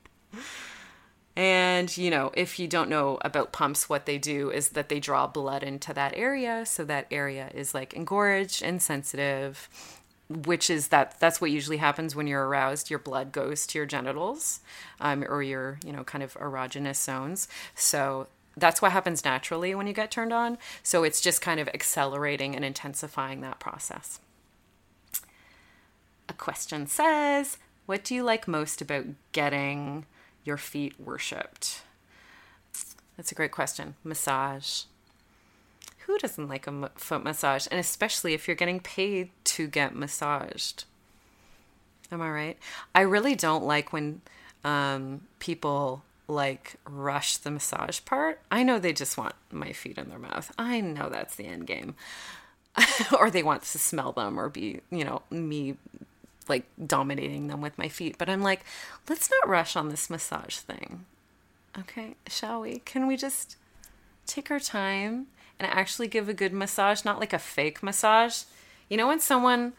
And, 1.37 1.95
you 1.95 2.09
know, 2.09 2.31
if 2.33 2.57
you 2.57 2.67
don't 2.67 2.89
know 2.89 3.19
about 3.21 3.51
pumps, 3.53 3.87
what 3.87 4.07
they 4.07 4.17
do 4.17 4.49
is 4.49 4.69
that 4.69 4.89
they 4.89 4.99
draw 4.99 5.27
blood 5.27 5.61
into 5.61 5.93
that 5.93 6.13
area. 6.15 6.65
So 6.65 6.83
that 6.85 7.05
area 7.11 7.51
is 7.53 7.75
like 7.75 7.93
engorged 7.93 8.63
and 8.63 8.81
sensitive, 8.81 9.69
which 10.29 10.71
is 10.71 10.87
that 10.87 11.19
that's 11.19 11.39
what 11.39 11.51
usually 11.51 11.77
happens 11.77 12.15
when 12.15 12.25
you're 12.25 12.47
aroused. 12.47 12.89
Your 12.89 12.97
blood 12.97 13.31
goes 13.31 13.67
to 13.67 13.77
your 13.77 13.85
genitals 13.85 14.61
um, 14.99 15.23
or 15.29 15.43
your, 15.43 15.77
you 15.85 15.93
know, 15.93 16.03
kind 16.03 16.23
of 16.23 16.33
erogenous 16.33 16.95
zones. 16.95 17.47
So 17.75 18.25
that's 18.57 18.81
what 18.81 18.91
happens 18.91 19.23
naturally 19.23 19.73
when 19.75 19.87
you 19.87 19.93
get 19.93 20.11
turned 20.11 20.33
on. 20.33 20.57
So 20.83 21.03
it's 21.03 21.21
just 21.21 21.41
kind 21.41 21.59
of 21.59 21.69
accelerating 21.69 22.55
and 22.55 22.65
intensifying 22.65 23.41
that 23.41 23.59
process. 23.59 24.19
A 26.27 26.33
question 26.33 26.87
says, 26.87 27.57
What 27.85 28.03
do 28.03 28.15
you 28.15 28.23
like 28.23 28.47
most 28.47 28.81
about 28.81 29.05
getting 29.31 30.05
your 30.43 30.57
feet 30.57 30.99
worshipped? 30.99 31.83
That's 33.15 33.31
a 33.31 33.35
great 33.35 33.51
question. 33.51 33.95
Massage. 34.03 34.83
Who 36.05 36.17
doesn't 36.17 36.47
like 36.47 36.67
a 36.67 36.89
foot 36.95 37.23
massage? 37.23 37.67
And 37.69 37.79
especially 37.79 38.33
if 38.33 38.47
you're 38.47 38.55
getting 38.55 38.79
paid 38.79 39.29
to 39.45 39.67
get 39.67 39.95
massaged. 39.95 40.85
Am 42.11 42.21
I 42.21 42.29
right? 42.29 42.57
I 42.95 43.01
really 43.01 43.35
don't 43.35 43.65
like 43.65 43.91
when 43.91 44.21
um, 44.63 45.21
people 45.39 46.03
like 46.27 46.75
rush 46.87 47.37
the 47.37 47.51
massage 47.51 47.99
part. 48.05 48.41
I 48.51 48.63
know 48.63 48.79
they 48.79 48.93
just 48.93 49.17
want 49.17 49.35
my 49.51 49.71
feet 49.71 49.97
in 49.97 50.09
their 50.09 50.19
mouth. 50.19 50.53
I 50.57 50.81
know 50.81 51.09
that's 51.09 51.35
the 51.35 51.45
end 51.45 51.67
game. 51.67 51.95
or 53.17 53.31
they 53.31 53.43
want 53.43 53.63
to 53.63 53.79
smell 53.79 54.11
them 54.11 54.39
or 54.39 54.49
be, 54.49 54.81
you 54.91 55.03
know, 55.03 55.21
me 55.31 55.77
like 56.47 56.65
dominating 56.85 57.47
them 57.47 57.61
with 57.61 57.77
my 57.77 57.87
feet. 57.87 58.17
But 58.17 58.29
I'm 58.29 58.41
like, 58.41 58.63
let's 59.09 59.29
not 59.29 59.49
rush 59.49 59.75
on 59.75 59.89
this 59.89 60.09
massage 60.09 60.57
thing. 60.57 61.05
Okay, 61.77 62.15
shall 62.27 62.61
we? 62.61 62.79
Can 62.79 63.07
we 63.07 63.17
just 63.17 63.57
take 64.25 64.49
our 64.51 64.59
time 64.59 65.27
and 65.59 65.71
actually 65.71 66.07
give 66.07 66.27
a 66.27 66.33
good 66.33 66.53
massage, 66.53 67.05
not 67.05 67.19
like 67.19 67.33
a 67.33 67.39
fake 67.39 67.83
massage? 67.83 68.43
You 68.89 68.97
know, 68.97 69.07
when 69.07 69.19
someone 69.19 69.73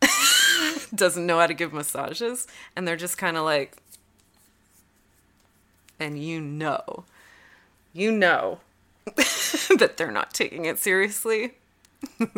doesn't 0.94 1.26
know 1.26 1.38
how 1.38 1.46
to 1.46 1.54
give 1.54 1.72
massages 1.72 2.46
and 2.76 2.86
they're 2.86 2.96
just 2.96 3.18
kind 3.18 3.36
of 3.36 3.44
like, 3.44 3.76
and 5.98 6.22
you 6.22 6.40
know, 6.40 7.04
you 7.92 8.12
know 8.12 8.60
that 9.06 9.94
they're 9.96 10.10
not 10.10 10.34
taking 10.34 10.64
it 10.64 10.78
seriously. 10.78 11.54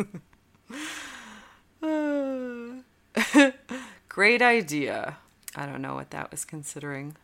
Great 4.09 4.41
idea. 4.41 5.17
I 5.55 5.65
don't 5.65 5.81
know 5.81 5.95
what 5.95 6.11
that 6.11 6.31
was 6.31 6.45
considering. 6.45 7.15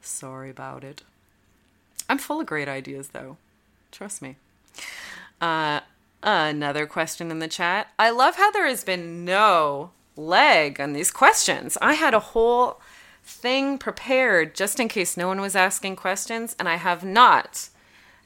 Sorry 0.00 0.50
about 0.50 0.82
it. 0.82 1.02
I'm 2.08 2.18
full 2.18 2.40
of 2.40 2.46
great 2.46 2.68
ideas, 2.68 3.08
though. 3.08 3.36
Trust 3.92 4.20
me. 4.20 4.36
Uh, 5.40 5.80
another 6.22 6.86
question 6.86 7.30
in 7.30 7.38
the 7.38 7.48
chat. 7.48 7.88
I 7.98 8.10
love 8.10 8.36
how 8.36 8.50
there 8.50 8.66
has 8.66 8.84
been 8.84 9.24
no 9.24 9.90
leg 10.16 10.80
on 10.80 10.92
these 10.92 11.10
questions. 11.10 11.78
I 11.80 11.94
had 11.94 12.14
a 12.14 12.20
whole 12.20 12.80
thing 13.22 13.78
prepared 13.78 14.54
just 14.54 14.80
in 14.80 14.88
case 14.88 15.16
no 15.16 15.28
one 15.28 15.40
was 15.40 15.56
asking 15.56 15.96
questions, 15.96 16.56
and 16.58 16.68
I 16.68 16.76
have 16.76 17.04
not 17.04 17.68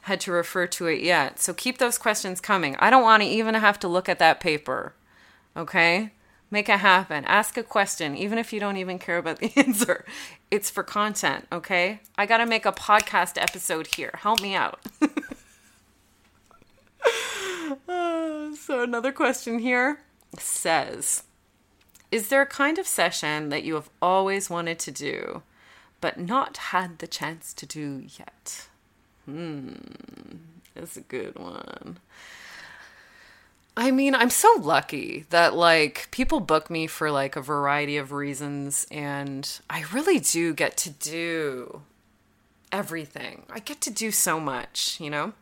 had 0.03 0.21
to 0.21 0.33
refer 0.33 0.67
to 0.69 0.87
it 0.87 1.03
yet. 1.03 1.41
So 1.41 1.53
keep 1.53 1.79
those 1.79 1.99
questions 1.99 2.41
coming. 2.41 2.77
I 2.79 2.91
don't 2.91 3.03
want 3.03 3.23
to 3.23 3.29
even 3.29 3.55
have 3.55 3.79
to 3.81 3.89
look 3.89 4.09
at 4.09 4.21
that 4.21 4.41
paper. 4.41 4.95
Okay? 5.57 6.13
Make 6.49 6.69
it 6.69 6.79
happen. 6.79 7.25
Ask 7.25 7.57
a 7.57 7.63
question, 7.65 8.17
even 8.17 8.39
if 8.39 8.53
you 8.53 8.61
don't 8.61 8.77
even 8.77 9.01
care 9.01 9.19
about 9.19 9.41
the 9.41 9.53
answer. 9.57 10.05
It's 10.51 10.71
for 10.71 10.85
content, 10.85 11.47
okay? 11.51 12.01
I 12.17 12.27
got 12.27 12.39
to 12.39 12.47
make 12.47 12.65
a 12.65 12.73
podcast 12.73 13.41
episode 13.41 13.89
here. 13.97 14.13
Help 14.15 14.41
me 14.41 14.55
out. 14.55 14.79
uh, 17.89 18.55
so, 18.55 18.83
another 18.85 19.11
question 19.11 19.59
here 19.59 20.03
says 20.39 21.25
Is 22.11 22.29
there 22.29 22.43
a 22.43 22.47
kind 22.47 22.79
of 22.79 22.87
session 22.87 23.49
that 23.49 23.65
you 23.65 23.75
have 23.75 23.91
always 24.01 24.49
wanted 24.49 24.79
to 24.81 24.91
do, 24.91 25.43
but 26.01 26.19
not 26.19 26.57
had 26.57 26.99
the 26.99 27.07
chance 27.07 27.53
to 27.55 27.67
do 27.67 28.05
yet? 28.19 28.69
Hmm, 29.25 29.73
that's 30.75 30.97
a 30.97 31.01
good 31.01 31.39
one. 31.39 31.99
I 33.77 33.91
mean, 33.91 34.15
I'm 34.15 34.31
so 34.31 34.55
lucky 34.59 35.27
that 35.31 35.55
like 35.55 36.09
people 36.11 36.41
book 36.41 36.71
me 36.71 36.87
for 36.87 37.11
like 37.11 37.37
a 37.37 37.43
variety 37.43 37.99
of 37.99 38.13
reasons 38.13 38.87
and 38.91 39.61
I 39.69 39.85
really 39.93 40.19
do 40.19 40.55
get 40.55 40.79
to 40.79 40.91
do 40.91 41.83
everything. 42.73 43.45
I 43.51 43.59
get 43.59 43.83
to 43.83 43.91
do 43.91 44.11
so 44.11 44.41
much, 44.41 44.99
you 44.99 45.11
know? 45.11 45.35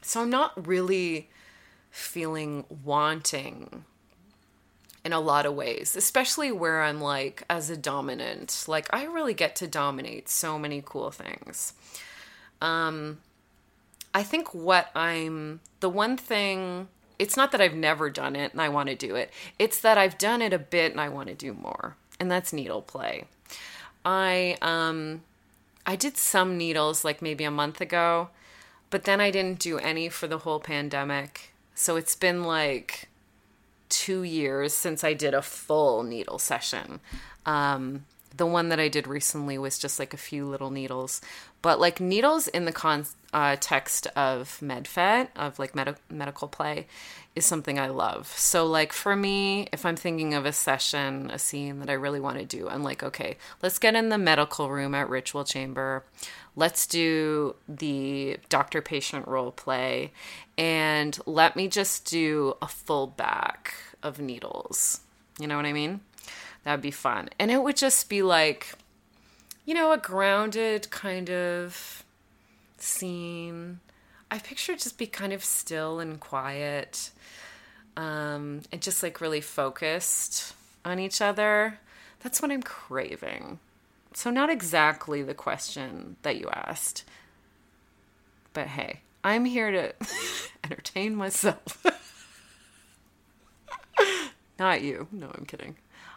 So 0.00 0.22
I'm 0.22 0.30
not 0.30 0.66
really 0.66 1.28
feeling 1.90 2.64
wanting 2.84 3.84
in 5.08 5.14
a 5.14 5.20
lot 5.20 5.46
of 5.46 5.54
ways, 5.54 5.96
especially 5.96 6.52
where 6.52 6.82
I'm 6.82 7.00
like 7.00 7.42
as 7.48 7.70
a 7.70 7.78
dominant. 7.78 8.66
Like 8.68 8.88
I 8.92 9.04
really 9.06 9.32
get 9.32 9.56
to 9.56 9.66
dominate 9.66 10.28
so 10.28 10.58
many 10.58 10.82
cool 10.84 11.10
things. 11.10 11.72
Um 12.60 13.20
I 14.12 14.22
think 14.22 14.52
what 14.52 14.90
I'm 14.94 15.60
the 15.80 15.88
one 15.88 16.18
thing 16.18 16.88
it's 17.18 17.38
not 17.38 17.52
that 17.52 17.60
I've 17.62 17.74
never 17.74 18.10
done 18.10 18.36
it 18.36 18.52
and 18.52 18.60
I 18.60 18.68
want 18.68 18.90
to 18.90 18.94
do 18.94 19.14
it. 19.16 19.30
It's 19.58 19.80
that 19.80 19.96
I've 19.96 20.18
done 20.18 20.42
it 20.42 20.52
a 20.52 20.58
bit 20.58 20.92
and 20.92 21.00
I 21.00 21.08
want 21.08 21.28
to 21.28 21.34
do 21.34 21.54
more. 21.54 21.96
And 22.20 22.30
that's 22.30 22.52
needle 22.52 22.82
play. 22.82 23.24
I 24.04 24.58
um 24.60 25.22
I 25.86 25.96
did 25.96 26.18
some 26.18 26.58
needles 26.58 27.02
like 27.02 27.22
maybe 27.22 27.44
a 27.44 27.50
month 27.50 27.80
ago, 27.80 28.28
but 28.90 29.04
then 29.04 29.22
I 29.22 29.30
didn't 29.30 29.58
do 29.58 29.78
any 29.78 30.10
for 30.10 30.26
the 30.26 30.40
whole 30.40 30.60
pandemic. 30.60 31.54
So 31.74 31.96
it's 31.96 32.14
been 32.14 32.44
like 32.44 33.08
2 33.88 34.22
years 34.22 34.74
since 34.74 35.04
I 35.04 35.14
did 35.14 35.34
a 35.34 35.42
full 35.42 36.02
needle 36.02 36.38
session. 36.38 37.00
Um 37.46 38.04
the 38.36 38.46
one 38.46 38.68
that 38.68 38.78
I 38.78 38.88
did 38.88 39.06
recently 39.06 39.58
was 39.58 39.78
just 39.78 39.98
like 39.98 40.14
a 40.14 40.18
few 40.18 40.46
little 40.46 40.70
needles, 40.70 41.20
but 41.62 41.80
like 41.80 42.00
needles 42.00 42.48
in 42.48 42.64
the 42.64 42.72
context 42.72 44.06
uh, 44.06 44.10
of 44.16 44.58
medfet 44.62 45.28
of 45.36 45.58
like 45.58 45.74
med- 45.74 45.98
medical 46.10 46.48
play 46.48 46.86
is 47.34 47.46
something 47.46 47.78
I 47.78 47.88
love. 47.88 48.26
So 48.36 48.66
like 48.66 48.92
for 48.92 49.16
me, 49.16 49.68
if 49.72 49.84
I'm 49.84 49.96
thinking 49.96 50.34
of 50.34 50.44
a 50.44 50.52
session, 50.52 51.30
a 51.30 51.38
scene 51.38 51.80
that 51.80 51.90
I 51.90 51.94
really 51.94 52.20
want 52.20 52.38
to 52.38 52.44
do, 52.44 52.68
I'm 52.68 52.82
like, 52.82 53.02
okay, 53.02 53.36
let's 53.62 53.78
get 53.78 53.94
in 53.94 54.08
the 54.08 54.18
medical 54.18 54.70
room 54.70 54.94
at 54.94 55.08
Ritual 55.08 55.44
Chamber. 55.44 56.04
Let's 56.56 56.86
do 56.86 57.54
the 57.68 58.38
doctor 58.48 58.82
patient 58.82 59.28
role 59.28 59.52
play 59.52 60.12
and 60.56 61.18
let 61.26 61.54
me 61.54 61.68
just 61.68 62.04
do 62.04 62.56
a 62.60 62.66
full 62.66 63.06
back 63.06 63.74
of 64.02 64.18
needles. 64.18 65.00
You 65.38 65.46
know 65.46 65.56
what 65.56 65.66
I 65.66 65.72
mean? 65.72 66.00
That'd 66.64 66.82
be 66.82 66.90
fun. 66.90 67.30
And 67.38 67.50
it 67.50 67.62
would 67.62 67.76
just 67.76 68.08
be 68.08 68.22
like, 68.22 68.74
you 69.68 69.74
know, 69.74 69.92
a 69.92 69.98
grounded 69.98 70.90
kind 70.90 71.28
of 71.28 72.02
scene. 72.78 73.80
I 74.30 74.38
picture 74.38 74.72
it 74.72 74.78
just 74.78 74.96
be 74.96 75.06
kind 75.06 75.30
of 75.30 75.44
still 75.44 76.00
and 76.00 76.18
quiet. 76.18 77.10
Um, 77.94 78.62
and 78.72 78.80
just 78.80 79.02
like 79.02 79.20
really 79.20 79.42
focused 79.42 80.54
on 80.86 80.98
each 80.98 81.20
other. 81.20 81.80
That's 82.20 82.40
what 82.40 82.50
I'm 82.50 82.62
craving. 82.62 83.58
So, 84.14 84.30
not 84.30 84.48
exactly 84.48 85.20
the 85.22 85.34
question 85.34 86.16
that 86.22 86.40
you 86.40 86.48
asked, 86.50 87.04
but 88.54 88.68
hey, 88.68 89.00
I'm 89.22 89.44
here 89.44 89.70
to 89.70 89.92
entertain 90.64 91.14
myself. 91.14 91.84
Not 94.58 94.80
you. 94.80 95.08
No, 95.12 95.30
I'm 95.36 95.44
kidding. 95.44 95.76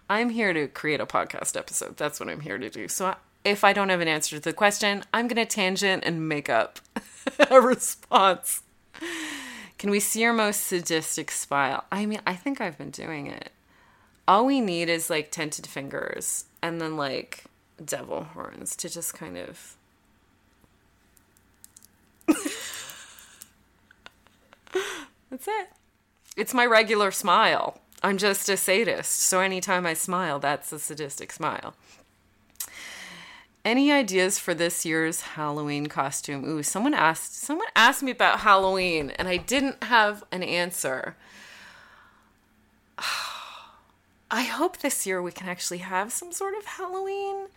I'm 0.10 0.30
here 0.30 0.54
to 0.54 0.70
create 0.70 1.02
a 1.02 1.06
podcast 1.06 1.58
episode. 1.58 1.98
That's 1.98 2.18
what 2.18 2.30
I'm 2.30 2.40
here 2.40 2.58
to 2.58 2.70
do. 2.70 2.88
So 2.88 3.14
if 3.44 3.64
I 3.64 3.74
don't 3.74 3.90
have 3.90 4.02
an 4.02 4.08
answer 4.08 4.36
to 4.36 4.42
the 4.42 4.54
question, 4.54 5.04
I'm 5.14 5.28
going 5.28 5.44
to 5.44 5.46
tangent 5.46 6.04
and 6.06 6.28
make 6.28 6.50
up 6.50 6.80
a 7.50 7.60
response. 7.62 8.64
Can 9.78 9.90
we 9.90 10.00
see 10.00 10.22
your 10.22 10.34
most 10.34 10.62
sadistic 10.62 11.32
smile? 11.32 11.86
I 11.92 12.06
mean, 12.06 12.22
I 12.26 12.36
think 12.36 12.62
I've 12.62 12.78
been 12.78 12.92
doing 12.92 13.28
it. 13.28 13.52
All 14.28 14.46
we 14.46 14.62
need 14.62 14.90
is 14.90 15.10
like 15.10 15.32
tented 15.32 15.66
fingers 15.66 16.46
and 16.62 16.80
then 16.80 16.96
like 16.96 17.46
devil 17.84 18.24
horns 18.24 18.76
to 18.78 18.90
just 18.90 19.14
kind 19.16 19.38
of. 19.38 19.76
That's 25.32 25.48
it. 25.48 25.70
It's 26.38 26.54
my 26.54 26.66
regular 26.66 27.12
smile. 27.12 27.80
I'm 28.04 28.18
just 28.18 28.50
a 28.50 28.58
sadist, 28.58 29.20
so 29.20 29.40
anytime 29.40 29.86
I 29.86 29.94
smile, 29.94 30.40
that's 30.40 30.72
a 30.72 30.80
sadistic 30.80 31.32
smile. 31.32 31.76
Any 33.64 33.92
ideas 33.92 34.40
for 34.40 34.56
this 34.56 34.86
year's 34.86 35.22
Halloween 35.22 35.86
costume? 35.86 36.44
Ooh, 36.46 36.64
someone 36.64 36.96
asked 36.96 37.36
someone 37.36 37.68
asked 37.76 38.02
me 38.02 38.10
about 38.12 38.40
Halloween 38.40 39.12
and 39.12 39.28
I 39.28 39.38
didn't 39.38 39.84
have 39.84 40.24
an 40.32 40.42
answer. 40.42 41.16
I 44.32 44.44
hope 44.44 44.78
this 44.78 45.06
year 45.06 45.22
we 45.22 45.32
can 45.32 45.48
actually 45.48 45.80
have 45.80 46.12
some 46.12 46.32
sort 46.32 46.56
of 46.56 46.66
Halloween. 46.66 47.48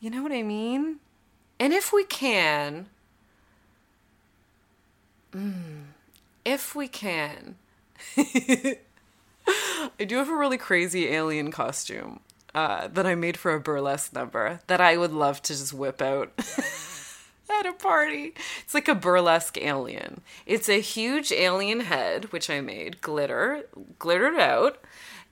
You 0.00 0.08
know 0.10 0.22
what 0.22 0.32
I 0.32 0.42
mean? 0.42 1.00
And 1.60 1.72
if 1.72 1.92
we 1.92 2.04
can, 2.04 2.86
mm, 5.32 5.82
if 6.44 6.74
we 6.74 6.88
can, 6.88 7.56
I 8.16 8.78
do 10.06 10.16
have 10.16 10.30
a 10.30 10.36
really 10.36 10.56
crazy 10.56 11.08
alien 11.08 11.50
costume 11.50 12.20
uh, 12.54 12.88
that 12.88 13.06
I 13.06 13.14
made 13.14 13.36
for 13.36 13.52
a 13.52 13.60
burlesque 13.60 14.14
number 14.14 14.60
that 14.66 14.80
I 14.80 14.96
would 14.96 15.12
love 15.12 15.42
to 15.42 15.52
just 15.52 15.72
whip 15.72 16.00
out 16.00 16.32
at 17.50 17.66
a 17.66 17.72
party. 17.72 18.34
It's 18.64 18.74
like 18.74 18.88
a 18.88 18.94
burlesque 18.94 19.58
alien. 19.58 20.20
It's 20.46 20.68
a 20.68 20.80
huge 20.80 21.32
alien 21.32 21.80
head, 21.80 22.32
which 22.32 22.50
I 22.50 22.60
made 22.60 23.00
glitter, 23.00 23.64
glittered 23.98 24.38
out. 24.38 24.78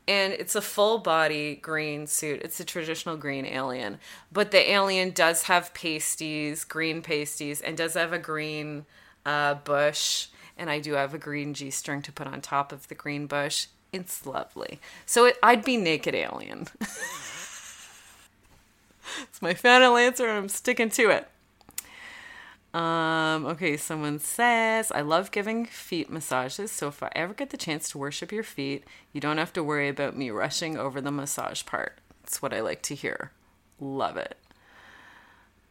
And 0.08 0.32
it's 0.32 0.54
a 0.54 0.62
full 0.62 0.98
body 0.98 1.56
green 1.56 2.06
suit. 2.06 2.42
It's 2.42 2.60
a 2.60 2.64
traditional 2.64 3.16
green 3.16 3.44
alien. 3.44 3.98
But 4.30 4.52
the 4.52 4.70
alien 4.70 5.10
does 5.10 5.44
have 5.44 5.74
pasties, 5.74 6.62
green 6.62 7.02
pasties, 7.02 7.60
and 7.60 7.76
does 7.76 7.94
have 7.94 8.12
a 8.12 8.18
green 8.18 8.86
uh, 9.24 9.54
bush. 9.54 10.28
And 10.56 10.70
I 10.70 10.78
do 10.78 10.92
have 10.92 11.12
a 11.12 11.18
green 11.18 11.54
G 11.54 11.70
string 11.70 12.02
to 12.02 12.12
put 12.12 12.28
on 12.28 12.40
top 12.40 12.70
of 12.70 12.86
the 12.86 12.94
green 12.94 13.26
bush. 13.26 13.66
It's 13.96 14.26
lovely. 14.26 14.78
So 15.06 15.24
it, 15.26 15.38
I'd 15.42 15.64
be 15.64 15.76
naked 15.76 16.14
alien. 16.14 16.68
it's 19.22 19.40
my 19.40 19.54
final 19.54 19.96
answer 19.96 20.28
I'm 20.28 20.48
sticking 20.48 20.90
to 20.90 21.10
it. 21.10 21.28
Um, 22.78 23.46
okay, 23.46 23.78
someone 23.78 24.18
says, 24.18 24.92
I 24.92 25.00
love 25.00 25.30
giving 25.30 25.64
feet 25.64 26.10
massages, 26.10 26.70
so 26.70 26.88
if 26.88 27.02
I 27.02 27.10
ever 27.16 27.32
get 27.32 27.48
the 27.48 27.56
chance 27.56 27.88
to 27.90 27.98
worship 27.98 28.30
your 28.30 28.42
feet, 28.42 28.84
you 29.14 29.20
don't 29.20 29.38
have 29.38 29.54
to 29.54 29.64
worry 29.64 29.88
about 29.88 30.14
me 30.14 30.28
rushing 30.28 30.76
over 30.76 31.00
the 31.00 31.10
massage 31.10 31.64
part. 31.64 31.98
That's 32.22 32.42
what 32.42 32.52
I 32.52 32.60
like 32.60 32.82
to 32.82 32.94
hear. 32.94 33.30
Love 33.80 34.18
it. 34.18 34.36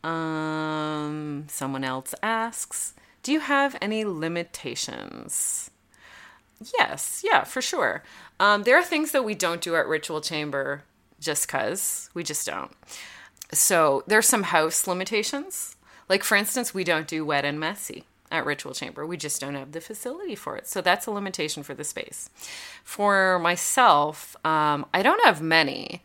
Um, 0.03 1.45
someone 1.47 1.84
else 1.84 2.15
asks, 2.23 2.95
Do 3.21 3.32
you 3.32 3.39
have 3.39 3.78
any 3.82 4.03
limitations? 4.03 5.69
Yes, 6.78 7.24
yeah, 7.24 7.43
for 7.43 7.62
sure. 7.62 8.03
Um, 8.39 8.64
there 8.64 8.78
are 8.78 8.84
things 8.84 9.12
that 9.12 9.26
we 9.26 9.36
don't 9.36 9.62
do 9.62 9.76
at 9.76 9.88
Ritual 9.88 10.22
Chamber 10.22 10.84
just 11.20 11.47
because 11.47 12.10
we 12.14 12.24
just 12.24 12.45
don't. 12.45 12.72
So 13.51 14.03
there's 14.08 14.28
some 14.28 14.43
house 14.43 14.88
limitations. 14.88 15.76
Like, 16.08 16.24
for 16.24 16.36
instance, 16.36 16.74
we 16.74 16.84
don't 16.84 17.08
do 17.08 17.26
wet 17.26 17.45
and 17.45 17.60
messy 17.60 18.06
at 18.32 18.45
Ritual 18.45 18.74
Chamber. 18.74 19.06
We 19.06 19.18
just 19.18 19.41
don't 19.41 19.56
have 19.56 19.72
the 19.72 19.82
facility 19.82 20.36
for 20.36 20.58
it. 20.58 20.68
So 20.68 20.82
that's 20.82 21.06
a 21.06 21.12
limitation 21.12 21.64
for 21.64 21.74
the 21.74 21.84
space. 21.84 22.30
For 22.84 23.39
myself, 23.39 24.36
um, 24.45 24.86
I 24.93 25.01
don't 25.03 25.24
have 25.26 25.41
many. 25.41 26.03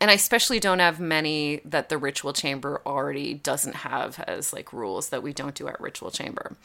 And 0.00 0.10
I 0.10 0.14
especially 0.14 0.58
don't 0.58 0.80
have 0.80 0.98
many 0.98 1.60
that 1.64 1.88
the 1.88 1.98
Ritual 1.98 2.32
Chamber 2.32 2.82
already 2.84 3.34
doesn't 3.34 3.76
have 3.76 4.18
as 4.26 4.52
like 4.52 4.72
rules 4.72 5.10
that 5.10 5.22
we 5.22 5.32
don't 5.32 5.54
do 5.54 5.68
at 5.68 5.80
Ritual 5.80 6.10
Chamber. 6.10 6.56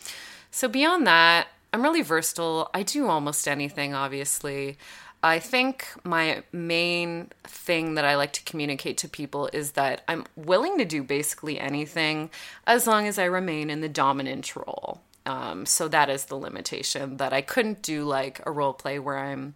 So 0.50 0.68
beyond 0.68 1.06
that, 1.06 1.48
I'm 1.74 1.82
really 1.82 2.02
versatile. 2.02 2.70
I 2.74 2.84
do 2.84 3.08
almost 3.08 3.48
anything, 3.48 3.94
obviously. 3.94 4.78
I 5.24 5.40
think 5.40 5.88
my 6.04 6.44
main 6.52 7.30
thing 7.44 7.96
that 7.96 8.06
I 8.06 8.16
like 8.16 8.34
to 8.34 8.44
communicate 8.44 8.98
to 9.00 9.10
people 9.10 9.50
is 9.52 9.72
that 9.72 10.04
I'm 10.08 10.26
willing 10.36 10.78
to 10.78 10.86
do 10.86 11.04
basically 11.04 11.60
anything 11.60 12.30
as 12.66 12.86
long 12.86 13.08
as 13.08 13.18
I 13.18 13.26
remain 13.26 13.70
in 13.70 13.82
the 13.82 13.90
dominant 13.90 14.56
role. 14.56 15.02
Um, 15.26 15.66
so 15.66 15.88
that 15.90 16.10
is 16.10 16.26
the 16.26 16.38
limitation 16.38 17.18
that 17.18 17.34
I 17.34 17.42
couldn't 17.42 17.82
do 17.82 18.06
like 18.06 18.42
a 18.46 18.52
role 18.52 18.74
play 18.74 19.00
where 19.00 19.18
I'm 19.18 19.56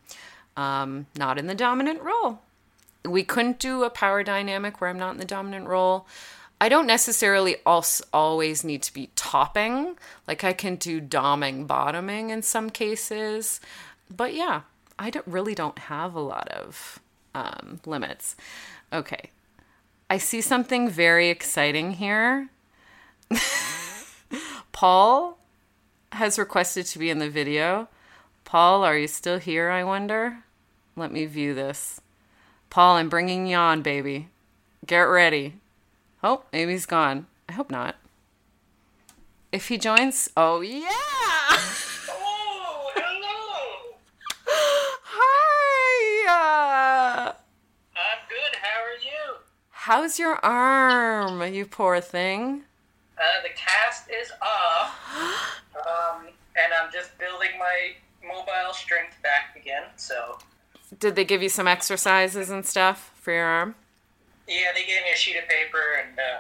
um, 0.58 1.06
not 1.18 1.38
in 1.38 1.48
the 1.48 1.56
dominant 1.56 2.02
role. 2.02 2.42
We 3.06 3.24
couldn't 3.24 3.60
do 3.60 3.84
a 3.84 3.90
power 3.90 4.24
dynamic 4.24 4.82
where 4.82 4.90
I'm 4.90 5.00
not 5.00 5.12
in 5.12 5.18
the 5.18 5.26
dominant 5.26 5.68
role. 5.68 6.08
I 6.62 6.70
don't 6.70 6.86
necessarily 6.86 7.56
also 7.66 8.04
always 8.14 8.64
need 8.64 8.84
to 8.84 8.94
be 8.94 9.10
topping. 9.16 9.98
Like 10.28 10.44
I 10.44 10.54
can 10.54 10.76
do 10.76 11.02
doming, 11.02 11.66
bottoming 11.66 12.30
in 12.30 12.44
some 12.44 12.70
cases. 12.70 13.60
But 14.16 14.36
yeah, 14.36 14.62
I 15.00 15.10
don't 15.10 15.26
really 15.26 15.56
don't 15.56 15.80
have 15.80 16.14
a 16.14 16.20
lot 16.20 16.48
of 16.50 17.00
um, 17.34 17.80
limits. 17.88 18.36
Okay, 18.94 19.32
I 20.08 20.20
see 20.20 20.40
something 20.40 20.88
very 20.88 21.30
exciting 21.30 21.94
here. 21.94 22.50
Paul 24.72 25.40
has 26.12 26.38
requested 26.38 26.86
to 26.86 27.00
be 27.00 27.10
in 27.10 27.18
the 27.18 27.30
video. 27.30 27.88
Paul, 28.46 28.84
are 28.84 28.98
you 28.98 29.08
still 29.08 29.40
here? 29.40 29.72
I 29.72 29.84
wonder. 29.84 30.44
Let 30.96 31.12
me 31.12 31.26
view 31.26 31.56
this. 31.56 32.02
Paul, 32.70 32.98
I'm 32.98 33.10
bringing 33.10 33.48
you 33.48 33.58
on, 33.58 33.82
baby. 33.82 34.28
Get 34.86 35.02
ready. 35.02 35.56
Oh, 36.24 36.44
maybe 36.54 36.74
he's 36.74 36.86
gone. 36.86 37.26
I 37.50 37.54
hope 37.54 37.72
not. 37.72 37.96
If 39.52 39.68
he 39.68 39.78
joins, 39.78 40.30
oh 40.38 40.62
yeah! 40.62 40.88
Oh, 42.10 42.92
hello. 42.96 43.98
Hi! 45.04 47.28
Uh, 47.28 47.34
I'm 47.98 48.20
good. 48.30 48.56
How 48.62 48.82
are 48.82 48.98
you? 49.04 49.36
how's 49.72 50.20
your 50.20 50.36
arm, 50.46 51.42
you 51.54 51.66
poor 51.66 52.00
thing? 52.00 52.64
Uh, 53.18 53.42
the 53.44 53.50
cast 53.56 54.10
is 54.10 54.32
off, 54.42 55.60
um, 55.76 56.28
and 56.56 56.72
I'm 56.82 56.92
just 56.94 57.18
building 57.18 57.50
my 57.60 57.92
mobile 58.26 58.74
strength 58.74 59.16
back 59.22 59.56
again. 59.60 59.84
So, 59.98 60.38
Did 61.00 61.16
they 61.16 61.26
give 61.26 61.42
you 61.42 61.50
some 61.50 61.68
exercises 61.68 62.50
and 62.50 62.66
stuff 62.66 63.12
for 63.16 63.34
your 63.34 63.46
arm? 63.46 63.76
Yeah, 64.52 64.76
they 64.76 64.84
gave 64.84 65.02
me 65.08 65.16
a 65.16 65.18
sheet 65.18 65.40
of 65.40 65.48
paper 65.48 66.04
and 66.04 66.20
uh, 66.20 66.40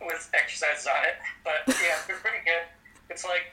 with 0.00 0.30
exercises 0.32 0.88
on 0.88 1.04
it. 1.04 1.20
But 1.44 1.68
yeah, 1.84 2.00
they're 2.08 2.16
pretty 2.24 2.40
good. 2.44 2.64
It's 3.10 3.24
like, 3.24 3.52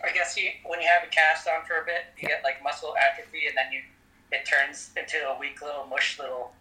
I 0.00 0.12
guess 0.12 0.36
you 0.36 0.50
when 0.64 0.80
you 0.80 0.88
have 0.88 1.04
a 1.04 1.10
cast 1.12 1.44
on 1.48 1.64
for 1.68 1.80
a 1.80 1.84
bit, 1.84 2.08
you 2.16 2.28
get 2.28 2.40
like 2.42 2.64
muscle 2.64 2.96
atrophy, 2.96 3.46
and 3.46 3.56
then 3.56 3.68
you 3.72 3.84
it 4.32 4.48
turns 4.48 4.90
into 4.96 5.20
a 5.28 5.38
weak 5.38 5.60
little 5.62 5.86
mush 5.86 6.18
little, 6.18 6.52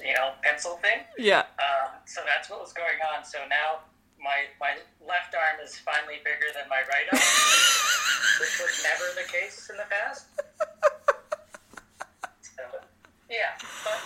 you 0.00 0.14
know, 0.14 0.32
pencil 0.42 0.76
thing. 0.80 1.04
Yeah. 1.16 1.46
Um, 1.60 2.00
so 2.04 2.20
that's 2.26 2.48
what 2.50 2.60
was 2.60 2.72
going 2.72 2.98
on. 3.14 3.24
So 3.24 3.38
now 3.48 3.84
my 4.18 4.48
my 4.60 4.76
left 5.00 5.34
arm 5.34 5.60
is 5.64 5.78
finally 5.78 6.20
bigger 6.24 6.52
than 6.52 6.68
my 6.68 6.82
right 6.88 7.08
arm, 7.12 7.20
which 8.40 8.56
was 8.60 8.74
never 8.84 9.04
the 9.16 9.28
case 9.30 9.68
in 9.70 9.76
the 9.76 9.88
past. 9.88 10.26
So, 12.42 12.62
yeah, 13.30 13.56
but, 13.84 14.00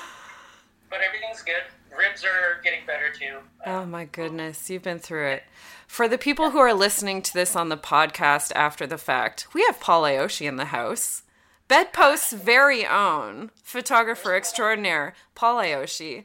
but 0.90 1.00
everything's 1.00 1.42
good. 1.42 1.62
Ribs 1.96 2.24
are 2.24 2.60
getting 2.62 2.86
better 2.86 3.12
too. 3.12 3.38
Oh 3.66 3.84
my 3.84 4.04
goodness, 4.04 4.68
you've 4.68 4.82
been 4.82 4.98
through 4.98 5.28
it. 5.28 5.44
For 5.86 6.08
the 6.08 6.18
people 6.18 6.50
who 6.50 6.58
are 6.58 6.74
listening 6.74 7.22
to 7.22 7.32
this 7.32 7.54
on 7.54 7.68
the 7.68 7.76
podcast 7.76 8.50
after 8.56 8.86
the 8.86 8.98
fact, 8.98 9.46
we 9.54 9.62
have 9.64 9.80
Paul 9.80 10.02
Aihoshi 10.02 10.46
in 10.48 10.56
the 10.56 10.66
house. 10.66 11.22
Bedpost's 11.68 12.32
very 12.32 12.84
own 12.86 13.50
photographer 13.62 14.34
extraordinaire, 14.34 15.14
Paul 15.34 15.62
Aihoshi. 15.62 16.24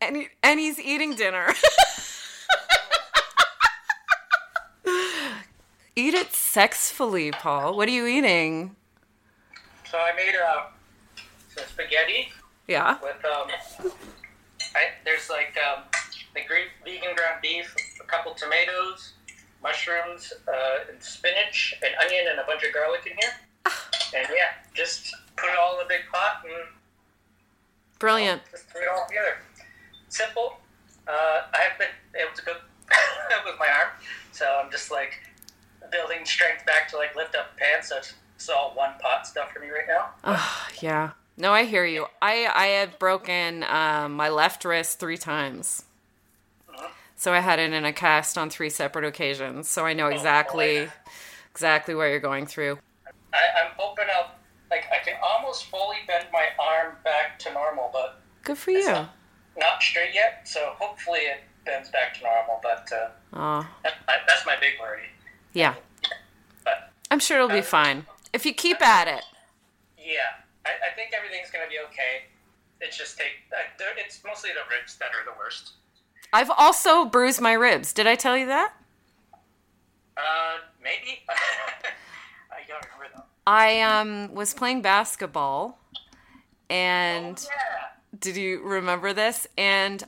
And, 0.00 0.16
he, 0.16 0.28
and 0.42 0.58
he's 0.58 0.80
eating 0.80 1.14
dinner. 1.14 1.54
Eat 5.96 6.14
it 6.14 6.32
sexfully, 6.32 7.30
Paul. 7.30 7.76
What 7.76 7.88
are 7.88 7.92
you 7.92 8.06
eating? 8.06 8.74
So 9.90 9.98
I 9.98 10.12
made 10.16 10.34
uh, 10.34 10.66
some 11.48 11.64
spaghetti 11.68 12.28
Yeah. 12.70 12.98
with 13.02 13.24
um, 13.24 13.50
I, 14.76 14.94
there's 15.04 15.28
like 15.28 15.58
um, 15.58 15.82
the 16.34 16.42
Greek 16.46 16.68
vegan 16.84 17.16
ground 17.16 17.40
beef, 17.42 17.74
a 18.00 18.04
couple 18.04 18.32
tomatoes, 18.34 19.14
mushrooms, 19.60 20.32
uh, 20.46 20.90
and 20.92 21.02
spinach, 21.02 21.74
and 21.82 21.92
onion, 22.04 22.26
and 22.30 22.38
a 22.38 22.44
bunch 22.44 22.62
of 22.62 22.72
garlic 22.72 23.00
in 23.06 23.16
here. 23.18 23.32
And 24.14 24.28
yeah, 24.30 24.62
just 24.72 25.12
put 25.36 25.48
it 25.50 25.58
all 25.60 25.80
in 25.80 25.86
a 25.86 25.88
big 25.88 26.02
pot 26.12 26.44
and 26.44 26.68
Brilliant. 27.98 28.42
just 28.52 28.68
threw 28.70 28.82
it 28.82 28.88
all 28.88 29.04
together. 29.08 29.38
Simple. 30.08 30.56
Uh, 31.08 31.42
I 31.52 31.58
have 31.68 31.76
been 31.76 31.88
able 32.20 32.34
to 32.36 32.42
cook 32.42 32.62
with 33.44 33.56
my 33.58 33.66
arm, 33.66 33.88
so 34.30 34.46
I'm 34.62 34.70
just 34.70 34.92
like 34.92 35.14
building 35.90 36.24
strength 36.24 36.64
back 36.66 36.88
to 36.90 36.96
like 36.96 37.16
lift 37.16 37.34
up 37.34 37.56
pans. 37.56 37.88
So 37.88 37.96
it's, 37.96 38.14
it's 38.36 38.48
all 38.48 38.72
one 38.76 38.92
pot 39.00 39.26
stuff 39.26 39.50
for 39.52 39.58
me 39.58 39.70
right 39.70 39.88
now. 39.88 40.10
Oh, 40.22 40.68
yeah. 40.80 41.10
No, 41.36 41.52
I 41.52 41.64
hear 41.64 41.84
you. 41.86 42.06
I 42.20 42.46
I 42.54 42.66
had 42.66 42.98
broken 42.98 43.62
um, 43.64 44.12
my 44.14 44.28
left 44.28 44.64
wrist 44.64 44.98
three 45.00 45.16
times, 45.16 45.84
so 47.16 47.32
I 47.32 47.40
had 47.40 47.58
it 47.58 47.72
in 47.72 47.84
a 47.84 47.92
cast 47.92 48.36
on 48.36 48.50
three 48.50 48.70
separate 48.70 49.04
occasions. 49.06 49.68
So 49.68 49.86
I 49.86 49.92
know 49.94 50.08
exactly 50.08 50.88
exactly 51.50 51.94
what 51.94 52.04
you're 52.06 52.20
going 52.20 52.46
through. 52.46 52.78
I, 53.32 53.38
I'm 53.64 53.72
hoping 53.76 54.06
I'll 54.16 54.32
like 54.70 54.84
I 54.92 55.02
can 55.04 55.14
almost 55.22 55.66
fully 55.66 55.96
bend 56.06 56.26
my 56.32 56.46
arm 56.58 56.96
back 57.04 57.38
to 57.40 57.52
normal, 57.52 57.90
but 57.92 58.20
Good 58.44 58.58
for 58.58 58.70
you. 58.72 58.84
not, 58.86 59.10
not 59.56 59.82
straight 59.82 60.14
yet. 60.14 60.46
So 60.46 60.74
hopefully 60.78 61.20
it 61.20 61.40
bends 61.64 61.88
back 61.90 62.14
to 62.18 62.22
normal. 62.22 62.60
But 62.62 62.88
uh, 62.92 63.08
Oh, 63.32 63.68
that's, 63.82 63.96
my, 64.06 64.14
that's 64.26 64.44
my 64.46 64.56
big 64.60 64.74
worry. 64.80 65.04
yeah. 65.52 65.74
But 66.64 66.90
I'm 67.10 67.18
sure 67.20 67.36
it'll 67.38 67.48
be 67.48 67.62
fine 67.62 68.04
if 68.32 68.44
you 68.44 68.52
keep 68.52 68.80
at 68.82 69.08
it. 69.08 69.24
yeah, 69.98 70.14
I, 70.70 70.90
I 70.90 70.94
think 70.94 71.10
everything's 71.16 71.50
gonna 71.50 71.68
be 71.68 71.78
okay. 71.90 72.30
It's 72.80 72.96
just 72.96 73.18
take. 73.18 73.42
Uh, 73.52 73.58
it's 73.98 74.22
mostly 74.24 74.50
the 74.50 74.64
ribs 74.70 74.96
that 74.98 75.10
are 75.10 75.24
the 75.24 75.36
worst. 75.38 75.72
I've 76.32 76.50
also 76.50 77.04
bruised 77.04 77.40
my 77.40 77.52
ribs. 77.52 77.92
Did 77.92 78.06
I 78.06 78.14
tell 78.14 78.36
you 78.36 78.46
that? 78.46 78.72
Uh, 80.16 80.58
maybe. 80.82 81.22
I 81.28 82.66
don't 82.68 82.84
remember 82.84 83.14
though. 83.14 83.22
I 83.46 83.80
um 83.82 84.34
was 84.34 84.54
playing 84.54 84.82
basketball, 84.82 85.78
and 86.68 87.38
Yeah. 87.42 87.86
did 88.18 88.36
you 88.36 88.62
remember 88.62 89.12
this? 89.12 89.46
And 89.58 90.02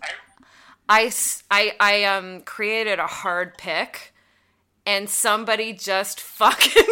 I, 0.89 1.13
I, 1.51 1.73
I 1.81 2.05
um 2.05 2.43
created 2.43 2.99
a 2.99 3.07
hard 3.07 3.59
pick, 3.59 4.15
and 4.87 5.09
somebody 5.11 5.73
just 5.73 6.21
fucking. 6.39 6.85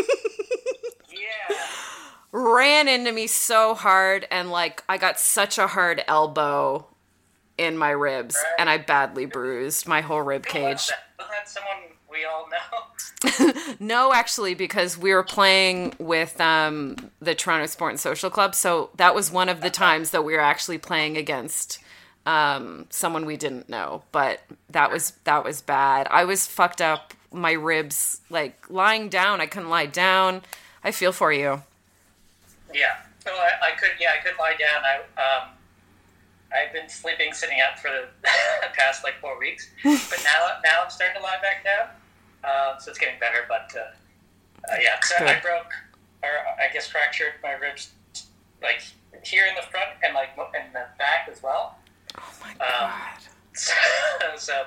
Ran 2.32 2.88
into 2.88 3.12
me 3.12 3.26
so 3.26 3.74
hard, 3.74 4.26
and 4.30 4.50
like 4.50 4.82
I 4.88 4.98
got 4.98 5.18
such 5.18 5.58
a 5.58 5.66
hard 5.66 6.02
elbow 6.06 6.86
in 7.58 7.76
my 7.76 7.90
ribs, 7.90 8.36
and 8.58 8.70
I 8.70 8.78
badly 8.78 9.26
bruised 9.26 9.86
my 9.86 10.00
whole 10.00 10.22
rib 10.22 10.46
cage. 10.46 10.90
was 11.18 11.28
that 11.30 11.48
someone 11.48 11.90
we 12.10 12.24
all 12.24 12.48
know? 12.48 12.56
No, 13.78 14.12
actually, 14.12 14.54
because 14.54 14.98
we 14.98 15.12
were 15.12 15.22
playing 15.22 15.94
with 15.98 16.38
um, 16.40 16.96
the 17.20 17.34
Toronto 17.34 17.66
Sport 17.66 17.92
and 17.92 18.00
Social 18.00 18.30
Club, 18.30 18.54
so 18.54 18.90
that 18.96 19.14
was 19.14 19.30
one 19.30 19.48
of 19.48 19.60
the 19.60 19.70
times 19.70 20.10
that 20.10 20.22
we 20.22 20.34
were 20.34 20.40
actually 20.40 20.78
playing 20.78 21.16
against 21.16 21.78
um, 22.26 22.86
someone 22.90 23.24
we 23.26 23.36
didn't 23.36 23.68
know, 23.68 24.02
but 24.12 24.40
that 24.68 24.90
was 24.90 25.12
that 25.24 25.44
was 25.44 25.62
bad. 25.62 26.06
I 26.10 26.24
was 26.24 26.46
fucked 26.46 26.80
up. 26.80 27.14
My 27.32 27.52
ribs, 27.52 28.20
like 28.28 28.68
lying 28.68 29.08
down, 29.08 29.40
I 29.40 29.46
couldn't 29.46 29.70
lie 29.70 29.86
down. 29.86 30.42
I 30.82 30.90
feel 30.90 31.12
for 31.12 31.32
you. 31.32 31.62
Yeah. 32.72 32.96
So 33.24 33.30
I, 33.32 33.68
I 33.68 33.70
could. 33.76 33.90
Yeah, 34.00 34.10
I 34.18 34.22
could 34.24 34.38
lie 34.38 34.54
down. 34.58 34.82
I 34.84 34.96
um, 35.20 35.48
I've 36.52 36.72
been 36.72 36.88
sleeping 36.88 37.32
sitting 37.32 37.58
up 37.60 37.78
for 37.78 37.88
the 37.88 38.08
past 38.72 39.04
like 39.04 39.14
four 39.20 39.38
weeks, 39.38 39.68
but 39.84 40.20
now 40.24 40.58
now 40.64 40.84
I'm 40.84 40.90
starting 40.90 41.16
to 41.16 41.22
lie 41.22 41.38
back 41.42 41.64
down. 41.64 41.88
Uh, 42.42 42.78
so 42.78 42.90
it's 42.90 42.98
getting 42.98 43.20
better. 43.20 43.44
But 43.48 43.70
uh, 43.76 44.72
uh, 44.72 44.76
yeah, 44.80 44.98
so 45.02 45.16
I 45.24 45.38
broke, 45.40 45.72
or 46.22 46.30
I 46.58 46.72
guess 46.72 46.86
fractured 46.86 47.34
my 47.42 47.52
ribs, 47.52 47.90
like 48.62 48.82
here 49.22 49.44
in 49.46 49.54
the 49.54 49.62
front 49.70 49.90
and 50.02 50.14
like 50.14 50.30
in 50.38 50.72
the 50.72 50.86
back 50.98 51.28
as 51.30 51.42
well. 51.42 51.76
Oh 52.18 52.32
my 52.40 52.50
Um, 52.52 52.56
god. 52.90 53.20
So, 53.52 53.72
so 54.38 54.62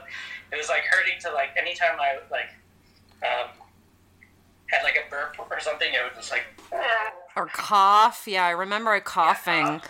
it 0.52 0.58
was 0.58 0.68
like 0.68 0.84
hurting 0.84 1.16
to 1.22 1.32
like 1.32 1.50
anytime 1.58 1.98
I 2.00 2.18
like 2.30 2.52
um, 3.24 3.50
had 4.68 4.84
like 4.84 4.96
a 4.96 5.10
burp 5.10 5.38
or 5.40 5.60
something, 5.62 5.88
it 5.92 6.04
was 6.04 6.12
just 6.18 6.32
like 6.32 6.44
Or 7.36 7.48
cough. 7.48 8.24
Yeah, 8.28 8.46
I 8.46 8.52
remember 8.52 9.00
coughing, 9.00 9.82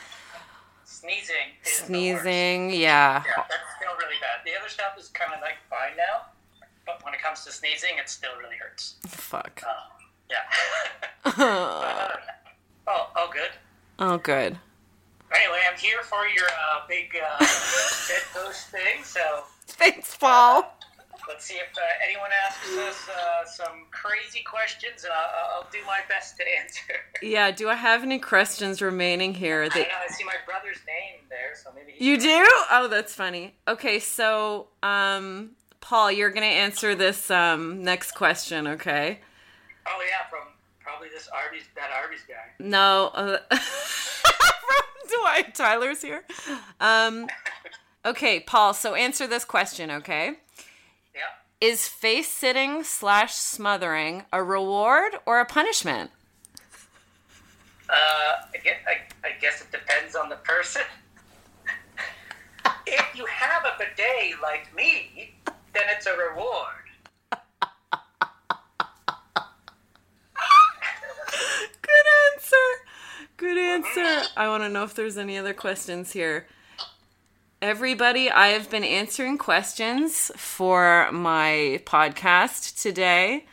sneezing. 0.86 1.36
The 1.64 1.70
worst. 1.70 1.86
sneezing. 1.86 2.70
Yeah. 2.70 3.24
Yeah, 3.26 3.44
that's 3.50 3.76
still 3.78 3.96
really 4.00 4.16
bad. 4.22 4.46
The 4.46 4.58
other 4.60 4.70
stuff 4.70 4.94
is 4.98 5.10
kind 5.10 5.34
of 5.34 5.42
like 5.42 5.56
fine 5.70 5.98
now, 5.98 6.28
but 6.86 7.04
when 7.04 7.14
it 7.14 7.22
comes 7.22 7.44
to 7.46 7.52
sneezing, 7.52 7.98
it 8.00 8.10
still 8.10 8.32
really 8.42 8.56
hurts. 8.58 8.96
Fuck. 9.08 9.64
Um, 9.68 9.74
yeah. 10.30 10.38
Uh, 11.26 11.32
oh, 12.88 13.10
oh, 13.16 13.30
good. 13.34 13.50
oh, 14.00 14.18
good. 14.18 14.58
Anyway, 15.36 15.60
I'm 15.70 15.78
here 15.78 16.04
for 16.04 16.28
your 16.28 16.46
uh, 16.48 16.82
big 16.88 17.16
uh, 17.18 17.40
bedpost 18.08 18.68
thing. 18.68 19.04
So 19.04 19.44
Thanks, 19.68 20.16
Paul. 20.16 20.78
Let's 21.28 21.46
see 21.46 21.56
if 21.56 21.76
uh, 21.78 21.82
anyone 22.08 22.30
asks 22.48 22.76
us 22.78 23.10
uh, 23.10 23.46
some 23.46 23.86
crazy 23.92 24.42
questions, 24.44 25.04
and 25.04 25.14
I'll, 25.14 25.62
I'll 25.64 25.70
do 25.72 25.80
my 25.88 26.00
best 26.10 26.38
to 26.38 26.44
answer. 26.60 26.94
Yeah. 27.22 27.52
Do 27.52 27.70
I 27.70 27.76
have 27.76 28.04
any 28.04 28.20
questions 28.20 28.82
remaining 28.82 29.34
here? 29.34 29.64
I 29.64 29.68
know 29.78 29.86
I 30.10 30.12
see 30.12 30.26
my 30.26 30.36
brother's 30.46 30.80
name 30.86 31.22
there, 31.30 31.54
so 31.56 31.70
maybe 31.74 31.94
You 31.98 32.18
do? 32.20 32.46
Oh, 32.70 32.88
that's 32.90 33.16
funny. 33.16 33.54
Okay, 33.66 34.00
so 34.00 34.68
um 34.84 35.52
Paul, 35.80 36.12
you're 36.12 36.32
going 36.32 36.42
to 36.44 36.48
answer 36.48 36.96
this 36.96 37.32
um 37.32 37.82
next 37.82 38.12
question, 38.12 38.68
okay? 38.68 39.20
Oh 39.88 40.02
yeah, 40.10 40.28
from 40.30 40.42
probably 40.82 41.08
this 41.10 41.30
Arby's 41.30 41.64
that 41.76 41.92
Arby's 41.92 42.24
guy. 42.28 42.36
No, 42.60 43.12
uh, 43.14 43.38
from 43.56 45.20
Dwight 45.22 45.56
Tyler's 45.56 46.02
here. 46.02 46.26
Um 46.82 47.28
Okay, 48.06 48.42
Paul, 48.42 48.74
so 48.74 48.96
answer 48.96 49.28
this 49.28 49.46
question, 49.46 49.90
okay? 49.90 50.34
Is 51.64 51.88
face 51.88 52.28
sitting 52.28 52.84
slash 52.84 53.36
smothering 53.36 54.26
a 54.34 54.44
reward 54.44 55.14
or 55.26 55.40
a 55.40 55.46
punishment? 55.46 56.12
Uh, 57.90 57.94
I 57.94 58.58
guess, 58.62 58.76
I, 58.86 58.98
I 59.26 59.32
guess 59.40 59.62
it 59.62 59.72
depends 59.72 60.14
on 60.14 60.28
the 60.28 60.36
person. 60.36 60.82
if 62.86 63.16
you 63.16 63.26
have 63.28 63.64
a 63.64 63.78
bidet 63.80 64.42
like 64.42 64.76
me, 64.76 65.36
then 65.46 65.84
it's 65.96 66.06
a 66.06 66.18
reward. 66.18 66.84
Good 71.82 72.08
answer. 72.36 72.58
Good 73.38 73.58
answer. 73.58 74.28
I 74.36 74.50
want 74.50 74.64
to 74.64 74.70
know 74.70 74.84
if 74.84 74.94
there's 74.96 75.18
any 75.18 75.38
other 75.38 75.54
questions 75.54 76.12
here. 76.12 76.46
Everybody, 77.64 78.30
I 78.30 78.50
have 78.50 78.70
been 78.70 78.84
answering 78.84 79.38
questions 79.38 80.30
for 80.36 81.10
my 81.14 81.80
podcast 81.86 82.82
today. 82.82 83.46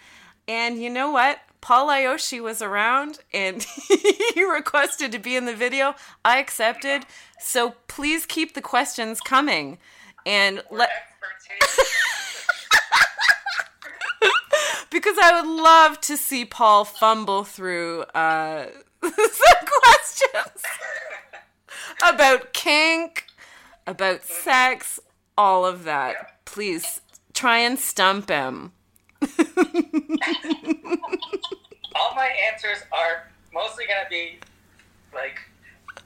And 0.48 0.82
you 0.82 0.90
know 0.90 1.12
what? 1.12 1.38
Paul 1.60 1.90
Aihoshi 1.90 2.42
was 2.42 2.60
around 2.60 3.20
and 3.32 3.62
he 4.34 4.42
requested 4.42 5.12
to 5.12 5.20
be 5.20 5.36
in 5.36 5.44
the 5.44 5.54
video. 5.54 5.94
I 6.24 6.40
accepted. 6.40 7.04
So 7.38 7.76
please 7.86 8.26
keep 8.26 8.54
the 8.54 8.60
questions 8.60 9.20
coming. 9.20 9.78
And 10.26 10.64
let 10.72 10.90
because 14.90 15.18
I 15.22 15.40
would 15.40 15.48
love 15.48 16.00
to 16.00 16.16
see 16.16 16.44
Paul 16.44 16.84
fumble 16.84 17.44
through 17.44 18.02
uh, 18.12 18.66
some 19.02 19.12
questions 19.12 20.64
about 22.02 22.52
kink, 22.52 23.26
about 23.90 24.24
sex, 24.24 25.00
all 25.36 25.66
of 25.66 25.84
that. 25.84 26.44
Please 26.44 27.00
try 27.34 27.58
and 27.58 27.78
stump 27.78 28.28
him. 28.28 28.72
All 31.96 32.14
my 32.14 32.30
answers 32.50 32.78
are 32.92 33.28
mostly 33.52 33.84
going 33.86 34.02
to 34.02 34.08
be 34.08 34.38
like 35.12 35.40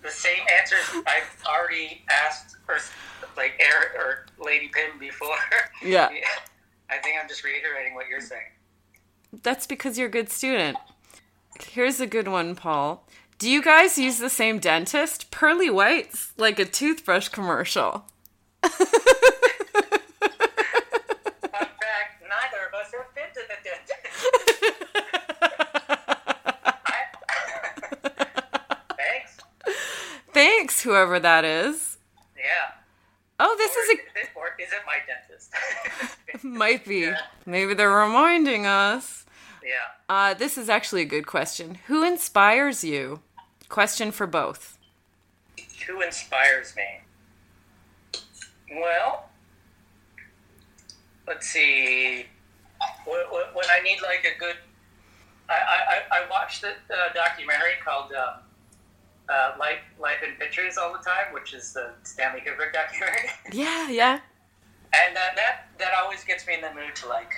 the 0.03 0.11
same 0.11 0.43
answers 0.59 0.81
I've 1.07 1.43
already 1.47 2.03
asked 2.11 2.57
or 2.69 2.79
like 3.37 3.53
Eric 3.61 3.95
or 3.97 4.27
Lady 4.45 4.69
Pim 4.69 4.99
before. 4.99 5.37
Yeah. 5.85 6.09
I 6.91 6.99
think 6.99 7.17
I'm 7.21 7.29
just 7.29 7.45
reiterating 7.45 7.95
what 7.95 8.09
you're 8.09 8.21
saying. 8.21 8.43
That's 9.43 9.67
because 9.67 9.99
you're 9.99 10.09
a 10.09 10.11
good 10.11 10.31
student. 10.31 10.79
Here's 11.61 12.01
a 12.01 12.07
good 12.07 12.29
one, 12.29 12.55
Paul. 12.55 13.07
Do 13.45 13.51
you 13.51 13.61
guys 13.61 13.99
use 13.99 14.21
the 14.21 14.31
same 14.31 14.59
dentist? 14.59 15.31
Pearly 15.31 15.69
White's 15.69 16.33
like 16.39 16.59
a 16.59 16.65
toothbrush 16.65 17.29
commercial. 17.29 18.07
Fun 18.63 18.71
fact, 18.73 18.97
neither 22.23 22.63
of 22.67 22.73
us 22.73 22.91
have 22.97 23.15
been 23.15 23.29
to 23.35 23.43
the 23.47 23.59
dentist. 23.63 25.05
Thanks. 28.97 29.39
Thanks, 30.33 30.83
whoever 30.83 31.21
that 31.21 31.45
is. 31.45 31.99
Yeah. 32.39 32.71
Oh, 33.41 33.55
this 33.59 33.77
is 33.77 33.91
a 33.91 34.39
Or 34.39 34.57
is 34.59 34.73
it 34.73 34.81
my 34.87 35.01
dentist? 35.07 35.53
Might 36.45 36.87
be. 36.87 37.01
Yeah. 37.01 37.19
Maybe 37.45 37.75
they're 37.75 37.91
reminding 37.91 38.65
us. 38.65 39.27
yeah. 39.63 39.91
Uh, 40.09 40.33
this 40.33 40.57
is 40.57 40.71
actually 40.71 41.03
a 41.03 41.05
good 41.05 41.27
question. 41.27 41.75
Who 41.89 42.03
inspires 42.03 42.83
you? 42.83 43.21
Question 43.69 44.11
for 44.13 44.27
both. 44.27 44.79
Who 45.87 46.01
inspires 46.03 46.75
me? 46.77 47.01
Well, 48.81 49.29
let's 51.27 51.47
see. 51.47 52.27
Wh- 53.07 53.29
wh- 53.29 53.55
When 53.57 53.67
I 53.71 53.81
need 53.83 53.99
like 54.03 54.25
a 54.25 54.39
good, 54.39 54.57
I 55.49 55.55
I, 55.55 56.19
I 56.19 56.31
watched 56.31 56.63
the 56.63 56.71
uh, 56.71 57.13
documentary 57.15 57.73
called 57.85 58.13
uh, 58.13 58.37
uh, 59.33 59.55
"Life 59.59 59.81
Life 59.99 60.23
in 60.27 60.35
Pictures" 60.37 60.77
all 60.79 60.93
the 60.93 60.99
time, 61.05 61.33
which 61.33 61.53
is 61.55 61.73
the 61.73 61.91
Stanley 62.03 62.41
Kubrick 62.41 62.73
documentary, 62.73 63.29
Yeah, 63.53 63.89
yeah. 63.91 64.21
and 64.95 65.17
uh, 65.17 65.21
that 65.37 65.67
that 65.79 65.93
always 66.03 66.25
gets 66.25 66.47
me 66.47 66.55
in 66.55 66.61
the 66.61 66.73
mood 66.75 66.95
to 66.97 67.09
like 67.09 67.33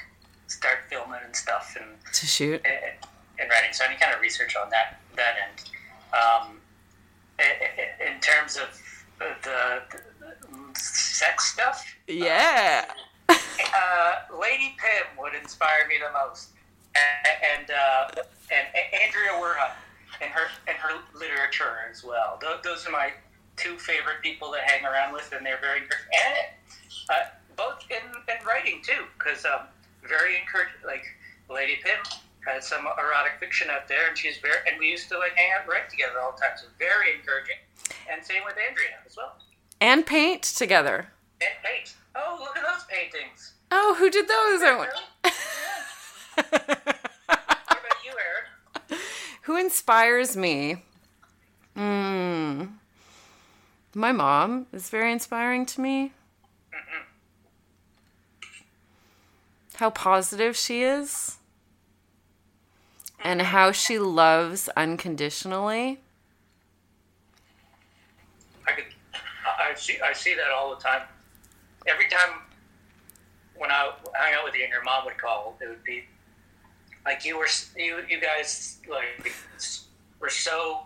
start 0.46 0.78
filming 0.88 1.20
and 1.24 1.34
stuff 1.34 1.76
and 1.80 1.90
To 2.12 2.26
shoot. 2.26 2.60
and, 2.64 2.94
and 3.40 3.50
writing. 3.50 3.72
So 3.72 3.84
any 3.84 3.96
kind 3.96 4.14
of 4.14 4.20
research 4.20 4.54
on 4.56 4.70
that 4.70 5.00
that 5.16 5.34
end. 5.48 5.70
Um, 6.16 6.58
in 7.38 8.20
terms 8.20 8.56
of 8.56 8.68
the, 9.18 9.34
the 9.42 9.82
sex 10.78 11.52
stuff, 11.52 11.84
Yeah. 12.06 12.84
uh, 13.28 14.12
Lady 14.40 14.74
Pim 14.78 15.22
would 15.22 15.34
inspire 15.34 15.86
me 15.88 15.96
the 15.98 16.12
most, 16.12 16.50
and 16.94 17.60
and, 17.60 17.70
uh, 17.70 18.22
and 18.50 18.66
Andrea 19.04 19.32
Werhun 19.32 19.72
and 20.20 20.30
her 20.30 20.46
and 20.68 20.76
her 20.78 21.00
literature 21.14 21.76
as 21.90 22.02
well. 22.04 22.40
Those, 22.62 22.86
are 22.86 22.90
my 22.90 23.12
two 23.56 23.76
favorite 23.78 24.22
people 24.22 24.52
to 24.52 24.58
hang 24.64 24.84
around 24.84 25.12
with, 25.12 25.32
and 25.36 25.44
they're 25.44 25.60
very 25.60 25.80
and 25.80 25.88
uh, 27.10 27.14
both 27.56 27.84
in, 27.90 28.04
in 28.32 28.46
writing 28.46 28.80
too, 28.82 29.04
because 29.18 29.44
um, 29.44 29.66
very 30.08 30.38
encouraging. 30.38 30.80
Like 30.84 31.04
Lady 31.50 31.78
Pim 31.82 31.98
has 32.46 32.66
some 32.66 32.86
erotic 32.86 33.32
fiction 33.40 33.68
out 33.70 33.88
there, 33.88 34.08
and 34.08 34.16
she's 34.16 34.38
very 34.38 34.56
and 34.70 34.78
we 34.78 34.88
used 34.88 35.08
to 35.10 35.18
like 35.18 35.32
hang 35.36 35.52
out 35.54 35.62
and 35.62 35.70
write 35.70 35.90
together 35.90 36.20
all 36.22 36.32
the 36.32 36.38
time. 36.40 36.52
So 36.56 36.66
very 36.78 37.14
encouraging, 37.16 37.56
and 38.10 38.24
same 38.24 38.42
with 38.44 38.54
Andrea 38.68 38.96
as 39.06 39.16
well. 39.16 39.36
And 39.80 40.06
paint 40.06 40.42
together. 40.42 41.08
And 41.40 41.50
paint. 41.62 41.94
Oh, 42.14 42.38
look 42.40 42.56
at 42.56 42.62
those 42.62 42.84
paintings. 42.88 43.52
Oh, 43.70 43.94
who 43.98 44.08
did 44.10 44.26
those? 44.28 44.62
I 44.62 44.74
want- 44.76 44.90
What 46.36 46.62
about 47.68 48.04
you, 48.04 48.12
Erin? 48.12 49.00
who 49.42 49.56
inspires 49.56 50.36
me? 50.36 50.82
Hmm. 51.74 52.64
My 53.94 54.12
mom 54.12 54.66
is 54.72 54.88
very 54.90 55.12
inspiring 55.12 55.66
to 55.66 55.80
me. 55.80 56.12
How 59.74 59.90
positive 59.90 60.56
she 60.56 60.82
is. 60.82 61.36
And 63.22 63.42
how 63.42 63.72
she 63.72 63.98
loves 63.98 64.68
unconditionally. 64.76 66.00
I 68.68 68.72
could, 68.72 68.84
I 69.44 69.74
see 69.74 69.98
I 70.04 70.12
see 70.12 70.34
that 70.34 70.50
all 70.50 70.74
the 70.74 70.80
time. 70.80 71.02
Every 71.86 72.08
time 72.08 72.40
when 73.56 73.70
I 73.70 73.90
hang 74.14 74.34
out 74.34 74.44
with 74.44 74.54
you 74.54 74.64
and 74.64 74.72
your 74.72 74.82
mom 74.84 75.04
would 75.04 75.18
call, 75.18 75.56
it 75.60 75.68
would 75.68 75.82
be 75.84 76.04
like 77.04 77.24
you 77.24 77.38
were 77.38 77.48
you 77.76 78.02
you 78.08 78.20
guys 78.20 78.78
like 78.88 79.32
were 80.20 80.28
so 80.28 80.80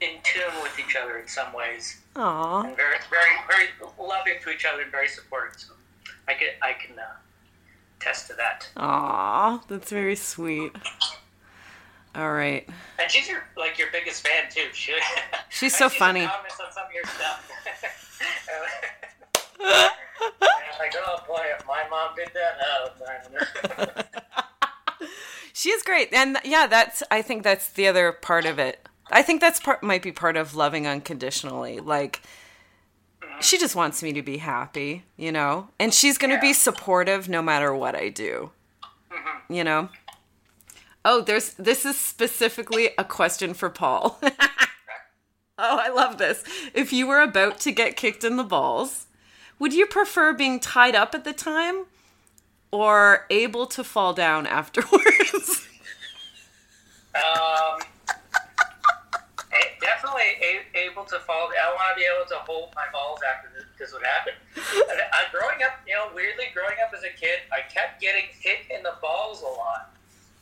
in 0.00 0.10
tune 0.22 0.62
with 0.62 0.78
each 0.78 0.96
other 0.96 1.18
in 1.18 1.28
some 1.28 1.52
ways, 1.52 2.00
Aw. 2.16 2.64
and 2.64 2.76
very 2.76 2.98
very 3.10 3.36
very 3.48 3.68
loving 3.98 4.34
to 4.42 4.50
each 4.50 4.64
other 4.64 4.82
and 4.82 4.90
very 4.90 5.08
supportive. 5.08 5.60
So 5.60 5.72
I 6.26 6.34
get 6.34 6.56
I 6.62 6.72
can 6.72 6.98
uh, 6.98 7.02
attest 8.00 8.26
to 8.28 8.34
that. 8.34 8.68
Aw. 8.76 9.62
That's 9.68 9.90
very 9.90 10.16
sweet. 10.16 10.72
All 12.18 12.32
right. 12.32 12.68
And 12.98 13.08
she's 13.08 13.28
your 13.28 13.44
like 13.56 13.78
your 13.78 13.86
biggest 13.92 14.26
fan 14.26 14.50
too. 14.50 14.66
She, 14.72 14.92
She's 15.50 15.72
so 15.72 15.88
some 15.88 15.98
funny. 15.98 16.26
Comments 16.26 16.60
on 16.60 16.72
some 16.72 16.86
of 16.86 16.92
your 16.92 17.04
stuff. 17.04 17.52
like, 20.80 20.94
oh 20.96 21.18
boy, 21.28 21.44
if 21.56 21.64
my 21.64 21.84
mom 21.88 22.10
did 22.16 22.30
that, 22.34 22.58
oh. 22.66 22.88
She 25.52 25.70
is 25.70 25.84
great. 25.84 26.12
And 26.12 26.38
yeah, 26.44 26.66
that's 26.66 27.04
I 27.08 27.22
think 27.22 27.44
that's 27.44 27.70
the 27.70 27.86
other 27.86 28.10
part 28.10 28.46
of 28.46 28.58
it. 28.58 28.88
I 29.10 29.22
think 29.22 29.40
that's 29.40 29.60
part 29.60 29.84
might 29.84 30.02
be 30.02 30.10
part 30.10 30.36
of 30.36 30.56
loving 30.56 30.88
unconditionally. 30.88 31.78
Like 31.78 32.20
mm-hmm. 33.22 33.40
she 33.40 33.58
just 33.58 33.76
wants 33.76 34.02
me 34.02 34.12
to 34.12 34.22
be 34.22 34.38
happy, 34.38 35.04
you 35.16 35.30
know? 35.30 35.68
And 35.78 35.94
she's 35.94 36.18
going 36.18 36.34
to 36.34 36.40
be 36.40 36.52
supportive 36.52 37.28
no 37.28 37.42
matter 37.42 37.72
what 37.72 37.94
I 37.94 38.08
do. 38.08 38.50
Mm-hmm. 39.12 39.52
You 39.52 39.62
know? 39.62 39.88
Oh, 41.10 41.22
there's 41.22 41.54
this 41.54 41.86
is 41.86 41.98
specifically 41.98 42.90
a 42.98 43.02
question 43.02 43.54
for 43.54 43.70
Paul. 43.70 44.20
oh, 44.22 44.28
I 45.58 45.88
love 45.88 46.18
this. 46.18 46.44
If 46.74 46.92
you 46.92 47.06
were 47.06 47.22
about 47.22 47.60
to 47.60 47.72
get 47.72 47.96
kicked 47.96 48.24
in 48.24 48.36
the 48.36 48.44
balls, 48.44 49.06
would 49.58 49.72
you 49.72 49.86
prefer 49.86 50.34
being 50.34 50.60
tied 50.60 50.94
up 50.94 51.14
at 51.14 51.24
the 51.24 51.32
time 51.32 51.86
or 52.70 53.24
able 53.30 53.64
to 53.68 53.82
fall 53.82 54.12
down 54.12 54.46
afterwards? 54.46 55.66
Um, 57.18 57.80
definitely 59.80 60.38
able 60.74 61.04
to 61.04 61.18
fall. 61.20 61.50
I 61.50 61.74
want 61.74 61.96
to 61.96 61.98
be 61.98 62.06
able 62.06 62.28
to 62.28 62.38
hold 62.46 62.70
my 62.76 62.84
balls 62.92 63.18
after 63.26 63.50
this, 63.56 63.64
this 63.76 63.92
would 63.92 64.04
happen. 64.06 64.34
And 64.54 65.00
I, 65.00 65.26
growing 65.32 65.64
up, 65.64 65.80
you 65.84 65.94
know, 65.94 66.10
weirdly, 66.14 66.44
growing 66.54 66.76
up 66.86 66.94
as 66.94 67.02
a 67.02 67.10
kid, 67.18 67.40
I 67.50 67.66
kept 67.72 68.00
getting 68.00 68.30
hit 68.38 68.58
in 68.70 68.84
the 68.84 68.94
balls 69.02 69.42
a 69.42 69.50
lot. 69.50 69.97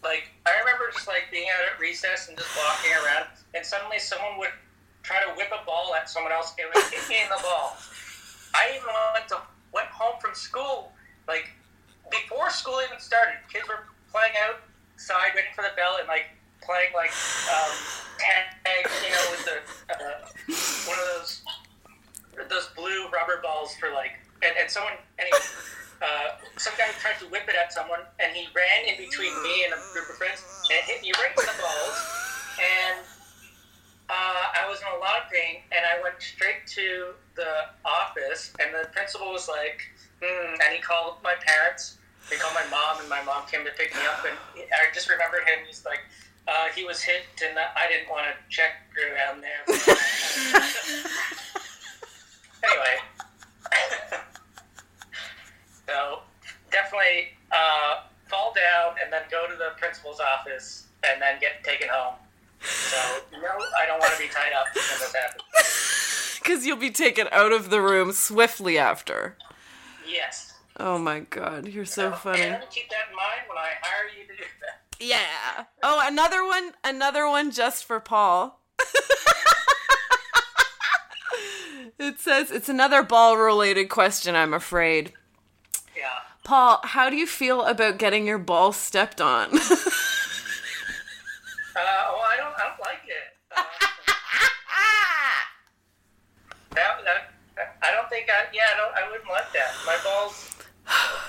Like 0.07 0.31
I 0.47 0.55
remember 0.63 0.87
just 0.95 1.11
like 1.11 1.27
being 1.35 1.51
out 1.51 1.67
at 1.67 1.83
recess 1.83 2.31
and 2.31 2.39
just 2.39 2.55
walking 2.55 2.95
around, 3.03 3.27
and 3.59 3.67
suddenly 3.67 3.99
someone 3.99 4.39
would 4.39 4.55
try 5.03 5.19
to 5.27 5.35
whip 5.35 5.51
a 5.51 5.67
ball 5.67 5.95
at 5.99 6.09
someone 6.09 6.31
else 6.31 6.55
and 6.63 6.71
would 6.71 6.87
hit 6.95 7.03
me 7.11 7.19
in 7.19 7.29
the 7.29 7.43
balls. 7.43 7.91
I 8.55 8.79
even 8.79 8.87
went 9.15 9.27
to 9.35 9.43
went 9.75 9.91
home 9.91 10.15
from 10.23 10.35
school 10.39 10.95
like 11.27 11.51
before 12.11 12.51
school 12.51 12.79
even 12.87 13.03
started. 13.03 13.35
Kids 13.51 13.67
were 13.67 13.83
playing 14.15 14.35
outside, 14.47 15.35
waiting 15.35 15.51
for 15.59 15.67
the 15.67 15.75
bell, 15.75 15.99
and 15.99 16.07
like 16.07 16.31
playing 16.63 16.95
like 16.95 17.11
um, 17.51 17.75
tag, 18.23 18.87
you 19.03 19.11
know, 19.11 19.27
with 19.35 19.43
the 19.43 19.59
uh, 19.91 20.23
one 20.87 20.99
of 21.03 21.07
those 21.19 21.43
those 22.49 22.69
blue 22.77 23.09
rubber 23.11 23.41
balls 23.43 23.75
for 23.81 23.91
like, 23.91 24.13
and, 24.43 24.55
and 24.61 24.71
someone 24.71 24.95
anyway. 25.19 25.43
Uh, 26.03 26.37
some 26.57 26.75
guy 26.77 26.89
tried 27.01 27.19
to 27.19 27.27
whip 27.27 27.49
it 27.49 27.57
at 27.57 27.73
someone, 27.73 28.01
and 28.21 28.33
he 28.37 28.49
ran 28.55 28.85
in 28.87 28.97
between 28.97 29.33
me 29.43 29.65
and 29.65 29.73
a 29.73 29.81
group 29.93 30.09
of 30.11 30.17
friends 30.17 30.45
and 30.71 30.81
hit 30.85 31.03
me 31.03 31.13
right 31.17 31.33
in 31.33 31.47
the 31.47 31.57
balls. 31.61 31.99
And 32.61 33.01
uh, 34.09 34.45
I 34.55 34.69
was 34.69 34.81
in 34.81 34.87
a 34.87 34.99
lot 35.01 35.25
of 35.25 35.31
pain, 35.33 35.63
and 35.73 35.83
I 35.85 36.03
went 36.03 36.21
straight 36.21 36.67
to 36.79 37.15
the 37.35 37.73
office, 37.85 38.53
and 38.61 38.73
the 38.73 38.89
principal 38.93 39.33
was 39.33 39.49
like, 39.49 39.83
hmm, 40.23 40.55
and 40.61 40.75
he 40.75 40.81
called 40.81 41.17
my 41.25 41.35
parents. 41.41 41.99
He 42.31 42.37
called 42.37 42.55
my 42.55 42.67
mom, 42.71 43.01
and 43.01 43.09
my 43.09 43.23
mom 43.23 43.47
came 43.47 43.65
to 43.65 43.71
pick 43.73 43.95
me 43.95 44.01
up, 44.07 44.25
and 44.25 44.37
I 44.57 44.93
just 44.93 45.09
remember 45.09 45.39
him. 45.39 45.65
He's 45.67 45.85
like, 45.85 46.01
uh, 46.49 46.69
he 46.75 46.85
was 46.85 47.03
hit, 47.03 47.23
and 47.43 47.59
I 47.59 47.89
didn't 47.89 48.09
want 48.09 48.27
to 48.27 48.35
check 48.49 48.73
around 48.95 49.43
there. 49.43 49.63
anyway, 52.63 52.97
so 55.87 56.21
definitely 56.87 57.29
uh, 57.53 58.03
fall 58.29 58.53
down 58.55 58.95
and 59.03 59.13
then 59.13 59.23
go 59.31 59.47
to 59.49 59.57
the 59.57 59.71
principal's 59.79 60.21
office 60.21 60.87
and 61.09 61.21
then 61.21 61.41
get 61.41 61.65
taken 61.65 61.89
home. 61.91 62.15
So 62.61 62.97
no, 63.33 63.49
I 63.81 63.87
don't 63.87 63.99
want 64.01 64.13
to 64.15 64.19
be 64.19 64.29
tied 64.29 64.53
up 64.53 64.67
when 64.75 64.85
this 65.01 65.15
happens. 65.15 65.43
Because 66.47 66.65
you'll 66.65 66.77
be 66.77 66.93
taken 66.93 67.27
out 67.33 67.51
of 67.51 67.71
the 67.71 67.81
room 67.81 68.13
swiftly 68.13 68.79
after. 68.79 69.37
Yes. 70.09 70.55
Oh 70.79 70.97
my 70.97 71.19
god, 71.19 71.67
you're 71.67 71.85
so 71.85 72.13
funny. 72.13 72.41
I'm 72.41 72.61
keep 72.71 72.89
that 72.89 73.09
in 73.11 73.17
mind 73.17 73.49
when 73.49 73.59
I 73.59 73.71
hire 73.83 74.09
you 74.17 74.29
to 74.29 74.33
do 74.33 74.45
that. 74.61 75.05
Yeah. 75.05 75.65
Oh, 75.83 76.01
another 76.07 76.47
one, 76.47 76.75
another 76.85 77.29
one 77.29 77.51
just 77.51 77.85
for 77.85 77.99
Paul. 77.99 78.61
it 81.99 82.21
says 82.21 82.53
it's 82.53 82.69
another 82.69 83.03
ball 83.03 83.37
related 83.37 83.89
question, 83.89 84.37
I'm 84.37 84.55
afraid. 84.55 85.15
Yeah. 86.47 86.51
Paul, 86.51 86.81
how 86.85 87.11
do 87.11 87.17
you 87.17 87.27
feel 87.27 87.63
about 87.65 87.99
getting 87.99 88.27
your 88.27 88.39
ball 88.39 88.73
stepped 88.73 89.21
on? 89.21 89.51
Uh, 91.77 92.09
well, 92.09 92.25
I 92.25 92.37
don't. 92.39 92.55
I 92.57 92.69
don't 92.69 92.81
like 92.81 93.05
it. 93.07 93.37
Uh, 93.55 93.63
that, 96.75 97.05
that, 97.05 97.77
I 97.83 97.91
don't 97.93 98.09
think 98.09 98.31
I. 98.31 98.47
Yeah, 98.55 98.63
I 98.73 98.77
don't. 98.79 98.95
I 98.97 99.11
wouldn't 99.11 99.29
like 99.29 99.53
that. 99.53 99.75
My 99.85 99.99
balls 100.03 100.57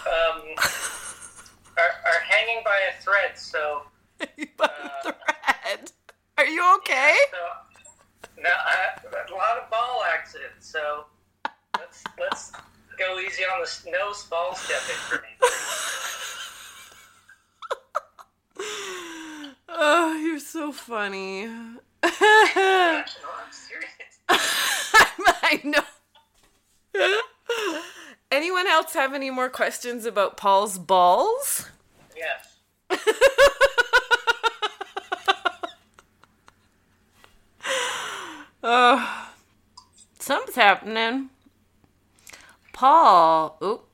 um, 0.07 0.41
are, 1.77 1.93
are 2.05 2.21
hanging 2.29 2.63
by 2.63 2.79
a 2.89 3.01
thread. 3.01 3.37
So. 3.37 3.83
By 4.57 4.69
thread. 5.03 5.91
Are 6.37 6.45
you 6.45 6.75
okay? 6.77 7.15
So, 7.31 7.37
no, 8.41 8.49
I, 8.49 8.99
a 9.03 9.33
lot 9.35 9.57
of 9.61 9.69
ball 9.69 10.03
accidents. 10.13 10.71
So 10.71 11.05
let's 11.77 12.03
let's 12.19 12.51
go 12.97 13.19
easy 13.19 13.43
on 13.43 13.61
the 13.61 13.91
no 13.91 14.13
ball 14.29 14.55
stepping 14.55 14.95
for 14.95 15.15
me. 15.21 15.29
Oh, 19.69 20.15
you're 20.17 20.39
so 20.39 20.71
funny. 20.71 21.45
No, 21.45 21.71
I'm 22.03 23.05
serious. 23.51 24.19
I 24.29 25.61
know. 25.63 25.83
Anyone 28.31 28.65
else 28.65 28.93
have 28.93 29.13
any 29.13 29.29
more 29.29 29.49
questions 29.49 30.05
about 30.05 30.35
Paul's 30.35 30.79
balls? 30.79 31.69
Yes. 32.15 32.55
Oh, 38.63 39.29
something's 40.19 40.55
happening. 40.55 41.29
Paul, 42.77 43.57
oop, 43.63 43.87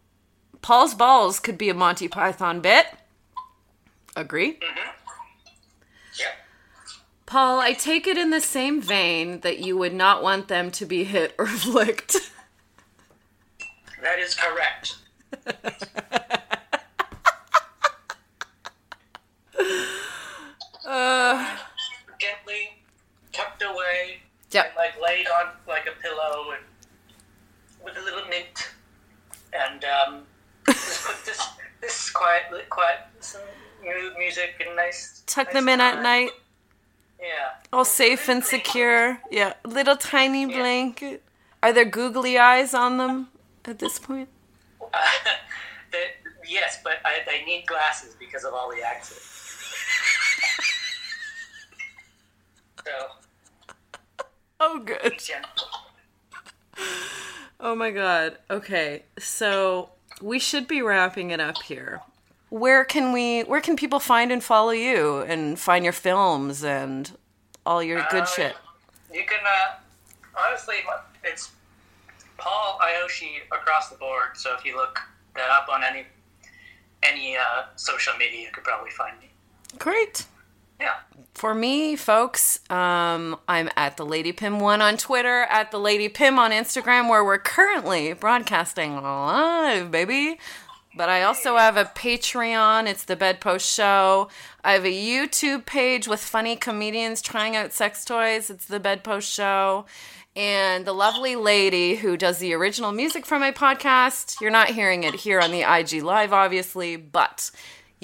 Paul's 0.62 0.94
balls 0.94 1.40
could 1.40 1.58
be 1.58 1.70
a 1.70 1.74
Monty 1.74 2.10
Python 2.10 2.60
bit. 2.60 2.86
Agree? 4.14 4.60
Yep. 6.20 6.34
Paul, 7.26 7.62
I 7.62 7.72
take 7.72 8.08
it 8.08 8.18
in 8.18 8.30
the 8.32 8.42
same 8.42 8.82
vein 8.82 9.40
that 9.40 9.60
you 9.60 9.78
would 9.78 9.94
not 9.94 10.22
want 10.22 10.50
them 10.50 10.70
to 10.72 10.86
be 10.86 11.06
hit 11.06 11.34
or 11.40 11.48
flicked. 11.48 12.30
That 14.02 14.20
is 14.20 14.36
correct. 14.36 14.98
Uh, 20.86 21.58
Gently 22.20 22.82
tucked 23.32 23.64
away 23.64 24.20
Yep. 24.52 24.66
and 24.68 24.76
like 24.76 25.02
laid 25.02 25.26
on 25.28 25.54
like 25.68 25.86
a 25.88 26.00
pillow 26.02 26.52
and 26.52 26.64
with 27.84 27.98
a 27.98 28.02
little 28.02 28.26
mint 28.30 28.73
and 29.54 29.84
um, 29.86 30.24
just 30.68 31.06
put 31.06 31.26
this 31.26 31.42
this 31.82 32.10
quiet 32.12 32.44
quiet 32.70 33.00
some 33.20 33.42
mood 33.84 34.14
music 34.18 34.62
and 34.66 34.76
nice 34.76 35.24
tuck 35.26 35.48
nice 35.48 35.54
them 35.54 35.70
in 35.70 35.82
at 35.82 36.02
night, 36.02 36.32
Yeah. 37.20 37.50
all 37.72 37.86
safe 37.86 38.30
and 38.30 38.44
secure. 38.44 39.20
Yeah, 39.32 39.54
little 39.66 39.98
tiny 39.98 40.46
blanket. 40.46 41.22
Are 41.62 41.72
there 41.74 41.86
googly 41.86 42.38
eyes 42.38 42.74
on 42.74 42.98
them 42.98 43.30
at 43.66 43.80
this 43.80 44.00
point? 44.00 44.30
Uh, 44.94 45.00
the, 45.92 45.98
yes, 46.48 46.80
but 46.84 47.00
I, 47.04 47.22
they 47.26 47.44
need 47.46 47.66
glasses 47.66 48.16
because 48.20 48.44
of 48.44 48.54
all 48.54 48.70
the 48.70 48.84
accidents. 48.84 49.26
so 52.86 52.92
Oh, 54.60 54.80
good. 54.80 55.14
Oh 57.66 57.76
my 57.76 57.92
god. 57.92 58.38
Okay. 58.52 59.04
So 59.18 59.90
we 60.22 60.38
should 60.38 60.68
be 60.68 60.82
wrapping 60.82 61.32
it 61.32 61.40
up 61.40 61.62
here. 61.64 62.02
Where 62.50 62.84
can 62.84 63.14
we 63.14 63.42
where 63.44 63.62
can 63.62 63.78
people 63.78 64.02
find 64.02 64.32
and 64.34 64.44
follow 64.44 64.72
you 64.72 65.20
and 65.22 65.58
find 65.58 65.86
your 65.86 65.94
films 65.94 66.64
and 66.64 67.10
all 67.66 67.82
your 67.82 68.06
good 68.12 68.24
Uh, 68.24 68.26
shit? 68.26 68.56
You 69.14 69.24
can 69.26 69.40
uh, 69.46 69.76
honestly, 70.38 70.76
it's 71.24 71.52
Paul 72.38 72.80
Aihoshi 72.84 73.38
across 73.54 73.90
the 73.90 73.96
board. 73.96 74.36
So 74.36 74.54
if 74.56 74.66
you 74.66 74.76
look 74.76 75.00
that 75.36 75.50
up 75.50 75.70
on 75.70 75.84
any 75.86 76.06
any 77.02 77.38
uh, 77.38 77.64
social 77.78 78.14
media, 78.18 78.42
you 78.42 78.52
could 78.52 78.66
probably 78.66 78.92
find 78.92 79.18
me. 79.22 79.30
Great. 79.80 80.26
Yeah. 80.84 80.96
For 81.34 81.56
me, 81.56 81.96
folks, 81.96 82.60
um, 82.70 83.40
I'm 83.48 83.70
at 83.78 83.96
the 83.96 84.06
Lady 84.06 84.34
Pim 84.34 84.60
one 84.60 84.82
on 84.82 84.98
Twitter, 84.98 85.44
at 85.44 85.72
the 85.72 85.80
Lady 85.80 86.10
Pim 86.10 86.38
on 86.38 86.52
Instagram, 86.52 87.10
where 87.10 87.24
we're 87.24 87.38
currently 87.38 88.12
broadcasting 88.12 89.02
live, 89.02 89.90
baby. 89.92 90.38
But 90.96 91.08
I 91.08 91.24
also 91.24 91.58
have 91.58 91.78
a 91.78 91.86
Patreon. 91.86 92.88
It's 92.88 93.06
the 93.06 93.16
Bedpost 93.16 93.66
Show. 93.66 94.28
I 94.64 94.74
have 94.74 94.86
a 94.86 94.94
YouTube 94.94 95.66
page 95.66 96.08
with 96.08 96.20
funny 96.20 96.58
comedians 96.58 97.22
trying 97.22 97.56
out 97.56 97.72
sex 97.72 98.04
toys. 98.04 98.50
It's 98.50 98.66
the 98.66 98.80
Bedpost 98.80 99.32
Show. 99.32 99.86
And 100.36 100.86
the 100.86 100.94
lovely 100.94 101.36
lady 101.36 101.96
who 101.96 102.18
does 102.18 102.40
the 102.40 102.54
original 102.54 102.92
music 102.92 103.26
for 103.26 103.40
my 103.40 103.52
podcast. 103.52 104.42
You're 104.42 104.52
not 104.52 104.70
hearing 104.72 105.04
it 105.04 105.16
here 105.16 105.40
on 105.40 105.52
the 105.52 105.62
IG 105.62 106.04
Live, 106.04 106.34
obviously, 106.34 106.98
but 106.98 107.50